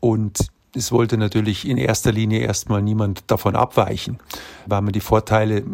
Und 0.00 0.48
es 0.74 0.92
wollte 0.92 1.18
natürlich 1.18 1.66
in 1.66 1.78
erster 1.78 2.12
Linie 2.12 2.40
erstmal 2.40 2.82
niemand 2.82 3.24
davon 3.26 3.56
abweichen, 3.56 4.18
weil 4.66 4.82
man 4.82 4.92
die 4.92 5.00
Vorteile 5.00 5.64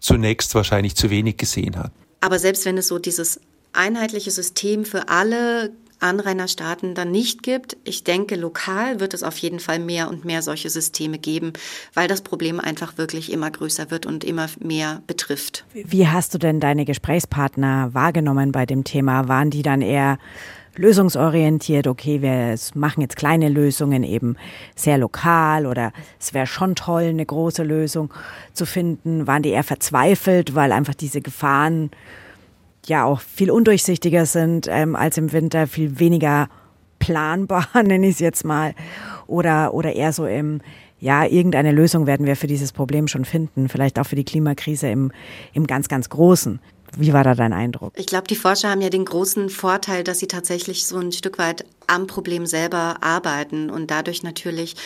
zunächst 0.00 0.54
wahrscheinlich 0.54 0.96
zu 0.96 1.10
wenig 1.10 1.36
gesehen 1.36 1.76
hat. 1.76 1.92
Aber 2.20 2.38
selbst 2.38 2.64
wenn 2.66 2.76
es 2.76 2.88
so 2.88 2.98
dieses 2.98 3.40
einheitliche 3.72 4.30
System 4.30 4.84
für 4.84 5.08
alle 5.08 5.70
Anrainerstaaten 6.00 6.94
dann 6.94 7.10
nicht 7.10 7.42
gibt. 7.42 7.76
Ich 7.84 8.04
denke, 8.04 8.36
lokal 8.36 9.00
wird 9.00 9.14
es 9.14 9.22
auf 9.22 9.38
jeden 9.38 9.60
Fall 9.60 9.78
mehr 9.78 10.08
und 10.08 10.24
mehr 10.24 10.42
solche 10.42 10.70
Systeme 10.70 11.18
geben, 11.18 11.52
weil 11.94 12.08
das 12.08 12.20
Problem 12.20 12.60
einfach 12.60 12.98
wirklich 12.98 13.32
immer 13.32 13.50
größer 13.50 13.90
wird 13.90 14.06
und 14.06 14.24
immer 14.24 14.46
mehr 14.60 15.02
betrifft. 15.06 15.64
Wie 15.72 16.06
hast 16.08 16.34
du 16.34 16.38
denn 16.38 16.60
deine 16.60 16.84
Gesprächspartner 16.84 17.94
wahrgenommen 17.94 18.52
bei 18.52 18.66
dem 18.66 18.84
Thema? 18.84 19.28
Waren 19.28 19.50
die 19.50 19.62
dann 19.62 19.82
eher 19.82 20.18
lösungsorientiert, 20.78 21.86
okay, 21.86 22.20
wir 22.22 22.54
machen 22.74 23.00
jetzt 23.00 23.16
kleine 23.16 23.48
Lösungen 23.48 24.02
eben 24.02 24.36
sehr 24.74 24.98
lokal 24.98 25.66
oder 25.66 25.92
es 26.20 26.34
wäre 26.34 26.46
schon 26.46 26.74
toll, 26.74 27.04
eine 27.04 27.24
große 27.24 27.62
Lösung 27.62 28.12
zu 28.52 28.66
finden? 28.66 29.26
Waren 29.26 29.42
die 29.42 29.50
eher 29.50 29.64
verzweifelt, 29.64 30.54
weil 30.54 30.72
einfach 30.72 30.94
diese 30.94 31.20
Gefahren 31.20 31.90
ja 32.88 33.04
auch 33.04 33.20
viel 33.20 33.50
undurchsichtiger 33.50 34.26
sind 34.26 34.66
ähm, 34.70 34.96
als 34.96 35.18
im 35.18 35.32
Winter, 35.32 35.66
viel 35.66 35.98
weniger 35.98 36.48
planbar, 36.98 37.68
nenne 37.74 38.06
ich 38.06 38.14
es 38.14 38.20
jetzt 38.20 38.44
mal. 38.44 38.74
Oder, 39.26 39.74
oder 39.74 39.94
eher 39.94 40.12
so 40.12 40.26
im, 40.26 40.60
ja, 40.98 41.24
irgendeine 41.24 41.72
Lösung 41.72 42.06
werden 42.06 42.26
wir 42.26 42.36
für 42.36 42.46
dieses 42.46 42.72
Problem 42.72 43.08
schon 43.08 43.24
finden, 43.24 43.68
vielleicht 43.68 43.98
auch 43.98 44.06
für 44.06 44.16
die 44.16 44.24
Klimakrise 44.24 44.88
im, 44.88 45.12
im 45.52 45.66
ganz, 45.66 45.88
ganz 45.88 46.08
Großen. 46.08 46.60
Wie 46.96 47.12
war 47.12 47.24
da 47.24 47.34
dein 47.34 47.52
Eindruck? 47.52 47.92
Ich 47.96 48.06
glaube, 48.06 48.26
die 48.28 48.36
Forscher 48.36 48.70
haben 48.70 48.80
ja 48.80 48.88
den 48.88 49.04
großen 49.04 49.50
Vorteil, 49.50 50.04
dass 50.04 50.20
sie 50.20 50.28
tatsächlich 50.28 50.86
so 50.86 50.98
ein 50.98 51.12
Stück 51.12 51.38
weit 51.38 51.64
am 51.86 52.06
Problem 52.06 52.46
selber 52.46 52.96
arbeiten 53.02 53.68
und 53.68 53.90
dadurch 53.90 54.22
natürlich 54.22 54.76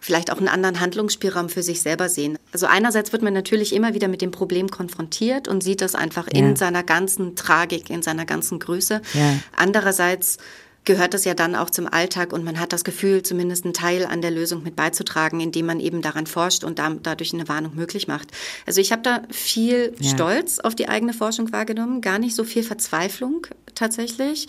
vielleicht 0.00 0.32
auch 0.32 0.38
einen 0.38 0.48
anderen 0.48 0.80
Handlungsspielraum 0.80 1.48
für 1.48 1.62
sich 1.62 1.80
selber 1.80 2.08
sehen. 2.08 2.38
Also 2.52 2.66
einerseits 2.66 3.12
wird 3.12 3.22
man 3.22 3.32
natürlich 3.32 3.74
immer 3.74 3.94
wieder 3.94 4.08
mit 4.08 4.22
dem 4.22 4.30
Problem 4.30 4.68
konfrontiert 4.68 5.48
und 5.48 5.62
sieht 5.62 5.80
das 5.80 5.94
einfach 5.94 6.26
ja. 6.32 6.38
in 6.38 6.56
seiner 6.56 6.82
ganzen 6.82 7.36
Tragik, 7.36 7.90
in 7.90 8.02
seiner 8.02 8.24
ganzen 8.24 8.58
Größe. 8.58 9.02
Ja. 9.14 9.38
Andererseits 9.56 10.38
gehört 10.84 11.12
das 11.12 11.24
ja 11.24 11.34
dann 11.34 11.54
auch 11.54 11.70
zum 11.70 11.86
Alltag 11.86 12.32
und 12.32 12.44
man 12.44 12.58
hat 12.58 12.72
das 12.72 12.82
Gefühl, 12.82 13.22
zumindest 13.22 13.64
einen 13.64 13.74
Teil 13.74 14.06
an 14.06 14.22
der 14.22 14.30
Lösung 14.30 14.62
mit 14.62 14.74
beizutragen, 14.74 15.40
indem 15.40 15.66
man 15.66 15.80
eben 15.80 16.00
daran 16.00 16.26
forscht 16.26 16.64
und 16.64 16.78
dadurch 16.78 17.34
eine 17.34 17.46
Warnung 17.48 17.74
möglich 17.74 18.08
macht. 18.08 18.28
Also 18.66 18.80
ich 18.80 18.90
habe 18.90 19.02
da 19.02 19.22
viel 19.30 19.94
ja. 19.98 20.10
Stolz 20.10 20.58
auf 20.60 20.74
die 20.74 20.88
eigene 20.88 21.12
Forschung 21.12 21.52
wahrgenommen, 21.52 22.00
gar 22.00 22.18
nicht 22.18 22.34
so 22.34 22.44
viel 22.44 22.62
Verzweiflung 22.62 23.46
tatsächlich. 23.74 24.48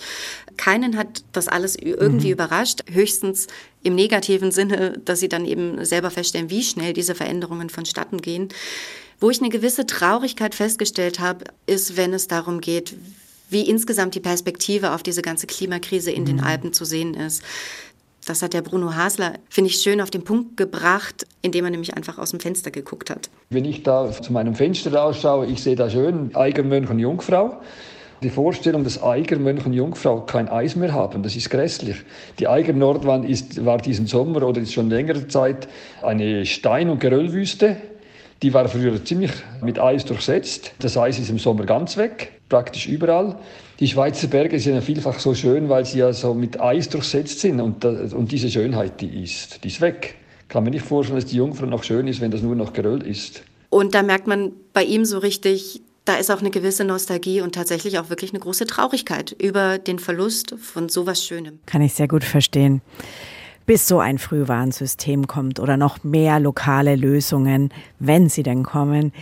Keinen 0.56 0.98
hat 0.98 1.24
das 1.34 1.48
alles 1.48 1.76
irgendwie 1.76 2.28
mhm. 2.28 2.34
überrascht, 2.34 2.84
höchstens 2.90 3.48
im 3.84 3.96
negativen 3.96 4.52
Sinne, 4.52 5.00
dass 5.04 5.20
sie 5.20 5.30
dann 5.30 5.46
eben 5.46 5.84
selber 5.84 6.10
feststellen, 6.10 6.50
wie 6.50 6.64
schnell 6.64 6.94
diese 6.94 7.16
Veränderungen 7.16 7.70
vonstatten 7.70 8.22
gehen. 8.22 8.50
Wo 9.20 9.30
ich 9.30 9.42
eine 9.42 9.50
gewisse 9.50 9.86
Traurigkeit 9.86 10.56
festgestellt 10.56 11.20
habe, 11.20 11.46
ist, 11.66 11.98
wenn 11.98 12.14
es 12.14 12.28
darum 12.28 12.62
geht, 12.62 12.96
wie 13.50 13.68
insgesamt 13.70 14.16
die 14.16 14.20
Perspektive 14.20 14.94
auf 14.94 15.04
diese 15.04 15.22
ganze 15.22 15.48
Klimakrise 15.48 16.12
in 16.12 16.24
mhm. 16.24 16.28
den 16.28 16.40
Alpen 16.42 16.74
zu 16.74 16.86
sehen 16.86 17.14
ist. 17.14 17.44
Das 18.26 18.44
hat 18.44 18.54
der 18.54 18.62
Bruno 18.62 18.96
Hasler, 18.96 19.34
finde 19.50 19.72
ich, 19.72 19.78
schön 19.78 20.02
auf 20.02 20.12
den 20.12 20.24
Punkt 20.24 20.58
gebracht, 20.58 21.26
indem 21.42 21.66
er 21.66 21.72
nämlich 21.72 21.96
einfach 21.96 22.18
aus 22.18 22.32
dem 22.32 22.40
Fenster 22.40 22.70
geguckt 22.70 23.10
hat. 23.10 23.30
Wenn 23.50 23.66
ich 23.66 23.82
da 23.82 24.12
zu 24.12 24.32
meinem 24.34 24.54
Fenster 24.56 24.94
rausschaue, 24.94 25.48
ich 25.48 25.64
sehe 25.64 25.76
da 25.76 25.90
schön 25.90 26.36
Eiger, 26.36 26.64
Mönch 26.64 26.90
und 26.90 27.00
Jungfrau. 27.00 27.60
Die 28.22 28.30
Vorstellung, 28.30 28.84
dass 28.84 29.02
Eiger, 29.02 29.40
Mönch 29.40 29.66
und 29.66 29.72
Jungfrau 29.72 30.22
kein 30.22 30.50
Eis 30.50 30.76
mehr 30.76 30.94
haben, 30.94 31.24
das 31.24 31.38
ist 31.38 31.50
grässlich. 31.50 31.96
Die 32.38 32.50
Eiger 32.50 32.74
Nordwand 32.74 33.28
ist, 33.28 33.66
war 33.66 33.78
diesen 33.78 34.08
Sommer 34.08 34.44
oder 34.44 34.60
ist 34.60 34.74
schon 34.74 34.90
längere 34.90 35.28
Zeit 35.30 35.70
eine 36.02 36.46
Stein- 36.46 36.90
und 36.90 37.00
Geröllwüste. 37.00 37.78
Die 38.44 38.54
war 38.54 38.68
früher 38.68 39.04
ziemlich 39.04 39.32
mit 39.62 39.80
Eis 39.80 40.04
durchsetzt. 40.04 40.74
Das 40.80 40.98
Eis 40.98 41.18
ist 41.18 41.30
im 41.30 41.40
Sommer 41.40 41.66
ganz 41.66 41.96
weg, 41.96 42.39
praktisch 42.50 42.88
überall. 42.88 43.38
Die 43.80 43.88
Schweizer 43.88 44.28
Berge 44.28 44.60
sind 44.60 44.74
ja 44.76 44.82
vielfach 44.82 45.20
so 45.20 45.34
schön, 45.34 45.70
weil 45.70 45.86
sie 45.86 46.00
ja 46.00 46.12
so 46.12 46.34
mit 46.34 46.60
Eis 46.60 46.90
durchsetzt 46.90 47.40
sind. 47.40 47.62
Und, 47.62 47.86
und 47.86 48.32
diese 48.32 48.50
Schönheit, 48.50 49.00
die 49.00 49.24
ist, 49.24 49.64
die 49.64 49.70
ist 49.70 49.80
weg. 49.80 50.16
Kann 50.50 50.64
mir 50.64 50.72
nicht 50.72 50.86
vorstellen, 50.86 51.20
dass 51.20 51.30
die 51.30 51.38
Jungfrau 51.38 51.68
noch 51.68 51.84
schön 51.84 52.08
ist, 52.08 52.20
wenn 52.22 52.32
das 52.32 52.42
nur 52.42 52.56
noch 52.56 52.74
Geröll 52.74 53.04
ist. 53.04 53.44
Und 53.70 53.94
da 53.94 54.02
merkt 54.02 54.28
man 54.28 54.52
bei 54.74 54.84
ihm 54.84 55.06
so 55.06 55.20
richtig, 55.20 55.82
da 56.06 56.16
ist 56.16 56.32
auch 56.32 56.40
eine 56.40 56.50
gewisse 56.50 56.84
Nostalgie 56.84 57.42
und 57.42 57.54
tatsächlich 57.54 58.00
auch 58.00 58.10
wirklich 58.10 58.32
eine 58.32 58.40
große 58.40 58.66
Traurigkeit 58.66 59.36
über 59.40 59.78
den 59.78 60.00
Verlust 60.00 60.56
von 60.60 60.90
sowas 60.90 61.24
Schönem. 61.24 61.60
Kann 61.68 61.84
ich 61.84 61.94
sehr 61.94 62.08
gut 62.08 62.24
verstehen 62.24 62.82
bis 63.70 63.88
so 63.88 64.00
ein 64.00 64.18
Frühwarnsystem 64.18 65.28
kommt 65.28 65.60
oder 65.60 65.78
noch 65.78 66.04
mehr 66.04 66.40
lokale 66.40 66.96
Lösungen, 66.96 67.70
wenn 68.00 68.28
sie 68.28 68.42
denn 68.42 68.64
kommen. 68.64 69.14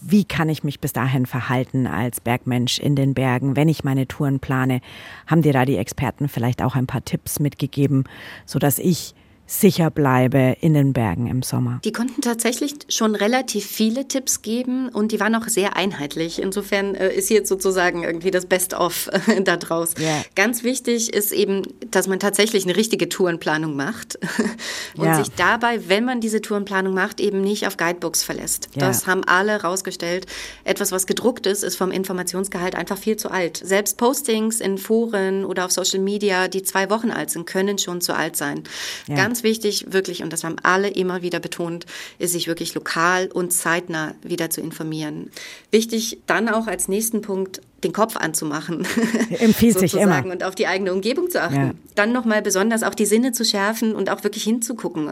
Wie 0.00 0.24
kann 0.24 0.48
ich 0.48 0.64
mich 0.64 0.80
bis 0.80 0.94
dahin 0.94 1.26
verhalten 1.26 1.86
als 1.86 2.18
Bergmensch 2.18 2.78
in 2.78 2.96
den 2.96 3.12
Bergen, 3.12 3.56
wenn 3.56 3.68
ich 3.68 3.84
meine 3.84 4.08
Touren 4.08 4.40
plane? 4.40 4.80
Haben 5.26 5.42
dir 5.42 5.52
da 5.52 5.66
die 5.66 5.76
Experten 5.76 6.28
vielleicht 6.28 6.62
auch 6.62 6.76
ein 6.76 6.86
paar 6.86 7.04
Tipps 7.04 7.40
mitgegeben, 7.40 8.04
so 8.46 8.58
dass 8.58 8.78
ich 8.78 9.14
sicher 9.46 9.90
bleibe 9.90 10.56
in 10.60 10.74
den 10.74 10.92
Bergen 10.92 11.26
im 11.26 11.42
Sommer. 11.42 11.80
Die 11.84 11.92
konnten 11.92 12.22
tatsächlich 12.22 12.74
schon 12.88 13.14
relativ 13.14 13.66
viele 13.66 14.08
Tipps 14.08 14.42
geben 14.42 14.88
und 14.88 15.12
die 15.12 15.20
waren 15.20 15.34
auch 15.34 15.48
sehr 15.48 15.76
einheitlich. 15.76 16.40
Insofern 16.40 16.94
äh, 16.94 17.12
ist 17.12 17.30
jetzt 17.30 17.48
sozusagen 17.48 18.04
irgendwie 18.04 18.30
das 18.30 18.46
Best-of 18.46 19.10
äh, 19.28 19.42
da 19.42 19.56
draus. 19.56 19.94
Yeah. 19.98 20.24
Ganz 20.34 20.64
wichtig 20.64 21.12
ist 21.12 21.32
eben, 21.32 21.62
dass 21.90 22.08
man 22.08 22.20
tatsächlich 22.20 22.64
eine 22.64 22.76
richtige 22.76 23.08
Tourenplanung 23.08 23.76
macht 23.76 24.18
und 24.96 25.04
yeah. 25.04 25.22
sich 25.22 25.34
dabei, 25.34 25.88
wenn 25.88 26.04
man 26.04 26.20
diese 26.20 26.40
Tourenplanung 26.40 26.94
macht, 26.94 27.20
eben 27.20 27.40
nicht 27.40 27.66
auf 27.66 27.76
Guidebooks 27.76 28.22
verlässt. 28.22 28.70
Yeah. 28.74 28.86
Das 28.86 29.06
haben 29.06 29.24
alle 29.24 29.62
rausgestellt. 29.62 30.26
Etwas, 30.64 30.90
was 30.90 31.06
gedruckt 31.06 31.46
ist, 31.46 31.62
ist 31.62 31.76
vom 31.76 31.90
Informationsgehalt 31.90 32.74
einfach 32.74 32.98
viel 32.98 33.16
zu 33.16 33.30
alt. 33.30 33.60
Selbst 33.62 33.98
Postings 33.98 34.60
in 34.60 34.78
Foren 34.78 35.44
oder 35.44 35.66
auf 35.66 35.72
Social 35.72 36.00
Media, 36.00 36.48
die 36.48 36.62
zwei 36.62 36.88
Wochen 36.88 37.10
alt 37.10 37.30
sind, 37.30 37.46
können 37.46 37.78
schon 37.78 38.00
zu 38.00 38.14
alt 38.14 38.36
sein. 38.36 38.64
Ganz 39.08 39.33
ganz 39.34 39.42
wichtig, 39.42 39.86
wirklich, 39.90 40.22
und 40.22 40.32
das 40.32 40.44
haben 40.44 40.54
alle 40.62 40.88
immer 40.88 41.22
wieder 41.22 41.40
betont, 41.40 41.86
ist 42.20 42.34
sich 42.34 42.46
wirklich 42.46 42.72
lokal 42.74 43.26
und 43.26 43.52
zeitnah 43.52 44.14
wieder 44.22 44.48
zu 44.48 44.60
informieren. 44.60 45.28
Wichtig 45.72 46.18
dann 46.28 46.48
auch 46.48 46.68
als 46.68 46.86
nächsten 46.86 47.20
Punkt, 47.20 47.60
den 47.82 47.92
Kopf 47.92 48.16
anzumachen. 48.16 48.86
Empfiehlt 49.40 49.80
sich 49.80 49.94
immer. 49.94 50.24
Und 50.24 50.44
auf 50.44 50.54
die 50.54 50.68
eigene 50.68 50.92
Umgebung 50.92 51.30
zu 51.30 51.42
achten. 51.42 51.56
Ja. 51.56 51.74
Dann 51.96 52.12
nochmal 52.12 52.42
besonders 52.42 52.84
auch 52.84 52.94
die 52.94 53.06
Sinne 53.06 53.32
zu 53.32 53.44
schärfen 53.44 53.96
und 53.96 54.08
auch 54.08 54.22
wirklich 54.22 54.44
hinzugucken. 54.44 55.10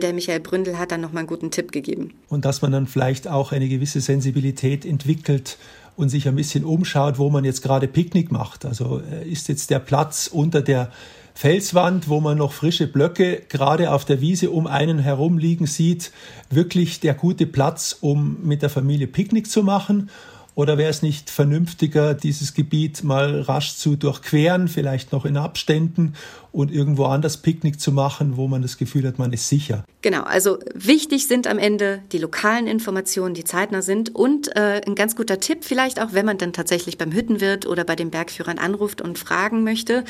Der 0.00 0.12
Michael 0.12 0.38
Bründel 0.38 0.78
hat 0.78 0.92
dann 0.92 1.00
nochmal 1.00 1.22
einen 1.22 1.28
guten 1.28 1.50
Tipp 1.50 1.72
gegeben. 1.72 2.14
Und 2.28 2.44
dass 2.44 2.62
man 2.62 2.70
dann 2.70 2.86
vielleicht 2.86 3.26
auch 3.26 3.50
eine 3.50 3.68
gewisse 3.68 4.00
Sensibilität 4.00 4.84
entwickelt 4.84 5.58
und 5.96 6.08
sich 6.08 6.28
ein 6.28 6.36
bisschen 6.36 6.64
umschaut, 6.64 7.18
wo 7.18 7.30
man 7.30 7.44
jetzt 7.44 7.62
gerade 7.62 7.88
Picknick 7.88 8.30
macht. 8.30 8.64
Also 8.64 9.02
äh, 9.10 9.28
ist 9.28 9.48
jetzt 9.48 9.70
der 9.70 9.80
Platz 9.80 10.30
unter 10.32 10.62
der 10.62 10.92
Felswand, 11.40 12.10
wo 12.10 12.20
man 12.20 12.36
noch 12.36 12.52
frische 12.52 12.86
Blöcke 12.86 13.40
gerade 13.48 13.92
auf 13.92 14.04
der 14.04 14.20
Wiese 14.20 14.50
um 14.50 14.66
einen 14.66 14.98
herum 14.98 15.38
liegen 15.38 15.64
sieht, 15.64 16.12
wirklich 16.50 17.00
der 17.00 17.14
gute 17.14 17.46
Platz, 17.46 17.96
um 17.98 18.36
mit 18.42 18.60
der 18.60 18.68
Familie 18.68 19.06
Picknick 19.06 19.50
zu 19.50 19.62
machen? 19.62 20.10
Oder 20.54 20.78
wäre 20.78 20.90
es 20.90 21.02
nicht 21.02 21.30
vernünftiger, 21.30 22.14
dieses 22.14 22.54
Gebiet 22.54 23.04
mal 23.04 23.40
rasch 23.42 23.76
zu 23.76 23.96
durchqueren, 23.96 24.68
vielleicht 24.68 25.12
noch 25.12 25.24
in 25.24 25.36
Abständen 25.36 26.14
und 26.52 26.72
irgendwo 26.72 27.04
anders 27.04 27.36
Picknick 27.36 27.80
zu 27.80 27.92
machen, 27.92 28.36
wo 28.36 28.48
man 28.48 28.60
das 28.60 28.76
Gefühl 28.76 29.06
hat, 29.06 29.18
man 29.18 29.32
ist 29.32 29.48
sicher? 29.48 29.84
Genau, 30.02 30.22
also 30.22 30.58
wichtig 30.74 31.28
sind 31.28 31.46
am 31.46 31.58
Ende 31.58 32.02
die 32.12 32.18
lokalen 32.18 32.66
Informationen, 32.66 33.34
die 33.34 33.44
zeitnah 33.44 33.82
sind 33.82 34.14
und 34.14 34.54
äh, 34.56 34.80
ein 34.86 34.96
ganz 34.96 35.14
guter 35.14 35.38
Tipp 35.38 35.64
vielleicht 35.64 36.00
auch, 36.00 36.12
wenn 36.12 36.26
man 36.26 36.38
dann 36.38 36.52
tatsächlich 36.52 36.98
beim 36.98 37.12
Hüttenwirt 37.12 37.66
oder 37.66 37.84
bei 37.84 37.96
den 37.96 38.10
Bergführern 38.10 38.58
anruft 38.58 39.00
und 39.00 39.18
fragen 39.18 39.62
möchte, 39.62 40.04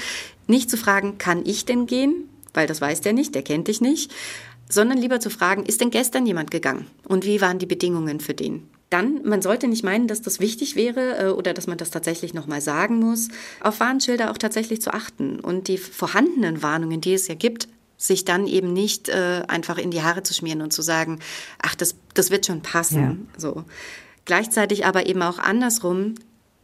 nicht 0.47 0.71
zu 0.71 0.77
fragen, 0.77 1.19
kann 1.19 1.45
ich 1.45 1.67
denn 1.67 1.87
gehen? 1.87 2.25
Weil 2.55 2.67
das 2.67 2.81
weiß 2.81 3.03
der 3.03 3.13
nicht, 3.13 3.35
der 3.35 3.43
kennt 3.43 3.69
dich 3.69 3.81
nicht 3.81 4.11
sondern 4.73 4.99
lieber 4.99 5.19
zu 5.19 5.31
fragen, 5.31 5.65
ist 5.65 5.81
denn 5.81 5.91
gestern 5.91 6.27
jemand 6.27 6.53
gegangen 6.53 6.87
und 7.09 7.25
wie 7.25 7.41
waren 7.41 7.59
die 7.59 7.67
Bedingungen 7.67 8.21
für 8.21 8.35
den? 8.35 8.69
Dann, 8.91 9.23
man 9.23 9.41
sollte 9.41 9.69
nicht 9.69 9.85
meinen, 9.85 10.09
dass 10.09 10.21
das 10.21 10.41
wichtig 10.41 10.75
wäre 10.75 11.19
äh, 11.19 11.31
oder 11.31 11.55
dass 11.55 11.69
man 11.69 11.79
das 11.79 11.91
tatsächlich 11.91 12.35
nochmal 12.35 12.61
sagen 12.61 12.99
muss, 12.99 13.29
auf 13.61 13.79
Warnschilder 13.79 14.31
auch 14.31 14.39
tatsächlich 14.39 14.83
zu 14.83 14.93
achten 14.93 15.39
und 15.39 15.69
die 15.69 15.79
vorhandenen 15.79 16.63
Warnungen, 16.63 17.01
die 17.01 17.15
es 17.15 17.29
ja 17.29 17.37
gibt, 17.37 17.69
sich 17.97 18.25
dann 18.25 18.47
eben 18.47 18.73
nicht 18.73 19.09
äh, 19.09 19.43
einfach 19.47 19.79
in 19.79 19.91
die 19.91 20.03
Haare 20.03 20.23
zu 20.23 20.35
schmieren 20.35 20.63
und 20.63 20.73
zu 20.73 20.83
sagen, 20.83 21.21
ach, 21.63 21.75
das, 21.77 21.95
das 22.15 22.31
wird 22.31 22.47
schon 22.47 22.63
passen. 22.63 23.29
Ja. 23.35 23.41
So. 23.41 23.65
Gleichzeitig 24.25 24.87
aber 24.87 25.07
eben 25.07 25.23
auch 25.23 25.39
andersrum, 25.39 26.17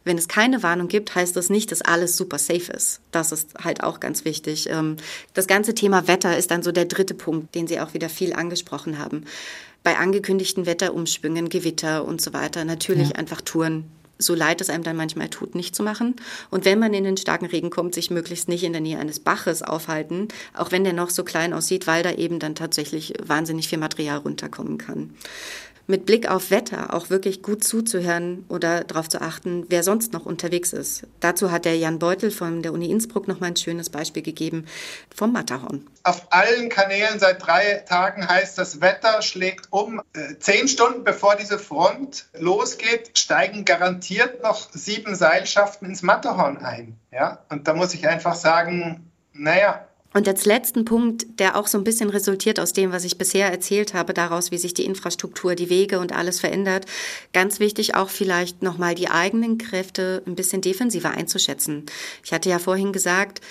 wenn 0.03 0.17
es 0.17 0.27
keine 0.27 0.63
Warnung 0.63 0.87
gibt, 0.87 1.15
heißt 1.15 1.35
das 1.35 1.49
nicht, 1.49 1.71
dass 1.71 1.81
alles 1.81 2.17
super 2.17 2.39
safe 2.39 2.71
ist. 2.71 3.01
Das 3.11 3.31
ist 3.31 3.53
halt 3.63 3.83
auch 3.83 3.99
ganz 3.99 4.25
wichtig. 4.25 4.67
Ähm, 4.69 4.97
das 5.33 5.47
ganze 5.47 5.75
Thema 5.75 6.07
Wetter 6.07 6.37
ist 6.37 6.49
dann 6.49 6.63
so 6.63 6.71
der 6.71 6.85
dritte 6.85 7.13
Punkt, 7.13 7.53
den 7.55 7.67
Sie 7.67 7.79
auch 7.79 7.93
wieder 7.93 8.09
viel 8.09 8.33
angesprochen 8.33 8.99
haben 8.99 9.25
bei 9.83 9.97
angekündigten 9.97 10.65
Wetterumschwüngen, 10.65 11.49
Gewitter 11.49 12.05
und 12.05 12.21
so 12.21 12.33
weiter 12.33 12.65
natürlich 12.65 13.09
ja. 13.09 13.15
einfach 13.15 13.41
Touren 13.41 13.85
so 14.19 14.33
leid 14.33 14.61
es 14.61 14.69
einem 14.69 14.83
dann 14.83 14.95
manchmal 14.95 15.29
tut, 15.29 15.55
nicht 15.55 15.75
zu 15.75 15.83
machen. 15.83 16.15
Und 16.49 16.65
wenn 16.65 16.79
man 16.79 16.93
in 16.93 17.03
den 17.03 17.17
starken 17.17 17.45
Regen 17.45 17.69
kommt, 17.69 17.93
sich 17.93 18.09
möglichst 18.09 18.47
nicht 18.47 18.63
in 18.63 18.71
der 18.71 18.81
Nähe 18.81 18.99
eines 18.99 19.19
Baches 19.19 19.61
aufhalten, 19.61 20.27
auch 20.53 20.71
wenn 20.71 20.83
der 20.83 20.93
noch 20.93 21.09
so 21.09 21.23
klein 21.23 21.53
aussieht, 21.53 21.87
weil 21.87 22.03
da 22.03 22.11
eben 22.11 22.39
dann 22.39 22.55
tatsächlich 22.55 23.13
wahnsinnig 23.23 23.67
viel 23.67 23.77
Material 23.77 24.17
runterkommen 24.17 24.77
kann. 24.77 25.13
Mit 25.87 26.05
Blick 26.05 26.29
auf 26.29 26.51
Wetter 26.51 26.93
auch 26.93 27.09
wirklich 27.09 27.41
gut 27.41 27.63
zuzuhören 27.63 28.45
oder 28.49 28.83
darauf 28.83 29.07
zu 29.07 29.21
achten, 29.21 29.65
wer 29.69 29.83
sonst 29.83 30.13
noch 30.13 30.25
unterwegs 30.25 30.73
ist. 30.73 31.07
Dazu 31.21 31.49
hat 31.51 31.65
der 31.65 31.77
Jan 31.77 31.97
Beutel 31.97 32.29
von 32.29 32.61
der 32.61 32.73
Uni 32.73 32.91
Innsbruck 32.91 33.27
noch 33.27 33.39
mal 33.39 33.47
ein 33.47 33.55
schönes 33.55 33.89
Beispiel 33.89 34.21
gegeben 34.21 34.65
vom 35.15 35.31
Matterhorn. 35.31 35.87
Auf 36.03 36.27
allen 36.31 36.69
Kanälen 36.69 37.19
seit 37.19 37.45
drei 37.45 37.83
Tagen 37.87 38.27
heißt, 38.27 38.57
das 38.57 38.81
Wetter 38.81 39.21
schlägt 39.21 39.67
um. 39.71 40.01
Äh, 40.13 40.37
zehn 40.39 40.67
Stunden 40.67 41.03
bevor 41.05 41.35
diese 41.35 41.57
Front 41.57 42.27
losgeht, 42.37 43.17
steigen 43.17 43.63
garantiert 43.63 44.43
noch 44.43 44.69
sieben 44.71 45.15
Seilschaften 45.15 45.87
ins 45.87 46.01
Matterhorn 46.01 46.57
ein. 46.57 46.97
Ja? 47.11 47.39
Und 47.49 47.67
da 47.67 47.73
muss 47.73 47.93
ich 47.93 48.07
einfach 48.07 48.35
sagen, 48.35 49.09
naja, 49.33 49.86
und 50.13 50.27
als 50.27 50.45
letzten 50.45 50.85
Punkt, 50.85 51.27
der 51.39 51.57
auch 51.57 51.67
so 51.67 51.77
ein 51.77 51.83
bisschen 51.83 52.09
resultiert 52.09 52.59
aus 52.59 52.73
dem, 52.73 52.91
was 52.91 53.03
ich 53.03 53.17
bisher 53.17 53.51
erzählt 53.51 53.93
habe, 53.93 54.13
daraus, 54.13 54.51
wie 54.51 54.57
sich 54.57 54.73
die 54.73 54.85
Infrastruktur, 54.85 55.53
die 55.53 55.69
Wege 55.69 55.99
und 55.99 56.11
alles 56.11 56.39
verändert, 56.39 56.85
ganz 57.33 57.59
wichtig 57.59 57.95
auch 57.95 58.09
vielleicht 58.09 58.63
nochmal 58.63 58.95
die 58.95 59.09
eigenen 59.09 59.57
Kräfte 59.57 60.23
ein 60.25 60.35
bisschen 60.35 60.61
defensiver 60.61 61.11
einzuschätzen. 61.11 61.85
Ich 62.23 62.31
hatte 62.31 62.49
ja 62.49 62.59
vorhin 62.59 62.93
gesagt, 62.93 63.41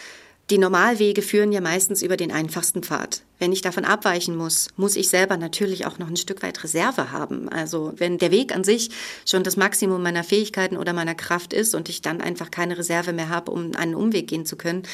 die 0.50 0.58
Normalwege 0.58 1.22
führen 1.22 1.52
ja 1.52 1.60
meistens 1.60 2.02
über 2.02 2.16
den 2.16 2.32
einfachsten 2.32 2.82
Pfad. 2.82 3.22
Wenn 3.38 3.52
ich 3.52 3.60
davon 3.60 3.84
abweichen 3.84 4.34
muss, 4.36 4.68
muss 4.76 4.96
ich 4.96 5.08
selber 5.08 5.36
natürlich 5.36 5.86
auch 5.86 5.98
noch 5.98 6.08
ein 6.08 6.16
Stück 6.16 6.42
weit 6.42 6.62
Reserve 6.64 7.12
haben. 7.12 7.48
Also 7.50 7.92
wenn 7.96 8.18
der 8.18 8.30
Weg 8.30 8.54
an 8.54 8.64
sich 8.64 8.90
schon 9.26 9.44
das 9.44 9.56
Maximum 9.56 10.02
meiner 10.02 10.24
Fähigkeiten 10.24 10.76
oder 10.76 10.92
meiner 10.92 11.14
Kraft 11.14 11.52
ist 11.52 11.74
und 11.74 11.88
ich 11.88 12.00
dann 12.00 12.20
einfach 12.20 12.50
keine 12.50 12.78
Reserve 12.78 13.12
mehr 13.12 13.28
habe, 13.28 13.50
um 13.50 13.74
einen 13.76 13.94
Umweg 13.94 14.28
gehen 14.28 14.46
zu 14.46 14.56
können, 14.56 14.84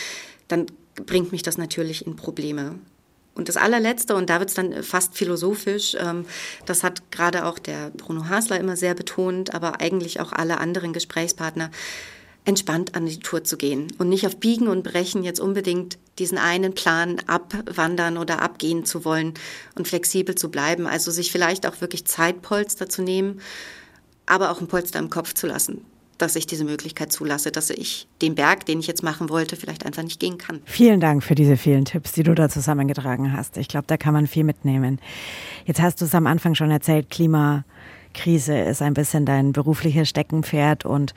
dann 0.49 0.66
bringt 0.95 1.32
mich 1.32 1.43
das 1.43 1.57
natürlich 1.57 2.07
in 2.07 2.16
Probleme. 2.16 2.78
Und 3.34 3.49
das 3.49 3.57
allerletzte, 3.57 4.14
und 4.14 4.28
da 4.28 4.40
wird 4.40 4.51
es 4.51 4.57
dann 4.57 4.82
fast 4.82 5.16
philosophisch, 5.16 5.97
ähm, 5.99 6.26
das 6.66 6.82
hat 6.82 7.11
gerade 7.11 7.47
auch 7.47 7.59
der 7.59 7.90
Bruno 7.90 8.28
Hasler 8.28 8.61
immer 8.61 8.76
sehr 8.76 8.95
betont, 8.95 9.55
aber 9.55 9.80
eigentlich 9.80 10.20
auch 10.20 10.32
alle 10.32 10.59
anderen 10.59 10.93
Gesprächspartner, 10.93 11.70
entspannt 12.45 12.95
an 12.95 13.07
die 13.07 13.20
Tour 13.20 13.45
zu 13.45 13.57
gehen 13.57 13.88
und 13.99 14.09
nicht 14.09 14.26
auf 14.26 14.36
Biegen 14.36 14.68
und 14.68 14.82
Brechen 14.82 15.22
jetzt 15.22 15.40
unbedingt 15.40 15.99
diesen 16.18 16.38
einen 16.38 16.74
Plan 16.74 17.20
abwandern 17.26 18.18
oder 18.18 18.43
abgehen 18.43 18.84
zu 18.84 19.05
wollen 19.05 19.34
und 19.76 19.86
flexibel 19.86 20.34
zu 20.34 20.51
bleiben. 20.51 20.86
Also 20.86 21.11
sich 21.11 21.30
vielleicht 21.30 21.66
auch 21.66 21.80
wirklich 21.80 22.05
Zeitpolster 22.05 22.88
zu 22.88 23.03
nehmen, 23.03 23.40
aber 24.26 24.51
auch 24.51 24.61
ein 24.61 24.68
Polster 24.68 24.99
im 24.99 25.11
Kopf 25.11 25.34
zu 25.34 25.47
lassen 25.47 25.84
dass 26.22 26.36
ich 26.36 26.47
diese 26.47 26.64
Möglichkeit 26.64 27.12
zulasse, 27.12 27.51
dass 27.51 27.68
ich 27.70 28.07
den 28.22 28.36
Berg, 28.36 28.64
den 28.64 28.78
ich 28.78 28.86
jetzt 28.86 29.03
machen 29.03 29.28
wollte, 29.28 29.57
vielleicht 29.57 29.84
einfach 29.84 30.05
nicht 30.05 30.20
gehen 30.20 30.38
kann. 30.38 30.61
Vielen 30.64 31.01
Dank 31.01 31.24
für 31.24 31.34
diese 31.34 31.57
vielen 31.57 31.84
Tipps, 31.84 32.12
die 32.12 32.22
du 32.22 32.32
da 32.34 32.49
zusammengetragen 32.49 33.32
hast. 33.36 33.57
Ich 33.57 33.66
glaube, 33.66 33.86
da 33.88 33.97
kann 33.97 34.14
man 34.14 34.28
viel 34.28 34.45
mitnehmen. 34.45 35.01
Jetzt 35.64 35.80
hast 35.80 36.01
du 36.01 36.05
es 36.05 36.14
am 36.14 36.28
Anfang 36.28 36.55
schon 36.55 36.70
erzählt, 36.70 37.11
Klimakrise 38.12 38.58
ist 38.58 38.82
ein 38.82 38.94
bisschen 38.94 39.24
dein 39.24 39.52
berufliches 39.52 40.08
Steckenpferd 40.08 40.84
und 40.84 41.14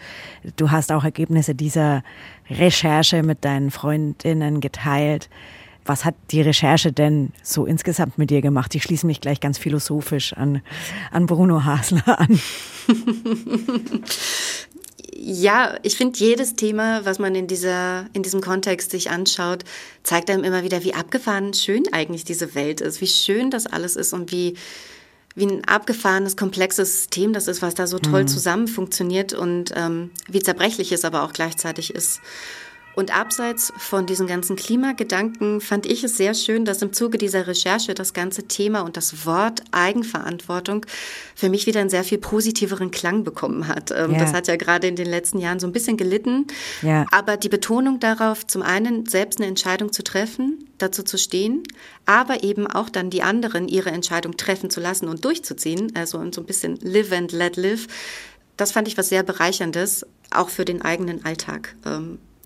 du 0.56 0.72
hast 0.72 0.92
auch 0.92 1.04
Ergebnisse 1.04 1.56
dieser 1.56 2.04
Recherche 2.50 3.24
mit 3.24 3.44
deinen 3.44 3.72
Freundinnen 3.72 4.62
geteilt. 4.62 5.30
Was 5.86 6.04
hat 6.04 6.16
die 6.32 6.42
Recherche 6.42 6.92
denn 6.92 7.32
so 7.44 7.66
insgesamt 7.66 8.18
mit 8.18 8.32
dir 8.32 8.42
gemacht? 8.42 8.74
Ich 8.74 8.84
schließe 8.84 9.06
mich 9.06 9.22
gleich 9.22 9.40
ganz 9.40 9.58
philosophisch 9.58 10.34
an, 10.34 10.62
an 11.12 11.28
Bruno 11.28 11.64
Hasler 11.64 12.20
an. 12.20 12.40
ja, 15.16 15.78
ich 15.84 15.96
finde 15.96 16.18
jedes 16.18 16.56
Thema, 16.56 17.06
was 17.06 17.20
man 17.20 17.36
in 17.36 17.46
dieser, 17.46 18.08
in 18.14 18.24
diesem 18.24 18.42
Kontext 18.42 18.90
sich 18.92 19.12
anschaut, 19.12 19.64
zeigt 20.02 20.32
einem 20.32 20.44
immer 20.44 20.64
wieder, 20.64 20.84
wie 20.84 20.96
abgefahren 20.96 21.54
schön 21.54 21.84
eigentlich 21.92 22.24
diese 22.26 22.56
Welt 22.56 22.82
ist, 22.82 23.00
wie 23.02 23.08
schön 23.08 23.52
das 23.52 23.68
alles 23.68 23.96
ist 23.96 24.14
und 24.14 24.32
wie, 24.32 24.56
wie 25.36 25.46
ein 25.46 25.66
abgefahrenes, 25.66 26.38
komplexes 26.38 26.94
System 26.94 27.34
das 27.34 27.48
ist, 27.48 27.62
was 27.62 27.76
da 27.76 27.88
so 27.88 28.00
toll 28.00 28.24
mhm. 28.24 28.28
zusammen 28.28 28.68
funktioniert 28.68 29.34
und 29.34 29.74
ähm, 29.76 30.12
wie 30.30 30.42
zerbrechlich 30.42 30.92
es 30.92 31.06
aber 31.06 31.24
auch 31.24 31.34
gleichzeitig 31.34 31.94
ist. 31.94 32.22
Und 32.96 33.16
abseits 33.16 33.74
von 33.78 34.06
diesen 34.06 34.26
ganzen 34.26 34.56
Klimagedanken 34.56 35.60
fand 35.60 35.86
ich 35.86 36.04
es 36.04 36.16
sehr 36.16 36.34
schön, 36.34 36.64
dass 36.64 36.82
im 36.82 36.94
Zuge 36.94 37.18
dieser 37.18 37.46
Recherche 37.46 37.94
das 37.94 38.14
ganze 38.14 38.44
Thema 38.44 38.82
und 38.82 38.96
das 38.96 39.26
Wort 39.26 39.64
Eigenverantwortung 39.72 40.86
für 41.36 41.50
mich 41.50 41.68
wieder 41.68 41.82
einen 41.82 41.90
sehr 41.90 42.06
viel 42.06 42.18
positiveren 42.18 42.92
Klang 42.92 43.24
bekommen 43.24 43.68
hat. 43.68 43.92
Ähm, 43.92 44.14
ja. 44.14 44.20
Das 44.20 44.34
hat 44.34 44.48
ja 44.48 44.56
gerade 44.56 44.88
in 44.88 44.96
den 44.96 45.08
letzten 45.08 45.40
Jahren 45.40 45.60
so 45.60 45.68
ein 45.68 45.74
bisschen 45.74 45.98
gelitten. 45.98 46.48
Ja. 46.82 47.06
Aber 47.12 47.36
die 47.36 47.50
Betonung 47.50 48.00
darauf, 48.00 48.48
zum 48.48 48.62
einen 48.62 49.06
selbst 49.06 49.40
eine 49.40 49.48
Entscheidung 49.48 49.92
zu 49.92 50.04
treffen, 50.04 50.70
dazu 50.78 51.04
zu 51.04 51.18
stehen, 51.18 51.64
aber 52.06 52.44
eben 52.44 52.66
auch 52.66 52.90
dann 52.90 53.10
die 53.10 53.22
anderen 53.22 53.68
ihre 53.68 53.92
Entscheidung 53.92 54.38
treffen 54.38 54.70
zu 54.70 54.80
lassen 54.80 55.10
und 55.10 55.26
durchzuziehen, 55.26 55.92
also 55.96 56.24
so 56.32 56.42
ein 56.42 56.48
bisschen 56.48 56.78
live 56.82 57.12
and 57.12 57.32
let 57.34 57.58
live. 57.58 57.88
Das 58.56 58.72
fand 58.72 58.88
ich 58.88 58.98
was 58.98 59.10
sehr 59.10 59.24
bereicherndes, 59.24 60.06
auch 60.32 60.48
für 60.48 60.64
den 60.64 60.82
eigenen 60.82 61.26
Alltag. 61.26 61.76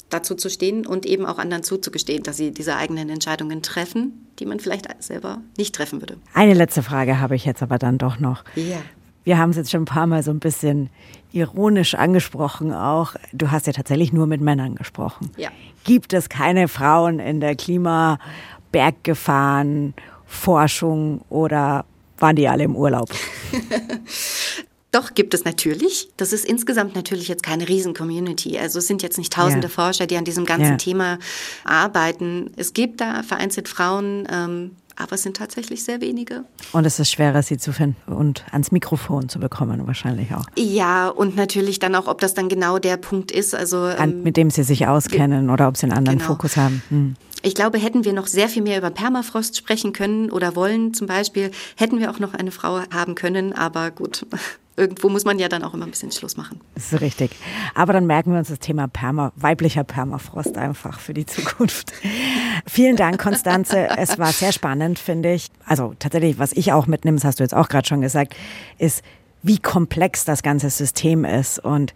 Dazu 0.09 0.35
zu 0.35 0.49
stehen 0.49 0.85
und 0.85 1.05
eben 1.05 1.25
auch 1.25 1.37
anderen 1.37 1.63
zuzugestehen, 1.63 2.23
dass 2.23 2.35
sie 2.37 2.51
diese 2.51 2.75
eigenen 2.75 3.09
Entscheidungen 3.09 3.61
treffen, 3.61 4.27
die 4.39 4.45
man 4.45 4.59
vielleicht 4.59 4.87
selber 5.03 5.39
nicht 5.57 5.75
treffen 5.75 6.01
würde. 6.01 6.17
Eine 6.33 6.53
letzte 6.53 6.83
Frage 6.83 7.19
habe 7.19 7.35
ich 7.35 7.43
jetzt 7.45 7.61
aber 7.61 7.77
dann 7.77 7.97
doch 7.97 8.19
noch. 8.19 8.43
Ja. 8.55 8.77
Wir 9.23 9.37
haben 9.37 9.51
es 9.51 9.57
jetzt 9.57 9.69
schon 9.69 9.83
ein 9.83 9.85
paar 9.85 10.07
Mal 10.07 10.23
so 10.23 10.31
ein 10.31 10.39
bisschen 10.39 10.89
ironisch 11.31 11.93
angesprochen 11.93 12.73
auch. 12.73 13.13
Du 13.33 13.51
hast 13.51 13.67
ja 13.67 13.73
tatsächlich 13.73 14.11
nur 14.11 14.25
mit 14.25 14.41
Männern 14.41 14.73
gesprochen. 14.75 15.29
Ja. 15.37 15.49
Gibt 15.83 16.13
es 16.13 16.29
keine 16.29 16.67
Frauen 16.67 17.19
in 17.19 17.39
der 17.39 17.55
Klimaberggefahren, 17.55 19.93
Forschung 20.25 21.21
oder 21.29 21.85
waren 22.17 22.35
die 22.35 22.47
alle 22.47 22.63
im 22.63 22.75
Urlaub? 22.75 23.11
Doch, 24.91 25.13
gibt 25.13 25.35
es 25.35 25.45
natürlich. 25.45 26.09
Das 26.17 26.33
ist 26.33 26.45
insgesamt 26.45 26.95
natürlich 26.95 27.27
jetzt 27.27 27.43
keine 27.43 27.69
Riesen-Community. 27.69 28.57
Also 28.57 28.79
es 28.79 28.87
sind 28.87 29.03
jetzt 29.03 29.19
nicht 29.19 29.31
tausende 29.31 29.67
ja. 29.67 29.69
Forscher, 29.69 30.07
die 30.07 30.17
an 30.17 30.25
diesem 30.25 30.45
ganzen 30.45 30.71
ja. 30.71 30.77
Thema 30.77 31.19
arbeiten. 31.63 32.51
Es 32.55 32.73
gibt 32.73 32.99
da 32.99 33.21
vereinzelt 33.21 33.69
Frauen, 33.69 34.27
ähm, 34.31 34.71
aber 34.95 35.13
es 35.13 35.21
sind 35.21 35.37
tatsächlich 35.37 35.83
sehr 35.83 36.01
wenige. 36.01 36.43
Und 36.71 36.85
es 36.85 36.99
ist 36.99 37.11
schwerer, 37.11 37.43
sie 37.43 37.57
zu 37.57 37.71
finden 37.71 38.11
und 38.11 38.43
ans 38.51 38.71
Mikrofon 38.71 39.29
zu 39.29 39.39
bekommen, 39.39 39.85
wahrscheinlich 39.85 40.33
auch. 40.33 40.45
Ja, 40.57 41.07
und 41.07 41.35
natürlich 41.35 41.77
dann 41.77 41.93
auch, 41.95 42.07
ob 42.07 42.19
das 42.19 42.33
dann 42.33 42.49
genau 42.49 42.79
der 42.79 42.97
Punkt 42.97 43.31
ist. 43.31 43.53
Also, 43.53 43.87
ähm, 43.87 44.23
mit 44.23 44.37
dem 44.37 44.49
sie 44.49 44.63
sich 44.63 44.87
auskennen 44.87 45.51
oder 45.51 45.67
ob 45.67 45.77
sie 45.77 45.83
einen 45.83 45.93
anderen 45.93 46.17
genau. 46.17 46.31
Fokus 46.31 46.57
haben. 46.57 46.81
Hm. 46.89 47.15
Ich 47.41 47.55
glaube, 47.55 47.77
hätten 47.77 48.03
wir 48.03 48.11
noch 48.11 48.27
sehr 48.27 48.49
viel 48.49 48.61
mehr 48.61 48.77
über 48.77 48.89
Permafrost 48.89 49.55
sprechen 49.55 49.93
können 49.93 50.29
oder 50.31 50.55
wollen 50.55 50.93
zum 50.93 51.07
Beispiel, 51.07 51.51
hätten 51.77 51.99
wir 51.99 52.11
auch 52.11 52.19
noch 52.19 52.33
eine 52.33 52.51
Frau 52.51 52.81
haben 52.91 53.15
können, 53.15 53.53
aber 53.53 53.91
gut 53.91 54.25
irgendwo 54.79 55.09
muss 55.09 55.25
man 55.25 55.37
ja 55.37 55.49
dann 55.49 55.63
auch 55.63 55.73
immer 55.73 55.85
ein 55.85 55.91
bisschen 55.91 56.11
Schluss 56.11 56.37
machen. 56.37 56.61
Das 56.75 56.93
ist 56.93 57.01
richtig. 57.01 57.31
Aber 57.75 57.93
dann 57.93 58.07
merken 58.07 58.31
wir 58.31 58.39
uns 58.39 58.47
das 58.47 58.59
Thema 58.59 58.87
Perma, 58.87 59.31
weiblicher 59.35 59.83
Permafrost 59.83 60.57
einfach 60.57 60.99
für 60.99 61.13
die 61.13 61.25
Zukunft. 61.25 61.91
Vielen 62.65 62.95
Dank, 62.95 63.21
Konstanze. 63.21 63.89
Es 63.97 64.17
war 64.17 64.31
sehr 64.31 64.51
spannend, 64.51 64.97
finde 64.97 65.33
ich. 65.33 65.49
Also 65.65 65.93
tatsächlich, 65.99 66.39
was 66.39 66.53
ich 66.53 66.71
auch 66.71 66.87
mitnehme, 66.87 67.17
das 67.17 67.25
hast 67.25 67.39
du 67.39 67.43
jetzt 67.43 67.53
auch 67.53 67.67
gerade 67.67 67.87
schon 67.87 68.01
gesagt, 68.01 68.35
ist, 68.77 69.03
wie 69.43 69.59
komplex 69.59 70.25
das 70.25 70.43
ganze 70.43 70.69
System 70.69 71.25
ist 71.25 71.59
und 71.59 71.93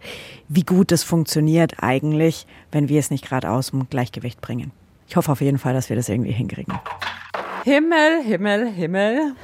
wie 0.48 0.62
gut 0.62 0.92
es 0.92 1.02
funktioniert 1.02 1.82
eigentlich, 1.82 2.46
wenn 2.72 2.88
wir 2.88 3.00
es 3.00 3.10
nicht 3.10 3.26
gerade 3.26 3.50
aus 3.50 3.70
dem 3.70 3.88
Gleichgewicht 3.88 4.40
bringen. 4.40 4.72
Ich 5.08 5.16
hoffe 5.16 5.32
auf 5.32 5.40
jeden 5.40 5.58
Fall, 5.58 5.74
dass 5.74 5.88
wir 5.88 5.96
das 5.96 6.08
irgendwie 6.08 6.32
hinkriegen. 6.32 6.74
Himmel, 7.64 8.22
Himmel, 8.22 8.66
Himmel. 8.66 9.34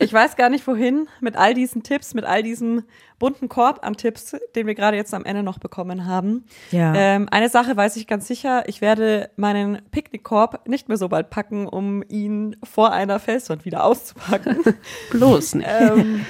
Ich 0.00 0.10
weiß 0.10 0.36
gar 0.36 0.48
nicht 0.48 0.66
wohin 0.66 1.06
mit 1.20 1.36
all 1.36 1.52
diesen 1.52 1.82
Tipps, 1.82 2.14
mit 2.14 2.24
all 2.24 2.42
diesem 2.42 2.84
bunten 3.18 3.50
Korb 3.50 3.84
an 3.84 3.94
Tipps, 3.94 4.34
den 4.54 4.66
wir 4.66 4.74
gerade 4.74 4.96
jetzt 4.96 5.12
am 5.12 5.26
Ende 5.26 5.42
noch 5.42 5.58
bekommen 5.58 6.06
haben. 6.06 6.46
Ja. 6.70 6.94
Ähm, 6.94 7.28
eine 7.30 7.50
Sache 7.50 7.76
weiß 7.76 7.96
ich 7.96 8.06
ganz 8.06 8.26
sicher, 8.26 8.66
ich 8.68 8.80
werde 8.80 9.28
meinen 9.36 9.82
Picknickkorb 9.90 10.66
nicht 10.66 10.88
mehr 10.88 10.96
so 10.96 11.10
bald 11.10 11.28
packen, 11.28 11.66
um 11.66 12.02
ihn 12.08 12.56
vor 12.64 12.92
einer 12.92 13.20
Felswand 13.20 13.66
wieder 13.66 13.84
auszupacken. 13.84 14.60
Bloß 15.10 15.56
nicht. 15.56 15.68
Ähm, 15.68 16.24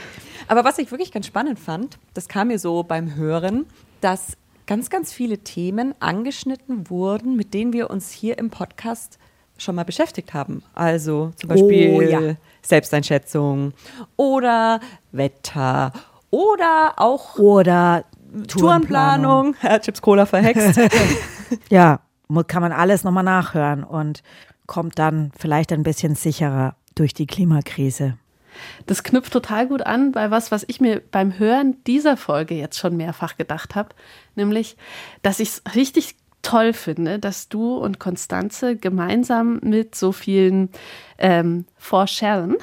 aber 0.48 0.64
was 0.64 0.78
ich 0.78 0.90
wirklich 0.90 1.12
ganz 1.12 1.28
spannend 1.28 1.60
fand, 1.60 1.98
das 2.14 2.26
kam 2.26 2.48
mir 2.48 2.58
so 2.58 2.82
beim 2.82 3.14
Hören, 3.14 3.66
dass 4.00 4.36
ganz, 4.66 4.90
ganz 4.90 5.12
viele 5.12 5.38
Themen 5.38 5.94
angeschnitten 6.00 6.90
wurden, 6.90 7.36
mit 7.36 7.54
denen 7.54 7.72
wir 7.72 7.90
uns 7.90 8.10
hier 8.10 8.38
im 8.38 8.50
Podcast 8.50 9.20
schon 9.58 9.74
mal 9.74 9.84
beschäftigt 9.84 10.34
haben. 10.34 10.62
Also 10.74 11.32
zum 11.36 11.48
Beispiel 11.48 11.90
oh, 11.94 12.00
ja. 12.00 12.34
Selbsteinschätzung 12.62 13.72
oder 14.16 14.80
Wetter 15.12 15.92
oder 16.30 16.94
auch 16.96 17.38
oder 17.38 18.04
Tourenplanung, 18.48 19.54
Herr 19.60 19.80
Chips 19.82 20.02
Cola 20.02 20.26
verhext. 20.26 20.78
ja, 21.70 22.00
kann 22.46 22.62
man 22.62 22.72
alles 22.72 23.04
nochmal 23.04 23.24
nachhören 23.24 23.84
und 23.84 24.22
kommt 24.66 24.98
dann 24.98 25.32
vielleicht 25.38 25.72
ein 25.72 25.82
bisschen 25.82 26.14
sicherer 26.14 26.74
durch 26.94 27.14
die 27.14 27.26
Klimakrise. 27.26 28.18
Das 28.86 29.02
knüpft 29.02 29.32
total 29.32 29.68
gut 29.68 29.82
an 29.82 30.12
bei 30.12 30.30
was, 30.30 30.50
was 30.50 30.64
ich 30.66 30.80
mir 30.80 31.00
beim 31.10 31.38
Hören 31.38 31.76
dieser 31.86 32.16
Folge 32.16 32.54
jetzt 32.54 32.78
schon 32.78 32.96
mehrfach 32.96 33.36
gedacht 33.36 33.74
habe, 33.74 33.90
nämlich, 34.34 34.76
dass 35.22 35.40
ich 35.40 35.48
es 35.50 35.62
richtig 35.74 36.16
toll 36.46 36.72
finde, 36.72 37.18
dass 37.18 37.48
du 37.48 37.76
und 37.76 37.98
Konstanze 37.98 38.76
gemeinsam 38.76 39.58
mit 39.62 39.96
so 39.96 40.12
vielen 40.12 40.68
ähm, 41.18 41.64
for 41.78 42.06
Sharon. 42.06 42.56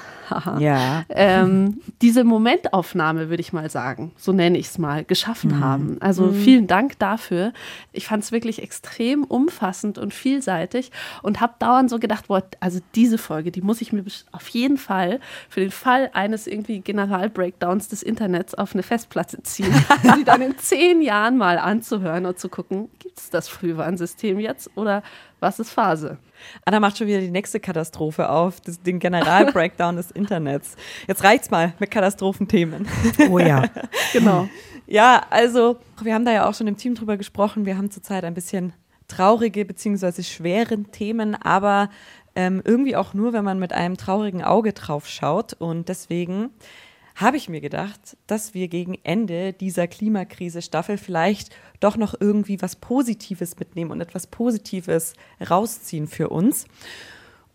ja. 0.59 1.03
ähm, 1.09 1.81
diese 2.01 2.23
Momentaufnahme, 2.23 3.29
würde 3.29 3.41
ich 3.41 3.53
mal 3.53 3.69
sagen, 3.69 4.11
so 4.17 4.31
nenne 4.31 4.57
ich 4.57 4.67
es 4.67 4.77
mal, 4.77 5.03
geschaffen 5.05 5.51
Mhm. 5.51 5.59
haben. 5.59 5.97
Also 6.01 6.23
Mhm. 6.25 6.33
vielen 6.33 6.67
Dank 6.67 6.97
dafür. 6.99 7.53
Ich 7.91 8.07
fand 8.07 8.23
es 8.23 8.31
wirklich 8.31 8.61
extrem 8.61 9.23
umfassend 9.23 9.97
und 9.97 10.13
vielseitig 10.13 10.91
und 11.21 11.41
habe 11.41 11.53
dauernd 11.59 11.89
so 11.89 11.99
gedacht, 11.99 12.27
boah, 12.27 12.43
also 12.59 12.79
diese 12.95 13.17
Folge, 13.17 13.51
die 13.51 13.61
muss 13.61 13.81
ich 13.81 13.91
mir 13.93 14.03
auf 14.31 14.47
jeden 14.49 14.77
Fall 14.77 15.19
für 15.49 15.59
den 15.59 15.71
Fall 15.71 16.09
eines 16.13 16.47
irgendwie 16.47 16.79
Generalbreakdowns 16.79 17.87
des 17.89 18.03
Internets 18.03 18.53
auf 18.55 18.73
eine 18.73 18.83
Festplatte 18.83 19.41
ziehen, 19.43 19.73
um 20.03 20.15
die 20.17 20.23
dann 20.23 20.41
in 20.41 20.57
zehn 20.57 21.01
Jahren 21.01 21.37
mal 21.37 21.57
anzuhören 21.57 22.25
und 22.25 22.39
zu 22.39 22.49
gucken, 22.49 22.89
gibt 22.99 23.19
es 23.19 23.29
das 23.29 23.47
Frühwarnsystem 23.49 24.39
jetzt 24.39 24.69
oder 24.75 25.03
was 25.39 25.59
ist 25.59 25.71
Phase? 25.71 26.17
Anna 26.65 26.79
macht 26.79 26.97
schon 26.97 27.07
wieder 27.07 27.19
die 27.19 27.31
nächste 27.31 27.59
Katastrophe 27.59 28.29
auf, 28.29 28.61
das, 28.61 28.81
den 28.81 28.99
Generalbreakdown 28.99 29.95
des 29.95 30.11
Internets. 30.11 30.75
Jetzt 31.07 31.23
reicht's 31.23 31.51
mal 31.51 31.73
mit 31.79 31.91
Katastrophenthemen. 31.91 32.87
Oh 33.29 33.39
ja. 33.39 33.63
Genau. 34.13 34.47
Ja, 34.85 35.25
also 35.29 35.77
wir 36.01 36.13
haben 36.13 36.25
da 36.25 36.31
ja 36.31 36.47
auch 36.47 36.53
schon 36.53 36.67
im 36.67 36.77
Team 36.77 36.93
drüber 36.93 37.17
gesprochen. 37.17 37.65
Wir 37.65 37.77
haben 37.77 37.89
zurzeit 37.89 38.23
ein 38.23 38.33
bisschen 38.33 38.73
traurige 39.07 39.65
beziehungsweise 39.65 40.23
schweren 40.23 40.91
Themen, 40.91 41.35
aber 41.35 41.89
ähm, 42.35 42.61
irgendwie 42.65 42.95
auch 42.95 43.13
nur, 43.13 43.33
wenn 43.33 43.43
man 43.43 43.59
mit 43.59 43.73
einem 43.73 43.97
traurigen 43.97 44.43
Auge 44.43 44.73
drauf 44.73 45.07
schaut. 45.07 45.53
Und 45.53 45.89
deswegen 45.89 46.49
habe 47.15 47.37
ich 47.37 47.49
mir 47.49 47.61
gedacht, 47.61 48.17
dass 48.27 48.53
wir 48.53 48.67
gegen 48.67 48.97
Ende 49.03 49.53
dieser 49.53 49.87
Klimakrise-Staffel 49.87 50.97
vielleicht 50.97 51.55
doch 51.79 51.97
noch 51.97 52.15
irgendwie 52.19 52.61
was 52.61 52.75
Positives 52.75 53.57
mitnehmen 53.59 53.91
und 53.91 54.01
etwas 54.01 54.27
Positives 54.27 55.13
rausziehen 55.49 56.07
für 56.07 56.29
uns. 56.29 56.65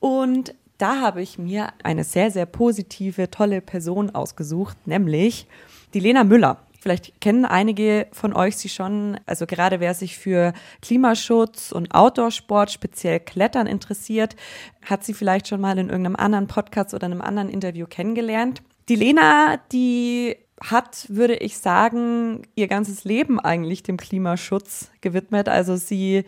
Und 0.01 0.55
da 0.79 1.01
habe 1.01 1.23
ich 1.23 1.39
mir 1.39 1.73
eine 1.83 2.05
sehr, 2.05 2.31
sehr 2.31 2.47
positive, 2.47 3.31
tolle 3.31 3.61
Person 3.61 4.11
ausgesucht, 4.11 4.77
nämlich 4.87 5.47
die 5.93 6.01
Lena 6.01 6.23
Müller. 6.23 6.59
Vielleicht 6.81 7.21
kennen 7.21 7.45
einige 7.45 8.07
von 8.13 8.33
euch 8.33 8.57
sie 8.57 8.69
schon. 8.69 9.19
Also 9.27 9.47
gerade 9.47 9.81
wer 9.81 9.95
sich 9.95 10.17
für 10.17 10.53
Klimaschutz 10.81 11.73
und 11.73 11.93
Outdoor-Sport, 11.93 12.71
speziell 12.71 13.19
Klettern 13.19 13.67
interessiert, 13.67 14.37
hat 14.85 15.05
sie 15.05 15.15
vielleicht 15.15 15.49
schon 15.49 15.61
mal 15.61 15.77
in 15.77 15.89
irgendeinem 15.89 16.15
anderen 16.15 16.47
Podcast 16.47 16.95
oder 16.95 17.07
einem 17.07 17.21
anderen 17.21 17.49
Interview 17.49 17.87
kennengelernt. 17.89 18.63
Die 18.89 18.97
Lena, 18.97 19.59
die 19.70 20.36
hat, 20.62 21.07
würde 21.09 21.36
ich 21.36 21.59
sagen, 21.59 22.43
ihr 22.55 22.68
ganzes 22.68 23.05
Leben 23.05 23.39
eigentlich 23.39 23.82
dem 23.82 23.97
Klimaschutz 23.97 24.91
gewidmet. 25.01 25.49
Also 25.49 25.76
sie 25.76 26.24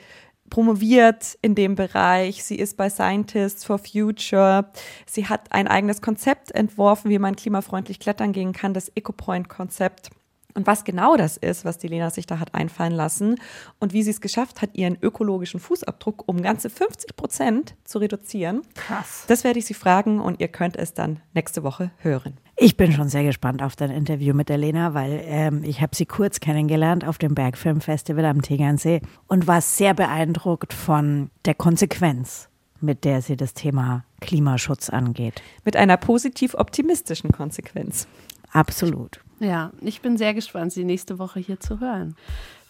promoviert 0.50 1.38
in 1.42 1.54
dem 1.54 1.74
Bereich, 1.74 2.44
sie 2.44 2.56
ist 2.56 2.76
bei 2.76 2.90
Scientists 2.90 3.64
for 3.64 3.78
Future, 3.78 4.70
sie 5.06 5.26
hat 5.26 5.52
ein 5.52 5.68
eigenes 5.68 6.02
Konzept 6.02 6.50
entworfen, 6.50 7.08
wie 7.08 7.20
man 7.20 7.36
klimafreundlich 7.36 8.00
klettern 8.00 8.32
gehen 8.32 8.52
kann, 8.52 8.74
das 8.74 8.88
EcoPoint-Konzept. 8.88 10.11
Und 10.55 10.66
was 10.66 10.84
genau 10.84 11.16
das 11.16 11.36
ist, 11.36 11.64
was 11.64 11.78
die 11.78 11.88
Lena 11.88 12.11
sich 12.11 12.26
da 12.26 12.38
hat 12.38 12.55
einfallen 12.55 12.92
lassen 12.92 13.36
und 13.78 13.92
wie 13.92 14.03
sie 14.03 14.11
es 14.11 14.20
geschafft 14.20 14.62
hat, 14.62 14.70
ihren 14.74 14.96
ökologischen 15.01 15.61
Fußabdruck 15.61 16.24
um 16.26 16.42
ganze 16.42 16.70
50 16.70 17.16
Prozent 17.16 17.74
zu 17.84 17.98
reduzieren, 17.98 18.62
Krass. 18.74 19.24
das 19.28 19.44
werde 19.44 19.59
ich 19.59 19.66
sie 19.66 19.74
fragen 19.74 20.20
und 20.20 20.40
ihr 20.40 20.48
könnt 20.48 20.76
es 20.76 20.94
dann 20.94 21.20
nächste 21.34 21.62
Woche 21.62 21.90
hören. 21.98 22.38
Ich 22.62 22.76
bin 22.76 22.92
schon 22.92 23.09
sehr 23.09 23.24
gespannt 23.24 23.62
auf 23.62 23.74
dein 23.74 23.90
Interview 23.90 24.34
mit 24.34 24.51
der 24.51 24.59
Lena, 24.59 24.92
weil 24.92 25.22
ähm, 25.24 25.62
ich 25.64 25.80
habe 25.80 25.96
sie 25.96 26.05
kurz 26.05 26.40
kennengelernt 26.40 27.07
auf 27.07 27.16
dem 27.16 27.34
Bergfilmfestival 27.34 28.26
am 28.26 28.42
Tegernsee 28.42 29.01
und 29.28 29.46
war 29.46 29.62
sehr 29.62 29.94
beeindruckt 29.94 30.74
von 30.74 31.30
der 31.46 31.55
Konsequenz, 31.55 32.51
mit 32.78 33.05
der 33.05 33.22
sie 33.22 33.36
das 33.36 33.55
Thema 33.55 34.05
Klimaschutz 34.20 34.90
angeht. 34.90 35.40
Mit 35.64 35.76
einer 35.76 35.96
positiv 35.96 36.55
optimistischen 36.55 37.32
Konsequenz. 37.32 38.07
Absolut. 38.53 39.20
Ja, 39.41 39.70
ich 39.80 40.03
bin 40.03 40.18
sehr 40.18 40.34
gespannt, 40.34 40.72
Sie 40.72 40.84
nächste 40.84 41.18
Woche 41.18 41.41
hier 41.41 41.59
zu 41.59 41.80
hören. 41.80 42.14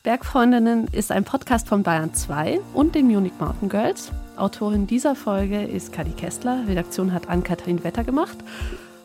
Bergfreundinnen 0.02 0.86
ist 0.92 1.12
ein 1.12 1.24
Podcast 1.24 1.68
von 1.68 1.82
Bayern 1.82 2.14
2 2.14 2.60
und 2.72 2.94
den 2.94 3.06
Munich 3.08 3.32
Mountain 3.38 3.68
Girls. 3.68 4.12
Autorin 4.36 4.86
dieser 4.86 5.14
Folge 5.14 5.62
ist 5.62 5.92
Kadi 5.92 6.12
Kestler. 6.12 6.64
Redaktion 6.66 7.12
hat 7.12 7.28
Ann-Kathrin 7.28 7.84
Wetter 7.84 8.04
gemacht. 8.04 8.38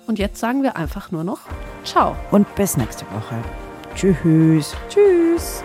Und 0.07 0.19
jetzt 0.19 0.39
sagen 0.39 0.63
wir 0.63 0.77
einfach 0.77 1.11
nur 1.11 1.23
noch 1.23 1.39
Ciao. 1.83 2.15
Und 2.31 2.53
bis 2.55 2.77
nächste 2.77 3.05
Woche. 3.07 3.35
Tschüss. 3.95 4.75
Tschüss! 4.87 5.63